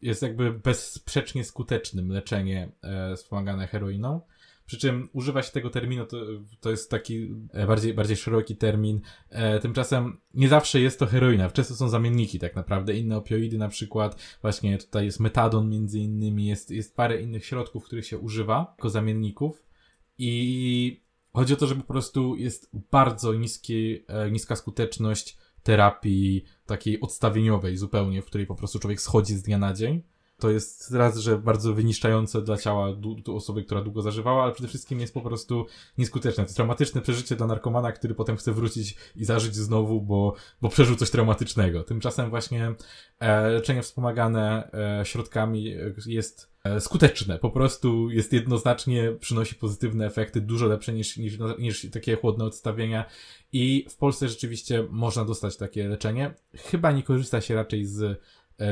jest 0.02 0.22
jakby 0.22 0.52
bezsprzecznie 0.52 1.44
skutecznym 1.44 2.08
leczenie 2.08 2.72
e, 2.82 3.16
wspomagane 3.16 3.66
heroiną. 3.66 4.20
Przy 4.66 4.78
czym 4.78 5.08
używa 5.12 5.42
się 5.42 5.52
tego 5.52 5.70
terminu, 5.70 6.06
to, 6.06 6.16
to 6.60 6.70
jest 6.70 6.90
taki 6.90 7.34
e, 7.52 7.66
bardziej, 7.66 7.94
bardziej 7.94 8.16
szeroki 8.16 8.56
termin. 8.56 9.00
E, 9.30 9.58
tymczasem 9.58 10.18
nie 10.34 10.48
zawsze 10.48 10.80
jest 10.80 10.98
to 10.98 11.06
heroina, 11.06 11.50
często 11.50 11.74
są 11.74 11.88
zamienniki 11.88 12.38
tak 12.38 12.56
naprawdę, 12.56 12.94
inne 12.94 13.16
opioidy 13.16 13.58
na 13.58 13.68
przykład, 13.68 14.38
właśnie 14.42 14.78
tutaj 14.78 15.04
jest 15.04 15.20
metadon 15.20 15.70
między 15.70 15.98
innymi, 15.98 16.46
jest, 16.46 16.70
jest 16.70 16.96
parę 16.96 17.22
innych 17.22 17.46
środków, 17.46 17.84
których 17.84 18.06
się 18.06 18.18
używa 18.18 18.74
jako 18.78 18.90
zamienników. 18.90 19.64
I 20.18 21.02
chodzi 21.32 21.54
o 21.54 21.56
to, 21.56 21.66
że 21.66 21.74
po 21.74 21.82
prostu 21.82 22.36
jest 22.36 22.70
bardzo 22.90 23.34
niski, 23.34 24.04
e, 24.08 24.30
niska 24.30 24.56
skuteczność 24.56 25.36
terapii 25.62 26.44
takiej 26.66 27.00
odstawieniowej 27.00 27.76
zupełnie, 27.76 28.22
w 28.22 28.26
której 28.26 28.46
po 28.46 28.54
prostu 28.54 28.78
człowiek 28.78 29.00
schodzi 29.00 29.34
z 29.34 29.42
dnia 29.42 29.58
na 29.58 29.72
dzień. 29.72 30.02
To 30.44 30.50
jest 30.50 30.90
raz, 30.94 31.18
że 31.18 31.38
bardzo 31.38 31.74
wyniszczające 31.74 32.42
dla 32.42 32.56
ciała 32.56 32.88
osoby, 33.34 33.64
która 33.64 33.82
długo 33.82 34.02
zażywała, 34.02 34.42
ale 34.42 34.52
przede 34.52 34.68
wszystkim 34.68 35.00
jest 35.00 35.14
po 35.14 35.20
prostu 35.20 35.66
nieskuteczne. 35.98 36.44
To 36.44 36.48
jest 36.48 36.56
traumatyczne 36.56 37.00
przeżycie 37.00 37.36
dla 37.36 37.46
narkomana, 37.46 37.92
który 37.92 38.14
potem 38.14 38.36
chce 38.36 38.52
wrócić 38.52 38.96
i 39.16 39.24
zażyć 39.24 39.54
znowu, 39.54 40.00
bo, 40.00 40.34
bo 40.62 40.68
przeżył 40.68 40.96
coś 40.96 41.10
traumatycznego. 41.10 41.84
Tymczasem 41.84 42.30
właśnie 42.30 42.74
e, 43.20 43.48
leczenie 43.48 43.82
wspomagane 43.82 44.70
e, 45.00 45.04
środkami 45.04 45.72
e, 45.72 45.94
jest 46.06 46.50
e, 46.64 46.80
skuteczne. 46.80 47.38
Po 47.38 47.50
prostu 47.50 48.10
jest 48.10 48.32
jednoznacznie, 48.32 49.12
przynosi 49.20 49.54
pozytywne 49.54 50.06
efekty, 50.06 50.40
dużo 50.40 50.66
lepsze 50.66 50.92
niż, 50.92 51.16
niż, 51.16 51.38
niż 51.58 51.90
takie 51.90 52.16
chłodne 52.16 52.44
odstawienia. 52.44 53.04
I 53.52 53.86
w 53.90 53.96
Polsce 53.96 54.28
rzeczywiście 54.28 54.86
można 54.90 55.24
dostać 55.24 55.56
takie 55.56 55.88
leczenie. 55.88 56.34
Chyba 56.56 56.92
nie 56.92 57.02
korzysta 57.02 57.40
się 57.40 57.54
raczej 57.54 57.84
z 57.84 58.20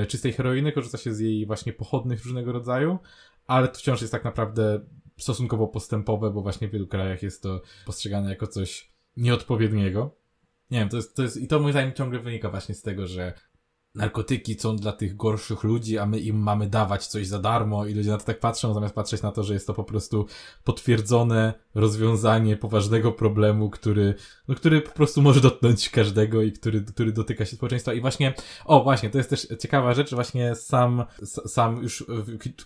czystej 0.08 0.32
heroiny, 0.32 0.72
korzysta 0.72 0.98
się 0.98 1.14
z 1.14 1.20
jej 1.20 1.46
właśnie 1.46 1.72
pochodnych 1.72 2.24
różnego 2.24 2.52
rodzaju, 2.52 2.98
ale 3.46 3.68
to 3.68 3.74
wciąż 3.74 4.00
jest 4.00 4.12
tak 4.12 4.24
naprawdę 4.24 4.80
stosunkowo 5.18 5.68
postępowe, 5.68 6.30
bo 6.30 6.42
właśnie 6.42 6.68
w 6.68 6.70
wielu 6.70 6.86
krajach 6.86 7.22
jest 7.22 7.42
to 7.42 7.62
postrzegane 7.86 8.30
jako 8.30 8.46
coś 8.46 8.92
nieodpowiedniego. 9.16 10.16
Nie 10.70 10.78
wiem, 10.78 10.88
to 10.88 10.96
jest, 10.96 11.16
to 11.16 11.22
jest, 11.22 11.36
i 11.36 11.48
to 11.48 11.60
moim 11.60 11.72
zdaniem 11.72 11.92
ciągle 11.92 12.20
wynika 12.20 12.50
właśnie 12.50 12.74
z 12.74 12.82
tego, 12.82 13.06
że 13.06 13.32
narkotyki 13.94 14.54
są 14.54 14.76
dla 14.76 14.92
tych 14.92 15.16
gorszych 15.16 15.64
ludzi, 15.64 15.98
a 15.98 16.06
my 16.06 16.20
im 16.20 16.36
mamy 16.36 16.66
dawać 16.66 17.06
coś 17.06 17.26
za 17.26 17.38
darmo 17.38 17.86
i 17.86 17.94
ludzie 17.94 18.10
na 18.10 18.18
to 18.18 18.24
tak 18.24 18.40
patrzą, 18.40 18.74
zamiast 18.74 18.94
patrzeć 18.94 19.22
na 19.22 19.32
to, 19.32 19.44
że 19.44 19.54
jest 19.54 19.66
to 19.66 19.74
po 19.74 19.84
prostu 19.84 20.26
potwierdzone 20.64 21.54
rozwiązanie 21.74 22.56
poważnego 22.56 23.12
problemu, 23.12 23.70
który, 23.70 24.14
no, 24.48 24.54
który 24.54 24.80
po 24.80 24.92
prostu 24.92 25.22
może 25.22 25.40
dotknąć 25.40 25.90
każdego 25.90 26.42
i 26.42 26.52
który, 26.52 26.80
który 26.80 27.12
dotyka 27.12 27.44
się 27.44 27.56
społeczeństwa. 27.56 27.92
I 27.92 28.00
właśnie, 28.00 28.34
o 28.64 28.82
właśnie, 28.82 29.10
to 29.10 29.18
jest 29.18 29.30
też 29.30 29.48
ciekawa 29.60 29.94
rzecz, 29.94 30.14
właśnie 30.14 30.54
sam, 30.54 31.04
sam 31.46 31.82
już 31.82 32.04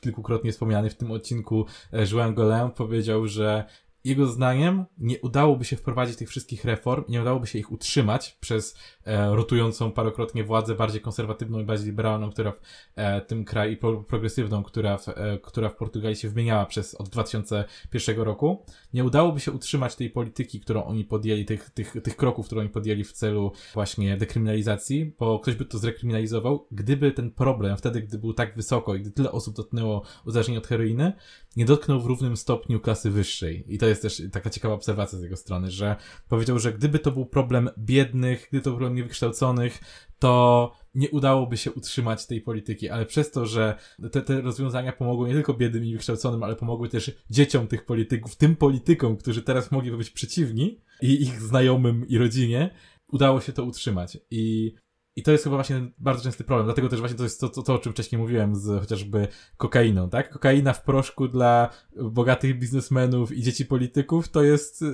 kilkukrotnie 0.01 0.53
wspomniany 0.53 0.91
w 0.91 0.95
tym 0.95 1.11
odcinku 1.11 1.67
e, 1.93 2.07
Joan 2.13 2.35
Golem 2.35 2.71
powiedział, 2.71 3.27
że 3.27 3.65
jego 4.07 4.27
zdaniem 4.27 4.85
nie 4.99 5.21
udałoby 5.21 5.65
się 5.65 5.77
wprowadzić 5.77 6.17
tych 6.17 6.29
wszystkich 6.29 6.65
reform, 6.65 7.05
nie 7.09 7.21
udałoby 7.21 7.47
się 7.47 7.59
ich 7.59 7.73
utrzymać 7.73 8.37
przez 8.41 8.79
e, 9.05 9.37
rotującą 9.37 9.93
parokrotnie 9.93 10.45
władzę 10.45 10.75
bardziej 10.75 11.01
konserwatywną 11.01 11.59
i 11.59 11.65
bardziej 11.65 11.87
liberalną, 11.87 12.31
która 12.31 12.53
w 12.53 12.61
e, 12.97 13.21
tym 13.21 13.45
kraju 13.45 13.73
i 13.73 13.77
pro, 13.77 13.97
progresywną, 13.97 14.63
która 14.63 14.99
w, 14.99 15.09
e, 15.09 15.39
która 15.43 15.69
w 15.69 15.77
Portugalii 15.77 16.17
się 16.17 16.29
wymieniała 16.29 16.67
przez 16.67 16.95
od 16.95 17.09
2001 17.09 18.21
roku. 18.21 18.65
Nie 18.97 19.05
udałoby 19.05 19.41
się 19.41 19.53
utrzymać 19.53 19.97
tej 19.97 20.11
polityki, 20.11 20.61
którą 20.61 20.85
oni 20.85 21.05
podjęli, 21.05 21.45
tych, 21.45 21.71
tych, 21.71 21.97
tych 22.03 22.17
kroków, 22.17 22.47
które 22.47 22.61
oni 22.61 22.71
podjęli 22.71 23.05
w 23.05 23.13
celu 23.13 23.53
właśnie 23.75 24.17
dekryminalizacji, 24.17 25.15
bo 25.19 25.39
ktoś 25.39 25.55
by 25.55 25.65
to 25.65 25.79
zrekryminalizował, 25.79 26.67
gdyby 26.71 27.13
ten 27.13 27.31
problem 27.31 27.77
wtedy, 27.77 28.03
gdy 28.03 28.19
był 28.19 28.33
tak 28.33 28.57
wysoko 28.57 28.95
i 28.95 29.01
gdy 29.01 29.11
tyle 29.11 29.33
osób 29.33 29.57
dotknęło 29.57 30.03
uzależnienia 30.27 30.61
od 30.61 30.67
heroiny, 30.67 31.13
nie 31.57 31.65
dotknął 31.65 32.01
w 32.01 32.07
równym 32.07 32.37
stopniu 32.37 32.81
klasy 32.81 33.11
wyższej. 33.11 33.65
I 33.75 33.79
to 33.79 33.87
jest 33.87 34.03
też 34.03 34.23
taka 34.33 34.51
ciekawa 34.51 34.75
obserwacja 34.75 35.19
z 35.19 35.23
jego 35.23 35.37
strony, 35.37 35.71
że 35.71 35.97
powiedział, 36.29 36.59
że 36.59 36.73
gdyby 36.73 36.99
to 36.99 37.13
był 37.13 37.27
problem 37.27 37.71
biednych, 37.79 38.47
gdyby 38.49 38.65
to 38.65 38.71
był 38.71 38.79
problem 38.79 38.97
niewykształconych, 38.97 39.81
to 40.19 40.73
nie 40.97 41.11
udałoby 41.11 41.57
się 41.57 41.73
utrzymać 41.73 42.27
tej 42.27 42.41
polityki, 42.41 42.89
ale 42.89 43.07
przez 43.07 43.31
to, 43.31 43.47
że 43.47 43.79
te, 44.13 44.23
te 44.23 44.41
rozwiązania 44.41 44.93
pomogły 44.93 45.29
nie 45.29 45.35
tylko 45.35 45.55
biednym 45.55 45.85
i 45.85 45.93
wykształconym, 45.93 46.43
ale 46.43 46.57
pomogły 46.57 46.89
też 46.89 47.13
dzieciom 47.31 47.67
tych 47.67 47.85
polityków, 47.85 48.37
tym 48.37 48.57
politykom, 48.57 49.17
którzy 49.17 49.43
teraz 49.43 49.71
mogliby 49.71 49.97
być 49.97 50.11
przeciwni 50.11 50.81
i 51.03 51.23
ich 51.23 51.41
znajomym 51.41 52.09
i 52.09 52.19
rodzinie, 52.19 52.71
udało 53.13 53.41
się 53.41 53.53
to 53.53 53.65
utrzymać. 53.65 54.19
I 54.31 54.75
i 55.17 55.23
to 55.23 55.33
jest 55.33 55.45
chyba 55.45 55.57
właśnie 55.57 55.91
bardzo 55.99 56.23
częsty 56.23 56.45
problem. 56.45 56.67
Dlatego 56.67 56.89
też 56.89 57.01
właśnie 57.01 57.17
to 57.17 57.23
jest 57.23 57.41
to, 57.41 57.49
to, 57.49 57.63
to, 57.63 57.75
o 57.75 57.79
czym 57.79 57.93
wcześniej 57.93 58.21
mówiłem 58.21 58.57
z 58.57 58.81
chociażby 58.81 59.29
kokainą, 59.57 60.11
tak? 60.11 60.31
Kokaina 60.31 60.73
w 60.73 60.83
proszku 60.83 61.29
dla 61.29 61.71
bogatych 61.97 62.59
biznesmenów 62.59 63.33
i 63.33 63.43
dzieci 63.43 63.67
polityków 63.67 64.29
to 64.29 64.43
jest, 64.43 64.85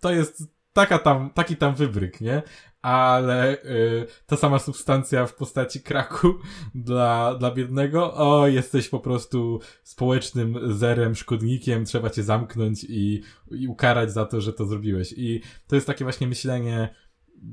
to 0.00 0.12
jest 0.12 0.44
taka 0.72 0.98
tam, 0.98 1.30
taki 1.30 1.56
tam 1.56 1.74
wybryk, 1.74 2.20
nie? 2.20 2.42
Ale 2.84 3.64
y, 3.64 4.06
ta 4.26 4.36
sama 4.36 4.58
substancja 4.58 5.26
w 5.26 5.34
postaci 5.34 5.80
kraku 5.80 6.34
dla, 6.74 7.34
dla 7.34 7.50
biednego, 7.50 8.14
o, 8.14 8.46
jesteś 8.48 8.88
po 8.88 9.00
prostu 9.00 9.60
społecznym 9.82 10.58
zerem, 10.78 11.14
szkodnikiem, 11.14 11.84
trzeba 11.84 12.10
cię 12.10 12.22
zamknąć 12.22 12.84
i, 12.88 13.22
i 13.50 13.68
ukarać 13.68 14.12
za 14.12 14.26
to, 14.26 14.40
że 14.40 14.52
to 14.52 14.66
zrobiłeś. 14.66 15.14
I 15.16 15.40
to 15.66 15.74
jest 15.74 15.86
takie 15.86 16.04
właśnie 16.04 16.26
myślenie, 16.26 16.94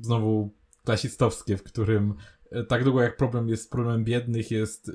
znowu 0.01 0.53
klasistowskie, 0.83 1.57
w 1.57 1.63
którym 1.63 2.13
e, 2.51 2.63
tak 2.63 2.83
długo 2.83 3.01
jak 3.01 3.17
problem 3.17 3.49
jest 3.49 3.71
problemem 3.71 4.03
biednych, 4.03 4.51
jest 4.51 4.91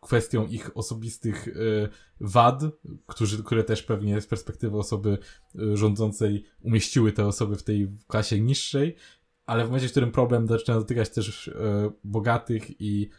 kwestią 0.00 0.46
ich 0.46 0.76
osobistych 0.76 1.48
e, 1.48 1.52
wad, 2.20 2.62
którzy, 3.06 3.44
które 3.44 3.64
też 3.64 3.82
pewnie 3.82 4.20
z 4.20 4.26
perspektywy 4.26 4.76
osoby 4.76 5.18
e, 5.54 5.76
rządzącej 5.76 6.44
umieściły 6.60 7.12
te 7.12 7.26
osoby 7.26 7.56
w 7.56 7.62
tej 7.62 7.92
klasie 8.06 8.40
niższej, 8.40 8.96
ale 9.46 9.64
w 9.64 9.66
momencie, 9.66 9.88
w 9.88 9.90
którym 9.90 10.12
problem 10.12 10.48
zaczyna 10.48 10.78
dotykać 10.78 11.10
też 11.10 11.50
bogatych 12.04 12.80
i 12.80 13.10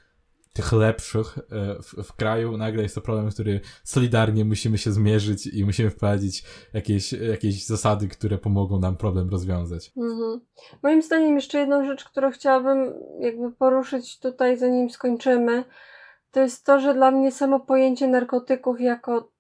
tych 0.58 0.72
lepszych 0.72 1.38
e, 1.38 1.42
w, 1.82 2.04
w, 2.04 2.14
kraju, 2.14 2.58
nagle 2.58 2.84
jest 2.84 2.96
to 2.96 3.02
problem, 3.02 3.30
który 3.30 3.62
solidarnie 3.84 4.46
musimy 4.46 4.78
się 4.78 4.92
zmierzyć 4.92 5.48
i 5.48 5.66
musimy 5.66 5.90
wprowadzić 5.90 6.44
jakieś, 6.74 7.14
jakieś 7.14 7.66
zasady, 7.66 8.08
które 8.08 8.38
pomogą 8.38 8.80
nam 8.80 8.98
problem 8.98 9.30
rozwiązać. 9.30 9.92
Mhm. 9.98 10.42
Moim 10.84 11.02
zdaniem 11.02 11.36
jeszcze 11.36 11.60
jedną 11.60 11.86
rzecz, 11.86 12.04
którą 12.04 12.32
chciałabym 12.32 12.94
jakby 13.20 13.52
poruszyć 13.52 14.20
tutaj, 14.20 14.58
zanim 14.58 14.90
skończymy, 14.90 15.64
to 16.32 16.40
jest 16.40 16.66
to, 16.66 16.80
że 16.80 16.94
dla 16.94 17.12
mnie 17.12 17.32
samo 17.32 17.60
pojęcie 17.60 18.08
narkotyków 18.08 18.82
jako 18.82 19.32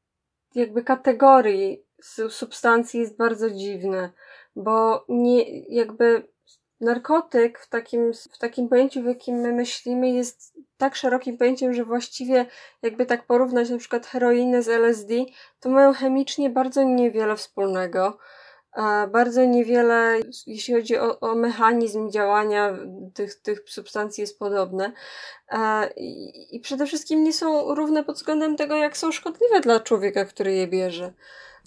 jakby 0.55 0.83
kategorii 0.83 1.85
substancji 2.29 2.99
jest 2.99 3.17
bardzo 3.17 3.49
dziwne, 3.49 4.11
bo 4.55 5.05
nie 5.09 5.59
jakby 5.59 6.27
narkotyk 6.82 7.59
w 7.59 7.69
takim, 7.69 8.13
w 8.13 8.38
takim 8.38 8.69
pojęciu, 8.69 9.01
w 9.01 9.05
jakim 9.05 9.36
my 9.36 9.53
myślimy, 9.53 10.09
jest 10.09 10.53
tak 10.78 10.95
szerokim 10.95 11.38
pojęciem, 11.38 11.73
że 11.73 11.86
właściwie 11.86 12.45
jakby 12.82 13.05
tak 13.05 13.25
porównać 13.25 13.69
na 13.69 13.78
przykład 13.78 14.05
heroinę 14.05 14.63
z 14.63 14.67
LSD, 14.67 15.13
to 15.59 15.69
mają 15.69 15.93
chemicznie 15.93 16.49
bardzo 16.49 16.84
niewiele 16.84 17.36
wspólnego. 17.36 18.17
Bardzo 19.11 19.45
niewiele, 19.45 20.19
jeśli 20.47 20.73
chodzi 20.73 20.97
o, 20.97 21.19
o 21.19 21.36
mechanizm 21.36 22.11
działania 22.11 22.78
tych, 23.13 23.41
tych 23.41 23.69
substancji, 23.69 24.21
jest 24.21 24.39
podobne. 24.39 24.91
I, 25.95 26.55
I 26.55 26.59
przede 26.59 26.86
wszystkim 26.86 27.23
nie 27.23 27.34
są 27.34 27.75
równe 27.75 28.03
pod 28.03 28.15
względem 28.15 28.55
tego, 28.55 28.75
jak 28.75 28.97
są 28.97 29.11
szkodliwe 29.11 29.61
dla 29.61 29.80
człowieka, 29.80 30.25
który 30.25 30.53
je 30.53 30.67
bierze. 30.67 31.13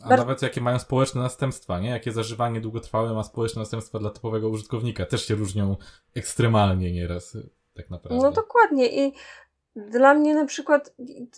A 0.04 0.08
Bar 0.08 0.18
nawet 0.18 0.42
jakie 0.42 0.60
mają 0.60 0.78
społeczne 0.78 1.20
następstwa, 1.20 1.80
nie? 1.80 1.90
Jakie 1.90 2.12
zażywanie 2.12 2.60
długotrwałe 2.60 3.14
ma 3.14 3.24
społeczne 3.24 3.62
następstwa 3.62 3.98
dla 3.98 4.10
typowego 4.10 4.48
użytkownika. 4.48 5.06
Też 5.06 5.26
się 5.26 5.34
różnią 5.34 5.76
ekstremalnie 6.14 6.92
nieraz, 6.92 7.36
tak 7.76 7.90
naprawdę. 7.90 8.18
No 8.22 8.32
dokładnie 8.32 9.06
i 9.06 9.12
dla 9.76 10.14
mnie 10.14 10.34
na 10.34 10.44
przykład 10.44 10.94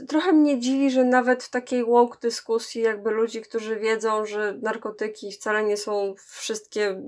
trochę 0.08 0.32
mnie 0.32 0.60
dziwi, 0.60 0.90
że 0.90 1.04
nawet 1.04 1.44
w 1.44 1.50
takiej 1.50 1.84
woke 1.84 2.18
dyskusji 2.22 2.82
jakby 2.82 3.10
ludzi, 3.10 3.40
którzy 3.40 3.76
wiedzą, 3.76 4.26
że 4.26 4.58
narkotyki 4.62 5.32
wcale 5.32 5.64
nie 5.64 5.76
są 5.76 6.14
wszystkie 6.16 7.02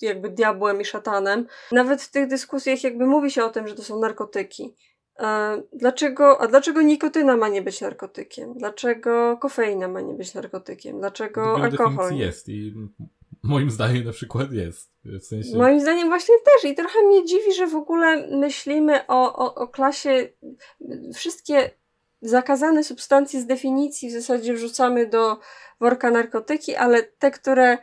jakby 0.00 0.30
diabłem 0.30 0.80
i 0.80 0.84
szatanem, 0.84 1.46
nawet 1.72 2.02
w 2.02 2.10
tych 2.10 2.28
dyskusjach 2.28 2.84
jakby 2.84 3.06
mówi 3.06 3.30
się 3.30 3.44
o 3.44 3.50
tym, 3.50 3.68
że 3.68 3.74
to 3.74 3.82
są 3.82 4.00
narkotyki. 4.00 4.76
Dlaczego, 5.72 6.40
a 6.40 6.46
dlaczego 6.46 6.82
nikotyna 6.82 7.36
ma 7.36 7.48
nie 7.48 7.62
być 7.62 7.80
narkotykiem? 7.80 8.54
Dlaczego 8.54 9.36
kofeina 9.36 9.88
ma 9.88 10.00
nie 10.00 10.14
być 10.14 10.34
narkotykiem? 10.34 10.98
Dlaczego 10.98 11.56
alkohol? 11.56 12.16
jest 12.16 12.48
i 12.48 12.74
moim 13.42 13.70
zdaniem 13.70 14.04
na 14.04 14.12
przykład 14.12 14.52
jest. 14.52 14.90
W 15.04 15.24
sensie... 15.24 15.58
Moim 15.58 15.80
zdaniem 15.80 16.08
właśnie 16.08 16.34
też 16.44 16.70
i 16.70 16.74
trochę 16.74 17.02
mnie 17.02 17.24
dziwi, 17.24 17.54
że 17.54 17.66
w 17.66 17.74
ogóle 17.74 18.26
myślimy 18.38 19.06
o, 19.06 19.36
o, 19.36 19.54
o 19.54 19.68
klasie 19.68 20.28
wszystkie 21.14 21.70
zakazane 22.22 22.84
substancje 22.84 23.40
z 23.40 23.46
definicji 23.46 24.08
w 24.08 24.12
zasadzie 24.12 24.54
wrzucamy 24.54 25.06
do 25.06 25.38
worka 25.80 26.10
narkotyki, 26.10 26.74
ale 26.76 27.02
te, 27.02 27.30
które 27.30 27.78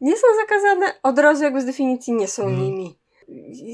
nie 0.00 0.16
są 0.16 0.26
zakazane, 0.40 0.86
od 1.02 1.18
razu 1.18 1.44
jakby 1.44 1.60
z 1.60 1.64
definicji 1.64 2.12
nie 2.12 2.28
są 2.28 2.42
hmm. 2.42 2.62
nimi. 2.62 2.98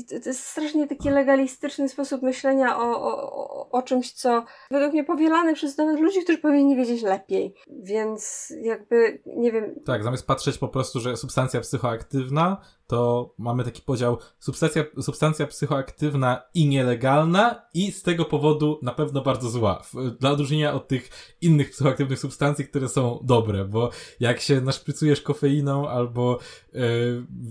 To 0.08 0.28
jest 0.28 0.46
strasznie 0.46 0.86
taki 0.86 1.10
legalistyczny 1.10 1.88
sposób 1.88 2.22
myślenia 2.22 2.78
o, 2.78 3.02
o, 3.02 3.70
o, 3.70 3.82
czymś, 3.82 4.12
co 4.12 4.44
według 4.70 4.92
mnie 4.92 5.04
powielane 5.04 5.54
przez 5.54 5.76
nawet 5.76 6.00
ludzi, 6.00 6.22
którzy 6.22 6.38
powinni 6.38 6.76
wiedzieć 6.76 7.02
lepiej. 7.02 7.54
Więc 7.82 8.52
jakby, 8.62 9.22
nie 9.26 9.52
wiem. 9.52 9.74
Tak, 9.84 10.04
zamiast 10.04 10.26
patrzeć 10.26 10.58
po 10.58 10.68
prostu, 10.68 11.00
że 11.00 11.16
substancja 11.16 11.60
psychoaktywna, 11.60 12.60
to 12.90 13.34
mamy 13.38 13.64
taki 13.64 13.82
podział 13.82 14.18
substancja, 14.38 14.84
substancja 15.00 15.46
psychoaktywna 15.46 16.42
i 16.54 16.68
nielegalna 16.68 17.62
i 17.74 17.92
z 17.92 18.02
tego 18.02 18.24
powodu 18.24 18.78
na 18.82 18.92
pewno 18.92 19.22
bardzo 19.22 19.48
zła. 19.48 19.82
Dla 20.20 20.30
odróżnienia 20.30 20.72
od 20.72 20.88
tych 20.88 21.08
innych 21.40 21.70
psychoaktywnych 21.70 22.18
substancji, 22.18 22.64
które 22.64 22.88
są 22.88 23.18
dobre, 23.22 23.64
bo 23.64 23.90
jak 24.20 24.40
się 24.40 24.60
naszprycujesz 24.60 25.22
kofeiną 25.22 25.88
albo 25.88 26.38
yy, 26.72 26.80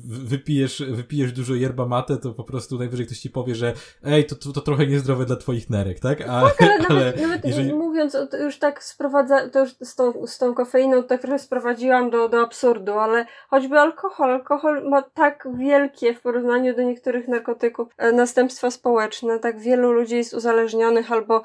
wypijesz, 0.06 0.84
wypijesz 0.90 1.32
dużo 1.32 1.56
yerba 1.56 1.86
mate, 1.86 2.18
to 2.18 2.34
po 2.34 2.44
prostu 2.44 2.78
najwyżej 2.78 3.06
ktoś 3.06 3.20
ci 3.20 3.30
powie, 3.30 3.56
że 3.56 3.74
ej, 4.04 4.26
to, 4.26 4.36
to, 4.36 4.52
to 4.52 4.62
trochę 4.62 4.88
niezdrowe 4.88 5.26
dla 5.26 5.36
twoich 5.36 5.70
nerek, 5.70 6.00
tak? 6.00 6.22
A, 6.22 6.50
tak, 6.50 6.60
ale, 6.60 6.80
ale 6.90 7.00
nawet, 7.00 7.22
nawet 7.22 7.46
jeżeli... 7.46 7.74
mówiąc, 7.74 8.18
to 8.32 8.38
już 8.38 8.60
tak 8.60 8.84
sprowadza, 8.84 9.50
to 9.50 9.60
już 9.60 9.70
z 9.82 9.96
tą, 9.96 10.28
z 10.28 10.38
tą 10.38 10.54
kofeiną 10.54 11.04
tak 11.04 11.22
trochę 11.22 11.40
sprowadziłam 11.40 12.10
do, 12.10 12.30
do 12.30 12.42
absurdu, 12.42 12.94
ale 12.94 13.26
choćby 13.50 13.80
alkohol, 13.80 14.32
alkohol 14.32 14.90
ma 14.90 15.02
tak 15.02 15.29
wielkie 15.54 16.14
w 16.14 16.22
porównaniu 16.22 16.76
do 16.76 16.82
niektórych 16.82 17.28
narkotyków 17.28 17.88
e, 17.98 18.12
następstwa 18.12 18.72
społeczne, 18.72 19.40
tak 19.40 19.60
wielu 19.60 19.92
ludzi 19.92 20.16
jest 20.16 20.34
uzależnionych 20.34 21.12
albo 21.12 21.44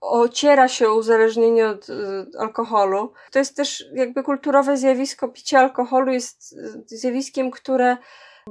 ociera 0.00 0.68
się 0.68 0.92
uzależnienie 0.92 1.68
od 1.68 1.88
y, 1.88 1.94
alkoholu. 2.38 3.12
To 3.30 3.38
jest 3.38 3.56
też 3.56 3.84
jakby 3.94 4.22
kulturowe 4.22 4.76
zjawisko. 4.76 5.28
Picie 5.28 5.58
alkoholu 5.58 6.12
jest 6.12 6.52
y, 6.92 6.98
zjawiskiem, 6.98 7.50
które 7.50 7.96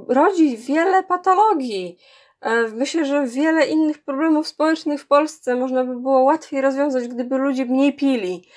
rodzi 0.08 0.56
wiele 0.56 1.02
patologii. 1.02 1.98
E, 2.40 2.68
myślę, 2.68 3.04
że 3.04 3.26
wiele 3.26 3.66
innych 3.66 4.04
problemów 4.04 4.48
społecznych 4.48 5.00
w 5.00 5.06
Polsce 5.06 5.56
można 5.56 5.84
by 5.84 6.00
było 6.00 6.22
łatwiej 6.22 6.60
rozwiązać, 6.60 7.08
gdyby 7.08 7.38
ludzie 7.38 7.64
mniej 7.64 7.92
pili. 7.92 8.48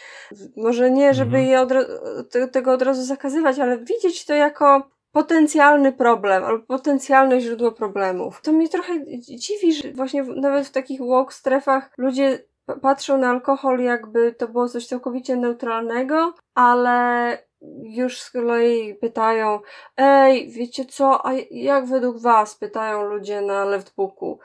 Może 0.58 0.92
nie, 0.92 1.14
żeby 1.14 1.38
mhm. 1.38 1.48
je 1.48 1.62
od, 1.62 1.70
te, 2.32 2.48
tego 2.48 2.72
od 2.72 2.82
razu 2.82 3.04
zakazywać, 3.04 3.60
ale 3.60 3.78
widzieć 3.78 4.26
to 4.26 4.34
jako 4.34 4.90
potencjalny 5.12 5.92
problem 5.94 6.44
albo 6.44 6.66
potencjalne 6.66 7.42
źródło 7.42 7.72
problemów. 7.72 8.42
To 8.42 8.52
mnie 8.52 8.70
trochę 8.70 8.94
dziwi, 9.20 9.74
że 9.74 9.92
właśnie 9.92 10.24
nawet 10.24 10.68
w 10.68 10.72
takich 10.72 11.02
walk 11.02 11.34
strefach 11.34 11.92
ludzie 11.98 12.40
patrzą 12.82 13.18
na 13.18 13.30
alkohol 13.30 13.80
jakby 13.80 14.34
to 14.34 14.48
było 14.48 14.70
coś 14.70 14.88
całkowicie 14.88 15.36
neutralnego, 15.36 16.34
ale 16.56 17.38
już 17.84 18.22
z 18.22 18.32
kolei 18.32 18.96
pytają, 18.96 19.60
ej, 19.98 20.50
wiecie 20.50 20.86
co, 20.86 21.26
a 21.26 21.34
jak 21.52 21.86
według 21.86 22.18
was, 22.18 22.56
pytają 22.56 23.04
ludzie 23.04 23.42
na 23.42 23.66
leftbooku, 23.66 24.40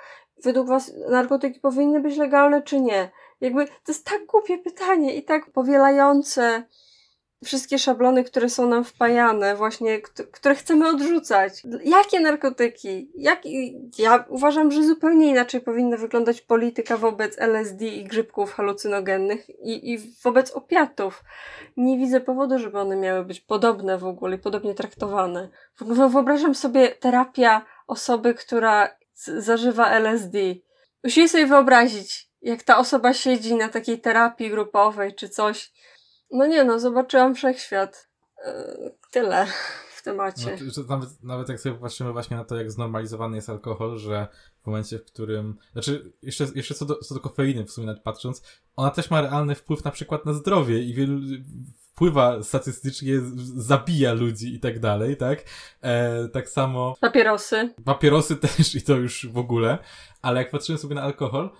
według 0.44 0.68
was 0.68 0.92
narkotyki 1.10 1.60
powinny 1.60 2.00
być 2.00 2.16
legalne 2.16 2.62
czy 2.62 2.80
nie? 2.80 3.10
Jakby 3.40 3.66
to 3.66 3.72
jest 3.88 4.06
tak 4.06 4.26
głupie 4.26 4.58
pytanie 4.58 5.14
i 5.14 5.22
tak 5.22 5.50
powielające 5.50 6.64
wszystkie 7.44 7.78
szablony, 7.78 8.24
które 8.24 8.48
są 8.48 8.68
nam 8.68 8.84
wpajane, 8.84 9.56
właśnie, 9.56 10.00
które 10.32 10.54
chcemy 10.54 10.88
odrzucać. 10.88 11.62
Jakie 11.84 12.20
narkotyki? 12.20 13.10
Jak... 13.14 13.42
Ja 13.98 14.24
uważam, 14.28 14.72
że 14.72 14.84
zupełnie 14.84 15.28
inaczej 15.28 15.60
powinna 15.60 15.96
wyglądać 15.96 16.40
polityka 16.40 16.96
wobec 16.96 17.38
LSD 17.38 17.84
i 17.84 18.04
grzybków 18.04 18.52
halucynogennych 18.52 19.50
i, 19.50 19.92
i 19.92 19.98
wobec 20.22 20.50
opiatów. 20.50 21.24
Nie 21.76 21.98
widzę 21.98 22.20
powodu, 22.20 22.58
żeby 22.58 22.78
one 22.78 22.96
miały 22.96 23.24
być 23.24 23.40
podobne 23.40 23.98
w 23.98 24.04
ogóle 24.04 24.38
podobnie 24.38 24.74
traktowane. 24.74 25.48
Wyobrażam 25.80 26.54
sobie 26.54 26.88
terapia 26.88 27.64
osoby, 27.86 28.34
która 28.34 28.96
zażywa 29.14 29.90
LSD. 29.90 30.38
Musimy 31.04 31.28
sobie 31.28 31.46
wyobrazić, 31.46 32.30
jak 32.42 32.62
ta 32.62 32.78
osoba 32.78 33.12
siedzi 33.12 33.54
na 33.54 33.68
takiej 33.68 34.00
terapii 34.00 34.50
grupowej 34.50 35.14
czy 35.14 35.28
coś 35.28 35.72
no 36.30 36.46
nie 36.46 36.64
no, 36.64 36.78
zobaczyłam 36.78 37.34
wszechświat. 37.34 38.08
Yy, 38.46 38.94
tyle 39.10 39.46
w 39.96 40.02
temacie. 40.02 40.58
No, 40.76 40.84
nawet, 40.88 41.22
nawet 41.22 41.48
jak 41.48 41.60
sobie 41.60 41.78
patrzymy 41.78 42.12
właśnie 42.12 42.36
na 42.36 42.44
to, 42.44 42.56
jak 42.56 42.70
znormalizowany 42.70 43.36
jest 43.36 43.50
alkohol, 43.50 43.98
że 43.98 44.28
w 44.62 44.66
momencie, 44.66 44.98
w 44.98 45.04
którym. 45.04 45.58
Znaczy, 45.72 46.12
jeszcze, 46.22 46.46
jeszcze 46.54 46.74
co, 46.74 46.84
do, 46.84 46.96
co 46.96 47.14
do 47.14 47.20
kofeiny, 47.20 47.64
w 47.64 47.70
sumie 47.70 47.86
nawet 47.86 48.02
patrząc, 48.02 48.42
ona 48.76 48.90
też 48.90 49.10
ma 49.10 49.20
realny 49.20 49.54
wpływ 49.54 49.84
na 49.84 49.90
przykład 49.90 50.26
na 50.26 50.32
zdrowie 50.32 50.82
i 50.82 50.94
wielu 50.94 51.20
wpływa 51.94 52.42
statystycznie, 52.42 53.14
zabija 53.56 54.12
ludzi 54.12 54.54
i 54.54 54.60
tak 54.60 54.78
dalej, 54.78 55.16
tak? 55.16 55.44
E, 55.82 56.28
tak 56.28 56.48
samo. 56.48 56.94
Papierosy. 57.00 57.74
Papierosy 57.84 58.36
też 58.36 58.74
i 58.74 58.82
to 58.82 58.96
już 58.96 59.26
w 59.26 59.38
ogóle. 59.38 59.78
Ale 60.22 60.40
jak 60.40 60.50
patrzymy 60.50 60.78
sobie 60.78 60.94
na 60.94 61.02
alkohol, 61.02 61.50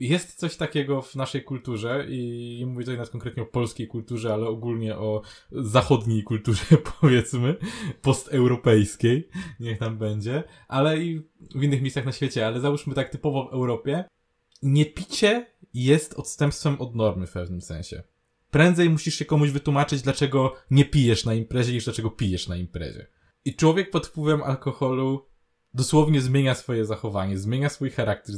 jest 0.00 0.34
coś 0.34 0.56
takiego 0.56 1.02
w 1.02 1.14
naszej 1.14 1.44
kulturze 1.44 2.06
i 2.08 2.64
mówię 2.66 2.84
tutaj 2.84 2.96
nawet 2.96 3.10
konkretnie 3.10 3.42
o 3.42 3.46
polskiej 3.46 3.88
kulturze, 3.88 4.34
ale 4.34 4.46
ogólnie 4.46 4.96
o 4.96 5.22
zachodniej 5.52 6.22
kulturze, 6.22 6.64
powiedzmy, 7.00 7.56
posteuropejskiej, 8.02 9.28
niech 9.60 9.78
tam 9.78 9.98
będzie, 9.98 10.44
ale 10.68 10.98
i 10.98 11.22
w 11.54 11.62
innych 11.62 11.82
miejscach 11.82 12.04
na 12.04 12.12
świecie, 12.12 12.46
ale 12.46 12.60
załóżmy 12.60 12.94
tak 12.94 13.08
typowo 13.08 13.48
w 13.48 13.52
Europie, 13.52 14.04
niepicie 14.62 15.46
jest 15.74 16.14
odstępstwem 16.14 16.80
od 16.80 16.94
normy 16.94 17.26
w 17.26 17.32
pewnym 17.32 17.60
sensie. 17.60 18.02
Prędzej 18.50 18.90
musisz 18.90 19.14
się 19.14 19.24
komuś 19.24 19.50
wytłumaczyć, 19.50 20.02
dlaczego 20.02 20.56
nie 20.70 20.84
pijesz 20.84 21.24
na 21.24 21.34
imprezie, 21.34 21.72
niż 21.72 21.84
dlaczego 21.84 22.10
pijesz 22.10 22.48
na 22.48 22.56
imprezie. 22.56 23.06
I 23.44 23.54
człowiek 23.54 23.90
pod 23.90 24.06
wpływem 24.06 24.42
alkoholu 24.42 25.29
dosłownie 25.74 26.20
zmienia 26.20 26.54
swoje 26.54 26.84
zachowanie, 26.84 27.38
zmienia 27.38 27.68
swój 27.68 27.90
charakter, 27.90 28.34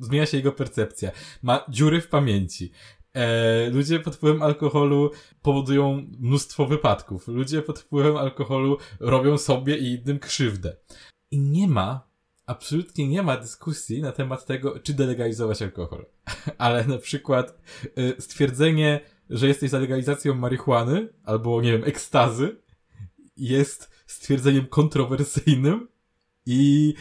zmienia 0.00 0.26
się 0.26 0.36
jego 0.36 0.52
percepcja, 0.52 1.10
ma 1.42 1.64
dziury 1.68 2.00
w 2.00 2.08
pamięci. 2.08 2.72
E, 3.14 3.70
ludzie 3.70 4.00
pod 4.00 4.16
wpływem 4.16 4.42
alkoholu 4.42 5.10
powodują 5.42 6.06
mnóstwo 6.18 6.66
wypadków. 6.66 7.28
Ludzie 7.28 7.62
pod 7.62 7.78
wpływem 7.78 8.16
alkoholu 8.16 8.78
robią 9.00 9.38
sobie 9.38 9.78
i 9.78 9.94
innym 9.94 10.18
krzywdę. 10.18 10.76
I 11.30 11.40
nie 11.40 11.68
ma, 11.68 12.08
absolutnie 12.46 13.08
nie 13.08 13.22
ma 13.22 13.36
dyskusji 13.36 14.02
na 14.02 14.12
temat 14.12 14.46
tego, 14.46 14.80
czy 14.80 14.94
delegalizować 14.94 15.62
alkohol. 15.62 16.06
Ale 16.58 16.84
na 16.84 16.98
przykład 16.98 17.58
e, 17.96 18.20
stwierdzenie, 18.20 19.00
że 19.30 19.48
jesteś 19.48 19.70
za 19.70 19.78
legalizacją 19.78 20.34
marihuany, 20.34 21.08
albo 21.24 21.62
nie 21.62 21.72
wiem, 21.72 21.84
ekstazy, 21.84 22.56
jest 23.36 23.90
stwierdzeniem 24.06 24.66
kontrowersyjnym 24.66 25.88
i 26.48 26.94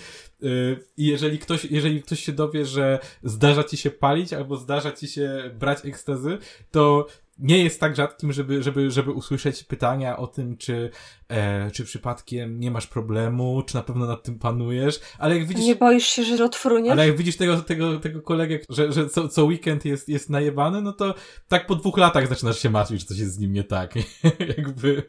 y, 0.44 0.80
i 0.98 1.06
jeżeli 1.06 1.40
ktoś, 1.40 1.66
jeżeli 1.66 2.04
ktoś 2.04 2.20
się 2.20 2.32
dowie, 2.32 2.66
że 2.66 3.00
zdarza 3.24 3.64
ci 3.64 3.78
się 3.78 3.92
palić 3.92 4.34
albo 4.34 4.58
zdarza 4.58 4.92
ci 4.92 5.08
się 5.08 5.52
brać 5.60 5.86
ekstazy, 5.86 6.38
to 6.72 7.08
nie 7.40 7.64
jest 7.64 7.80
tak 7.80 7.96
rzadkim, 7.96 8.34
żeby, 8.34 8.64
żeby, 8.64 8.92
żeby 8.92 9.12
usłyszeć 9.12 9.64
pytania 9.64 10.18
o 10.18 10.28
tym, 10.28 10.58
czy, 10.58 10.90
e, 11.30 11.72
czy 11.72 11.84
przypadkiem 11.84 12.60
nie 12.60 12.72
masz 12.72 12.88
problemu, 12.88 13.64
czy 13.68 13.76
na 13.76 13.84
pewno 13.84 14.06
nad 14.06 14.24
tym 14.24 14.40
panujesz, 14.40 15.00
ale 15.20 15.38
jak 15.38 15.48
widzisz... 15.48 15.66
Nie 15.66 15.76
boisz 15.76 16.08
się, 16.08 16.24
że 16.24 16.46
odfruniesz? 16.46 16.92
Ale 16.92 17.08
jak 17.08 17.18
widzisz 17.18 17.38
tego, 17.38 17.58
tego, 17.58 18.00
tego 18.00 18.22
kolegę, 18.22 18.60
że, 18.70 18.92
że 18.92 19.10
co, 19.10 19.28
co 19.28 19.46
weekend 19.46 19.86
jest, 19.86 20.10
jest 20.10 20.30
najebany, 20.30 20.82
no 20.82 20.94
to 20.94 21.16
tak 21.48 21.68
po 21.68 21.76
dwóch 21.76 21.98
latach 21.98 22.28
zaczynasz 22.28 22.60
się 22.60 22.70
martwić, 22.70 23.00
że 23.00 23.06
coś 23.06 23.20
jest 23.20 23.34
z 23.34 23.40
nim 23.40 23.54
nie 23.54 23.64
tak. 23.64 23.94
Jakby 24.58 25.04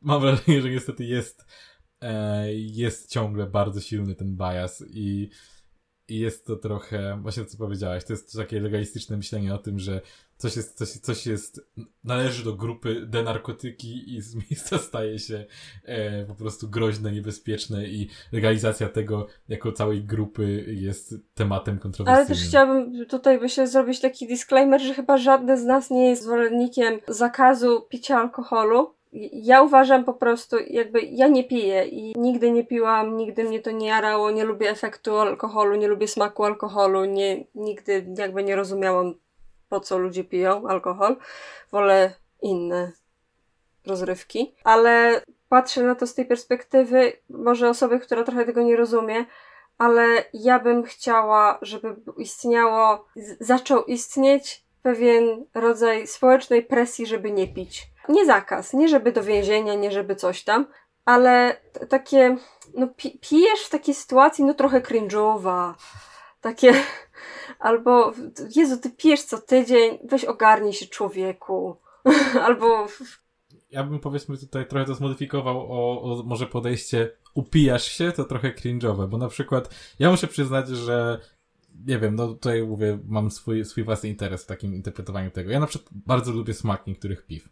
mam 0.00 0.20
wrażenie, 0.20 0.62
że 0.62 0.70
niestety 0.70 1.04
jest 1.04 1.46
jest 2.54 3.10
ciągle 3.10 3.46
bardzo 3.46 3.80
silny 3.80 4.14
ten 4.14 4.36
bias 4.36 4.84
i, 4.90 5.30
i 6.08 6.18
jest 6.18 6.46
to 6.46 6.56
trochę, 6.56 7.18
właśnie 7.22 7.44
co 7.44 7.58
powiedziałaś, 7.58 8.04
to 8.04 8.12
jest 8.12 8.36
takie 8.36 8.60
legalistyczne 8.60 9.16
myślenie 9.16 9.54
o 9.54 9.58
tym, 9.58 9.78
że 9.78 10.00
coś 10.42 10.56
jest, 10.56 10.78
coś, 10.78 10.88
coś 10.88 11.26
jest, 11.26 11.60
należy 12.04 12.44
do 12.44 12.54
grupy 12.54 13.06
denarkotyki 13.06 14.14
i 14.14 14.20
z 14.20 14.34
miejsca 14.50 14.78
staje 14.78 15.18
się 15.18 15.44
e, 15.84 16.24
po 16.24 16.34
prostu 16.34 16.68
groźne, 16.68 17.12
niebezpieczne 17.12 17.86
i 17.86 18.08
legalizacja 18.32 18.88
tego 18.88 19.26
jako 19.48 19.72
całej 19.72 20.04
grupy 20.04 20.64
jest 20.68 21.14
tematem 21.34 21.78
kontrowersyjnym. 21.78 22.26
Ale 22.26 22.36
też 22.36 22.48
chciałabym 22.48 23.06
tutaj 23.06 23.48
się 23.48 23.66
zrobić 23.66 24.00
taki 24.00 24.26
disclaimer, 24.26 24.80
że 24.80 24.94
chyba 24.94 25.18
żadne 25.18 25.58
z 25.58 25.64
nas 25.64 25.90
nie 25.90 26.08
jest 26.08 26.22
zwolennikiem 26.22 27.00
zakazu 27.08 27.82
picia 27.88 28.18
alkoholu, 28.18 28.94
ja 29.32 29.62
uważam 29.62 30.04
po 30.04 30.14
prostu, 30.14 30.56
jakby 30.66 31.00
ja 31.00 31.28
nie 31.28 31.44
piję 31.44 31.84
i 31.84 32.12
nigdy 32.18 32.50
nie 32.50 32.64
piłam, 32.64 33.16
nigdy 33.16 33.44
mnie 33.44 33.60
to 33.60 33.70
nie 33.70 33.86
jarało, 33.86 34.30
nie 34.30 34.44
lubię 34.44 34.70
efektu 34.70 35.16
alkoholu, 35.16 35.74
nie 35.74 35.88
lubię 35.88 36.08
smaku 36.08 36.44
alkoholu, 36.44 37.04
nie, 37.04 37.44
nigdy 37.54 38.06
jakby 38.18 38.44
nie 38.44 38.56
rozumiałam 38.56 39.14
po 39.68 39.80
co 39.80 39.98
ludzie 39.98 40.24
piją 40.24 40.68
alkohol. 40.68 41.16
Wolę 41.72 42.14
inne 42.42 42.92
rozrywki, 43.86 44.54
ale 44.64 45.22
patrzę 45.48 45.82
na 45.82 45.94
to 45.94 46.06
z 46.06 46.14
tej 46.14 46.24
perspektywy, 46.24 47.12
może 47.28 47.68
osoby, 47.68 48.00
która 48.00 48.24
trochę 48.24 48.44
tego 48.44 48.62
nie 48.62 48.76
rozumie, 48.76 49.24
ale 49.78 50.24
ja 50.34 50.58
bym 50.58 50.82
chciała, 50.82 51.58
żeby 51.62 51.96
istniało, 52.18 53.06
zaczął 53.40 53.84
istnieć 53.84 54.64
pewien 54.82 55.44
rodzaj 55.54 56.06
społecznej 56.06 56.62
presji, 56.62 57.06
żeby 57.06 57.30
nie 57.30 57.48
pić 57.48 57.91
nie 58.08 58.26
zakaz, 58.26 58.72
nie 58.72 58.88
żeby 58.88 59.12
do 59.12 59.22
więzienia, 59.22 59.74
nie 59.74 59.90
żeby 59.92 60.16
coś 60.16 60.44
tam, 60.44 60.66
ale 61.04 61.56
takie, 61.88 62.36
no 62.74 62.88
pi 62.96 63.18
pijesz 63.18 63.60
w 63.60 63.70
takiej 63.70 63.94
sytuacji, 63.94 64.44
no 64.44 64.54
trochę 64.54 64.80
cringe'owa, 64.80 65.74
takie, 66.40 66.74
albo 67.58 68.12
Jezu, 68.56 68.76
ty 68.76 68.90
pijesz 68.90 69.22
co 69.22 69.38
tydzień, 69.38 69.98
weź 70.04 70.24
ogarnij 70.24 70.72
się 70.72 70.86
człowieku. 70.86 71.76
albo 72.46 72.86
ja 73.70 73.84
bym 73.84 74.00
powiedzmy 74.00 74.38
tutaj 74.38 74.66
trochę 74.66 74.86
to 74.86 74.94
zmodyfikował 74.94 75.72
o, 75.72 76.02
o 76.02 76.22
może 76.22 76.46
podejście 76.46 77.10
upijasz 77.34 77.84
się, 77.84 78.12
to 78.12 78.24
trochę 78.24 78.50
cringe'owe, 78.50 79.08
bo 79.08 79.18
na 79.18 79.28
przykład 79.28 79.74
ja 79.98 80.10
muszę 80.10 80.26
przyznać, 80.26 80.68
że 80.68 81.20
nie 81.86 81.98
wiem, 81.98 82.14
no 82.16 82.28
tutaj 82.28 82.66
mówię, 82.66 82.98
mam 83.04 83.30
swój, 83.30 83.64
swój 83.64 83.84
własny 83.84 84.08
interes 84.08 84.44
w 84.44 84.46
takim 84.46 84.74
interpretowaniu 84.74 85.30
tego. 85.30 85.50
Ja 85.50 85.60
na 85.60 85.66
przykład 85.66 85.90
bardzo 86.06 86.32
lubię 86.32 86.54
smak 86.54 86.86
niektórych 86.86 87.26
piw. 87.26 87.48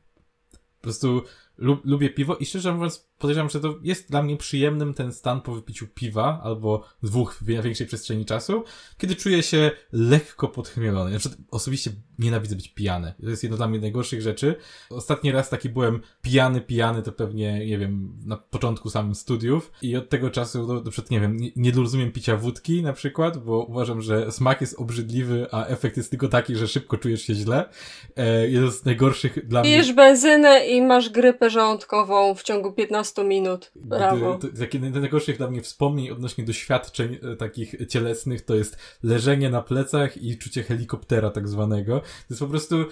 Po 0.81 0.83
prostu 0.83 1.23
lub, 1.61 1.81
lubię 1.85 2.11
piwo 2.11 2.37
i 2.37 2.47
szczerze 2.47 2.75
mówiąc 2.75 3.11
podejrzewam, 3.19 3.51
że 3.51 3.61
to 3.61 3.75
jest 3.83 4.11
dla 4.11 4.23
mnie 4.23 4.37
przyjemnym 4.37 4.95
ten 4.95 5.13
stan 5.13 5.41
po 5.41 5.55
wypiciu 5.55 5.87
piwa 5.95 6.41
albo 6.45 6.85
dwóch 7.03 7.35
w 7.41 7.45
większej 7.45 7.87
przestrzeni 7.87 8.25
czasu, 8.25 8.65
kiedy 8.99 9.17
czuję 9.17 9.43
się 9.43 9.71
lekko 9.93 10.49
podchmielony. 10.49 11.11
Na 11.11 11.19
przykład 11.19 11.41
osobiście 11.51 11.91
nienawidzę 12.19 12.57
być 12.57 12.69
pijany. 12.69 13.15
To 13.23 13.31
jest 13.31 13.43
jedno 13.43 13.57
dla 13.57 13.69
mnie 13.69 13.79
najgorszych 13.79 14.23
rzeczy. 14.23 14.55
Ostatni 14.91 15.33
raz 15.33 15.49
taki 15.49 15.69
byłem 15.69 16.01
pijany, 16.23 16.61
pijany 16.61 17.03
to 17.03 17.13
pewnie, 17.13 17.67
nie 17.67 17.79
wiem, 17.79 18.17
na 18.27 18.37
początku 18.37 18.91
samym 18.91 19.15
studiów 19.15 19.73
i 19.83 19.97
od 19.97 20.09
tego 20.09 20.31
czasu, 20.31 20.67
no, 20.67 20.75
na 20.75 20.91
przykład, 20.91 21.11
nie 21.11 21.21
wiem, 21.21 21.37
nie, 21.37 21.51
nie 21.57 21.73
rozumiem 21.73 22.13
picia 22.13 22.37
wódki 22.37 22.83
na 22.83 22.93
przykład, 22.93 23.39
bo 23.39 23.65
uważam, 23.65 24.03
że 24.03 24.33
smak 24.33 24.61
jest 24.61 24.81
obrzydliwy, 24.81 25.47
a 25.53 25.67
efekt 25.67 25.97
jest 25.97 26.11
tylko 26.11 26.29
taki, 26.29 26.57
że 26.57 26.69
szybko 26.69 26.97
czujesz 26.97 27.23
się 27.23 27.35
źle. 27.35 27.69
E, 28.17 28.49
jeden 28.49 28.73
z 28.73 28.85
najgorszych 28.85 29.49
dla 29.49 29.61
mnie... 29.61 29.71
Pijesz 29.71 29.93
benzynę 29.93 30.67
i 30.67 30.83
masz 30.83 31.09
grypę 31.09 31.50
żołądkową 31.51 32.35
w 32.35 32.43
ciągu 32.43 32.73
15 32.73 33.25
minut. 33.25 33.73
Brawo. 33.75 34.39
Takie 34.59 34.81
najgorszych 34.81 35.37
dla 35.37 35.51
mnie 35.51 35.63
wspomnień 35.63 36.11
odnośnie 36.11 36.45
doświadczeń 36.45 37.19
e, 37.23 37.37
takich 37.37 37.75
cielesnych 37.89 38.45
to 38.45 38.55
jest 38.55 38.77
leżenie 39.03 39.51
na 39.51 39.63
plecach 39.63 40.23
i 40.23 40.39
czucie 40.39 40.63
helikoptera 40.63 41.31
tak 41.31 41.49
zwanego. 41.49 42.01
To 42.01 42.07
jest 42.31 42.41
po 42.41 42.47
prostu, 42.47 42.85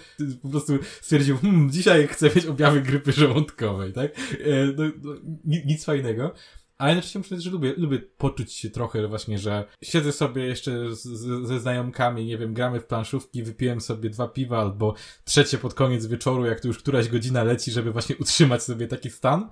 po 0.43 0.49
prostu 0.49 0.73
stwierdził, 1.01 1.37
hmm, 1.37 1.71
dzisiaj 1.71 2.07
chcę 2.07 2.31
mieć 2.37 2.47
objawy 2.47 2.81
grypy 2.81 3.13
żołądkowej, 3.13 3.93
tak? 3.93 4.11
E, 4.17 4.67
no, 4.77 4.85
no, 5.03 5.13
nic 5.45 5.85
fajnego. 5.85 6.35
Ale 6.79 6.91
jednocześnie 6.91 7.19
muszę 7.19 7.29
powiedzieć, 7.29 7.45
że 7.45 7.51
lubię, 7.51 7.75
lubię 7.77 7.99
poczuć 7.99 8.53
się 8.53 8.71
trochę 8.71 9.09
właśnie, 9.09 9.39
że 9.39 9.65
siedzę 9.83 10.13
sobie 10.13 10.45
jeszcze 10.45 10.95
z, 10.95 11.03
ze 11.47 11.61
znajomkami, 11.61 12.27
nie 12.27 12.39
wiem, 12.39 12.55
gramy 12.55 12.81
w 12.81 12.87
planszówki, 12.87 13.43
wypiłem 13.43 13.81
sobie 13.81 14.11
dwa 14.11 14.29
piwa 14.29 14.59
albo 14.59 14.95
trzecie 15.25 15.59
pod 15.59 15.75
koniec 15.75 16.07
wieczoru, 16.07 16.47
jak 16.47 16.61
to 16.61 16.69
już 16.69 16.79
któraś 16.79 17.09
godzina 17.09 17.45
leci, 17.45 17.71
żeby 17.71 17.93
właśnie 17.93 18.17
utrzymać 18.17 18.63
sobie 18.63 18.87
taki 18.87 19.11
stan. 19.11 19.51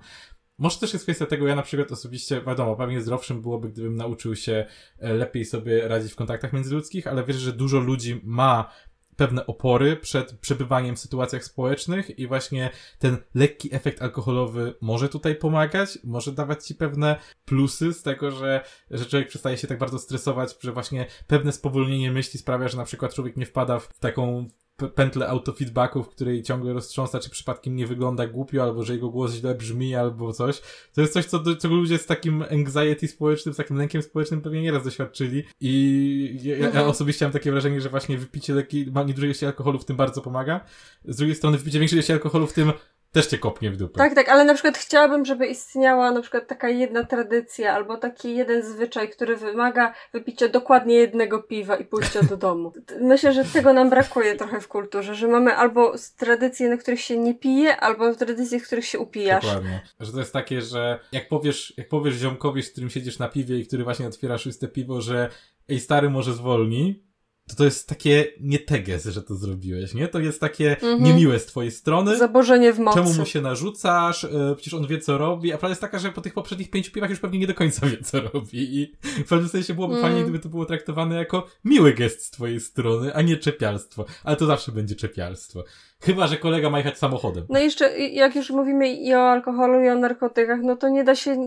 Może 0.57 0.79
też 0.79 0.93
jest 0.93 1.05
kwestia 1.05 1.25
tego, 1.25 1.47
ja 1.47 1.55
na 1.55 1.61
przykład 1.61 1.91
osobiście, 1.91 2.41
wiadomo, 2.41 2.75
pewnie 2.75 3.01
zdrowszym 3.01 3.41
byłoby, 3.41 3.69
gdybym 3.69 3.95
nauczył 3.95 4.35
się 4.35 4.65
e, 4.99 5.13
lepiej 5.13 5.45
sobie 5.45 5.87
radzić 5.87 6.11
w 6.11 6.15
kontaktach 6.15 6.53
międzyludzkich, 6.53 7.07
ale 7.07 7.23
wierzę, 7.23 7.39
że 7.39 7.53
dużo 7.53 7.79
ludzi 7.79 8.21
ma 8.23 8.71
pewne 9.17 9.45
opory 9.45 9.95
przed 9.95 10.39
przebywaniem 10.39 10.95
w 10.95 10.99
sytuacjach 10.99 11.43
społecznych 11.43 12.19
i 12.19 12.27
właśnie 12.27 12.69
ten 12.99 13.17
lekki 13.35 13.75
efekt 13.75 14.01
alkoholowy 14.01 14.75
może 14.81 15.09
tutaj 15.09 15.35
pomagać, 15.35 15.99
może 16.03 16.31
dawać 16.31 16.65
ci 16.65 16.75
pewne 16.75 17.15
plusy 17.45 17.93
z 17.93 18.03
tego, 18.03 18.31
że, 18.31 18.61
że 18.91 19.05
człowiek 19.05 19.27
przestaje 19.27 19.57
się 19.57 19.67
tak 19.67 19.77
bardzo 19.77 19.99
stresować, 19.99 20.55
że 20.61 20.71
właśnie 20.71 21.05
pewne 21.27 21.51
spowolnienie 21.51 22.11
myśli 22.11 22.39
sprawia, 22.39 22.67
że 22.67 22.77
na 22.77 22.85
przykład 22.85 23.13
człowiek 23.13 23.37
nie 23.37 23.45
wpada 23.45 23.79
w 23.79 23.99
taką 23.99 24.47
pętlę 24.95 25.27
autofeedbacku, 25.27 26.03
w 26.03 26.09
której 26.09 26.43
ciągle 26.43 26.73
roztrząsa, 26.73 27.19
czy 27.19 27.29
przypadkiem 27.29 27.75
nie 27.75 27.87
wygląda 27.87 28.27
głupio, 28.27 28.63
albo 28.63 28.83
że 28.83 28.93
jego 28.93 29.09
głos 29.09 29.33
źle 29.33 29.55
brzmi, 29.55 29.95
albo 29.95 30.33
coś. 30.33 30.61
To 30.93 31.01
jest 31.01 31.13
coś, 31.13 31.25
co, 31.25 31.55
co 31.55 31.67
ludzie 31.67 31.97
z 31.97 32.05
takim 32.05 32.43
anxiety 32.51 33.07
społecznym, 33.07 33.53
z 33.53 33.57
takim 33.57 33.77
lękiem 33.77 34.01
społecznym 34.01 34.41
pewnie 34.41 34.61
nieraz 34.61 34.83
doświadczyli. 34.83 35.43
I 35.61 36.39
ja, 36.43 36.57
ja 36.57 36.67
mhm. 36.67 36.89
osobiście 36.89 37.25
mam 37.25 37.31
takie 37.31 37.51
wrażenie, 37.51 37.81
że 37.81 37.89
właśnie 37.89 38.17
wypicie 38.17 38.53
lekkiej, 38.53 38.87
niedużej 39.05 39.29
ilości 39.29 39.45
alkoholu 39.45 39.79
w 39.79 39.85
tym 39.85 39.95
bardzo 39.95 40.21
pomaga. 40.21 40.65
Z 41.05 41.17
drugiej 41.17 41.35
strony 41.35 41.57
wypicie 41.57 41.79
większej 41.79 41.97
ilości 41.97 42.13
alkoholu 42.13 42.47
w 42.47 42.53
tym 42.53 42.71
też 43.17 43.27
cię 43.27 43.37
kopnie 43.37 43.71
w 43.71 43.77
dupę. 43.77 43.97
Tak, 43.97 44.15
tak, 44.15 44.29
ale 44.29 44.45
na 44.45 44.53
przykład 44.53 44.77
chciałabym, 44.77 45.25
żeby 45.25 45.47
istniała 45.47 46.11
na 46.11 46.21
przykład 46.21 46.47
taka 46.47 46.69
jedna 46.69 47.03
tradycja 47.03 47.73
albo 47.73 47.97
taki 47.97 48.35
jeden 48.35 48.63
zwyczaj, 48.63 49.09
który 49.09 49.35
wymaga 49.35 49.93
wypicia 50.13 50.47
dokładnie 50.47 50.95
jednego 50.95 51.43
piwa 51.43 51.75
i 51.75 51.85
pójścia 51.85 52.23
do 52.23 52.37
domu. 52.37 52.73
Myślę, 53.01 53.33
że 53.33 53.45
tego 53.45 53.73
nam 53.73 53.89
brakuje 53.89 54.35
trochę 54.35 54.61
w 54.61 54.67
kulturze, 54.67 55.15
że 55.15 55.27
mamy 55.27 55.55
albo 55.55 55.93
tradycje, 56.17 56.69
na 56.69 56.77
których 56.77 57.01
się 57.01 57.17
nie 57.17 57.35
pije, 57.35 57.77
albo 57.77 58.15
tradycje, 58.15 58.59
w 58.59 58.63
których 58.67 58.85
się 58.85 58.99
upijasz. 58.99 59.45
Dokładnie. 59.45 59.81
Że 59.99 60.11
to 60.11 60.19
jest 60.19 60.33
takie, 60.33 60.61
że 60.61 60.99
jak 61.11 61.27
powiesz, 61.27 61.73
jak 61.77 61.89
powiesz 61.89 62.15
ziomkowi, 62.15 62.63
z 62.63 62.71
którym 62.71 62.89
siedzisz 62.89 63.19
na 63.19 63.27
piwie 63.27 63.59
i 63.59 63.67
który 63.67 63.83
właśnie 63.83 64.07
otwiera 64.07 64.37
szóste 64.37 64.67
piwo, 64.67 65.01
że 65.01 65.29
ej 65.69 65.79
stary, 65.79 66.09
może 66.09 66.33
zwolni, 66.33 67.06
to 67.47 67.55
to 67.55 67.65
jest 67.65 67.89
takie 67.89 68.25
nie 68.39 68.59
teges, 68.59 69.05
że 69.05 69.23
to 69.23 69.35
zrobiłeś, 69.35 69.93
nie? 69.93 70.07
To 70.07 70.19
jest 70.19 70.41
takie 70.41 70.71
mhm. 70.71 71.03
niemiłe 71.03 71.39
z 71.39 71.45
twojej 71.45 71.71
strony. 71.71 72.17
Zaborzenie 72.17 72.73
w 72.73 72.79
mocy. 72.79 72.99
Czemu 72.99 73.13
mu 73.13 73.25
się 73.25 73.41
narzucasz? 73.41 74.23
E, 74.23 74.55
przecież 74.55 74.73
on 74.73 74.87
wie, 74.87 74.99
co 74.99 75.17
robi. 75.17 75.53
A 75.53 75.57
prawda 75.57 75.71
jest 75.71 75.81
taka, 75.81 75.99
że 75.99 76.11
po 76.11 76.21
tych 76.21 76.33
poprzednich 76.33 76.69
pięciu 76.69 76.91
piwach 76.91 77.09
już 77.09 77.19
pewnie 77.19 77.39
nie 77.39 77.47
do 77.47 77.53
końca 77.53 77.87
wie, 77.87 77.97
co 78.03 78.21
robi. 78.21 78.79
I 78.79 78.95
w 79.03 79.27
pewnym 79.29 79.49
sensie 79.49 79.73
byłoby 79.73 79.93
mm. 79.93 80.05
fajnie, 80.05 80.23
gdyby 80.23 80.39
to 80.39 80.49
było 80.49 80.65
traktowane 80.65 81.15
jako 81.15 81.47
miły 81.65 81.93
gest 81.93 82.25
z 82.25 82.31
twojej 82.31 82.59
strony, 82.59 83.13
a 83.13 83.21
nie 83.21 83.37
czepialstwo. 83.37 84.05
Ale 84.23 84.35
to 84.35 84.45
zawsze 84.45 84.71
będzie 84.71 84.95
czepialstwo. 84.95 85.63
Chyba, 86.01 86.27
że 86.27 86.37
kolega 86.37 86.69
ma 86.69 86.77
jechać 86.77 86.97
samochodem. 86.97 87.45
No 87.49 87.59
i 87.59 87.63
jeszcze, 87.63 87.99
jak 87.99 88.35
już 88.35 88.49
mówimy 88.49 88.89
i 88.89 89.15
o 89.15 89.29
alkoholu, 89.29 89.83
i 89.83 89.89
o 89.89 89.95
narkotykach, 89.95 90.59
no 90.63 90.75
to 90.75 90.89
nie 90.89 91.03
da 91.03 91.15
się 91.15 91.37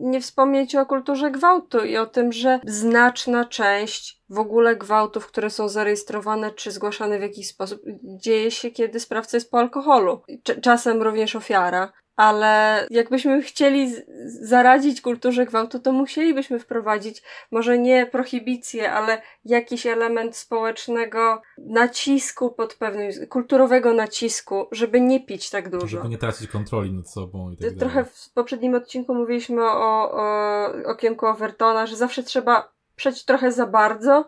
nie 0.00 0.20
wspomnieć 0.20 0.74
o 0.76 0.86
kulturze 0.86 1.30
gwałtu 1.30 1.84
i 1.84 1.96
o 1.96 2.06
tym, 2.06 2.32
że 2.32 2.60
znaczna 2.64 3.44
część 3.44 4.20
w 4.28 4.38
ogóle 4.38 4.76
gwałtów, 4.76 5.26
które 5.26 5.50
są 5.50 5.68
zarejestrowane 5.68 6.50
czy 6.50 6.70
zgłaszane 6.70 7.18
w 7.18 7.22
jakiś 7.22 7.48
sposób, 7.48 7.80
dzieje 8.02 8.50
się, 8.50 8.70
kiedy 8.70 9.00
sprawca 9.00 9.36
jest 9.36 9.50
po 9.50 9.58
alkoholu. 9.58 10.22
Czasem 10.62 11.02
również 11.02 11.36
ofiara 11.36 11.92
ale 12.20 12.86
jakbyśmy 12.90 13.42
chcieli 13.42 13.94
zaradzić 14.26 15.00
kulturze 15.00 15.46
gwałtu, 15.46 15.78
to 15.78 15.92
musielibyśmy 15.92 16.58
wprowadzić 16.58 17.22
może 17.50 17.78
nie 17.78 18.06
prohibicję, 18.06 18.92
ale 18.92 19.22
jakiś 19.44 19.86
element 19.86 20.36
społecznego 20.36 21.42
nacisku 21.58 22.50
pod 22.50 22.74
pewnym, 22.74 23.10
kulturowego 23.28 23.94
nacisku, 23.94 24.66
żeby 24.72 25.00
nie 25.00 25.20
pić 25.20 25.50
tak 25.50 25.70
dużo. 25.70 25.86
Żeby 25.86 26.08
nie 26.08 26.18
tracić 26.18 26.50
kontroli 26.50 26.92
nad 26.92 27.10
sobą 27.10 27.50
i 27.50 27.56
tak 27.56 27.70
Trochę 27.70 27.94
dalej. 27.94 28.10
w 28.14 28.32
poprzednim 28.32 28.74
odcinku 28.74 29.14
mówiliśmy 29.14 29.62
o, 29.62 30.12
o 30.12 30.66
okienku 30.86 31.26
Overtona, 31.26 31.86
że 31.86 31.96
zawsze 31.96 32.22
trzeba 32.22 32.72
przejść 32.96 33.24
trochę 33.24 33.52
za 33.52 33.66
bardzo, 33.66 34.26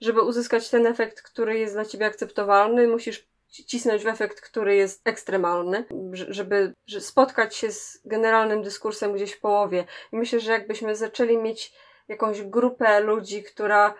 żeby 0.00 0.22
uzyskać 0.22 0.70
ten 0.70 0.86
efekt, 0.86 1.22
który 1.22 1.58
jest 1.58 1.74
dla 1.74 1.84
ciebie 1.84 2.06
akceptowalny. 2.06 2.88
Musisz 2.88 3.33
cisnąć 3.62 4.04
w 4.04 4.08
efekt, 4.08 4.40
który 4.40 4.76
jest 4.76 5.08
ekstremalny, 5.08 5.84
żeby 6.12 6.74
spotkać 6.98 7.56
się 7.56 7.72
z 7.72 8.00
generalnym 8.04 8.62
dyskursem 8.62 9.12
gdzieś 9.12 9.32
w 9.32 9.40
połowie. 9.40 9.84
I 10.12 10.16
myślę, 10.16 10.40
że 10.40 10.52
jakbyśmy 10.52 10.96
zaczęli 10.96 11.38
mieć 11.38 11.72
jakąś 12.08 12.42
grupę 12.42 13.00
ludzi, 13.00 13.42
która 13.42 13.94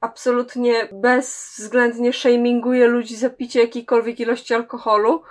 absolutnie 0.00 0.88
bezwzględnie 0.92 2.12
shaminguje 2.12 2.86
ludzi 2.86 3.16
za 3.16 3.30
picie 3.30 3.60
jakiejkolwiek 3.60 4.20
ilości 4.20 4.54
alkoholu, 4.54 5.22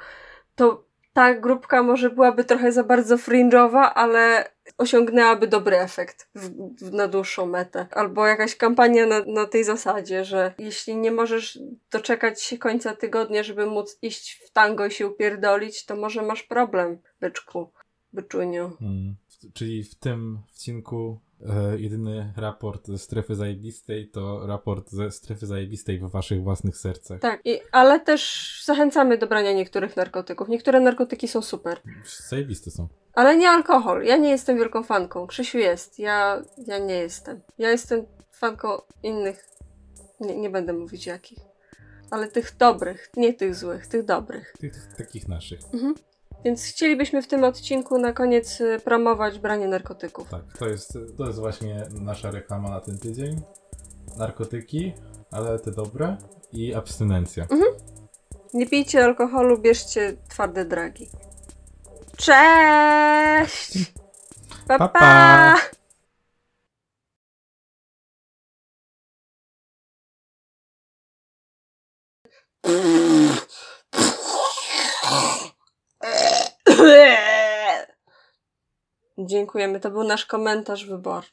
to 0.55 0.83
ta 1.13 1.33
grupka 1.33 1.83
może 1.83 2.09
byłaby 2.09 2.43
trochę 2.43 2.71
za 2.71 2.83
bardzo 2.83 3.15
fringe'owa, 3.15 3.91
ale 3.95 4.51
osiągnęłaby 4.77 5.47
dobry 5.47 5.79
efekt 5.79 6.29
w, 6.35 6.49
w, 6.83 6.93
na 6.93 7.07
dłuższą 7.07 7.45
metę. 7.45 7.87
Albo 7.91 8.27
jakaś 8.27 8.55
kampania 8.55 9.05
na, 9.05 9.25
na 9.25 9.45
tej 9.45 9.63
zasadzie, 9.63 10.25
że 10.25 10.53
jeśli 10.57 10.95
nie 10.95 11.11
możesz 11.11 11.59
doczekać 11.91 12.41
się 12.41 12.57
końca 12.57 12.95
tygodnia, 12.95 13.43
żeby 13.43 13.65
móc 13.65 13.97
iść 14.01 14.41
w 14.45 14.51
tango 14.51 14.85
i 14.85 14.91
się 14.91 15.07
upierdolić, 15.07 15.85
to 15.85 15.95
może 15.95 16.21
masz 16.21 16.43
problem, 16.43 16.97
byczku, 17.19 17.71
byczuniu. 18.13 18.71
Hmm. 18.79 19.15
Czyli 19.53 19.83
w 19.83 19.95
tym 19.95 20.39
odcinku 20.49 21.19
jedyny 21.77 22.33
raport 22.37 22.87
ze 22.87 22.97
strefy 22.97 23.35
zajebistej 23.35 24.09
to 24.09 24.47
raport 24.47 24.89
ze 24.89 25.11
strefy 25.11 25.45
zajebistej 25.45 25.99
w 25.99 26.09
waszych 26.09 26.43
własnych 26.43 26.77
sercach. 26.77 27.19
Tak, 27.19 27.41
i, 27.45 27.59
ale 27.71 27.99
też 27.99 28.61
zachęcamy 28.65 29.17
do 29.17 29.27
brania 29.27 29.53
niektórych 29.53 29.97
narkotyków. 29.97 30.49
Niektóre 30.49 30.79
narkotyki 30.79 31.27
są 31.27 31.41
super. 31.41 31.81
Zajebiste 32.29 32.71
są. 32.71 32.87
Ale 33.13 33.37
nie 33.37 33.49
alkohol. 33.49 34.03
Ja 34.03 34.17
nie 34.17 34.29
jestem 34.29 34.57
wielką 34.57 34.83
fanką. 34.83 35.27
Krzysiu 35.27 35.57
jest. 35.57 35.99
Ja, 35.99 36.41
ja 36.67 36.77
nie 36.77 36.95
jestem. 36.95 37.41
Ja 37.57 37.71
jestem 37.71 38.05
fanką 38.31 38.81
innych. 39.03 39.45
Nie, 40.19 40.37
nie 40.37 40.49
będę 40.49 40.73
mówić 40.73 41.05
jakich. 41.05 41.39
Ale 42.11 42.27
tych 42.27 42.57
dobrych, 42.57 43.09
nie 43.17 43.33
tych 43.33 43.55
złych, 43.55 43.87
tych 43.87 44.05
dobrych. 44.05 44.53
Tych, 44.59 44.73
tych 44.73 44.93
takich 44.93 45.27
naszych. 45.27 45.59
Mhm. 45.73 45.95
Więc 46.47 46.63
chcielibyśmy 46.63 47.21
w 47.21 47.27
tym 47.27 47.43
odcinku 47.43 47.97
na 47.97 48.13
koniec 48.13 48.61
y, 48.61 48.79
promować 48.83 49.39
branie 49.39 49.67
narkotyków. 49.67 50.29
Tak, 50.29 50.41
to 50.59 50.67
jest, 50.67 50.97
to 51.17 51.27
jest 51.27 51.39
właśnie 51.39 51.83
nasza 52.01 52.31
reklama 52.31 52.69
na 52.69 52.81
ten 52.81 52.97
tydzień. 52.97 53.41
Narkotyki, 54.17 54.93
ale 55.31 55.59
te 55.59 55.71
dobre 55.71 56.17
i 56.51 56.73
abstynencja. 56.73 57.43
Mhm. 57.43 57.73
Nie 58.53 58.67
pijcie 58.67 59.05
alkoholu, 59.05 59.57
bierzcie 59.57 60.17
twarde 60.29 60.65
dragi. 60.65 61.09
Cześć! 62.17 63.91
Pa, 64.67 64.77
pa. 64.77 64.89
pa. 64.89 65.57
Dziękujemy, 79.17 79.79
to 79.79 79.91
był 79.91 80.03
nasz 80.03 80.25
komentarz 80.25 80.85
wyborczy. 80.85 81.31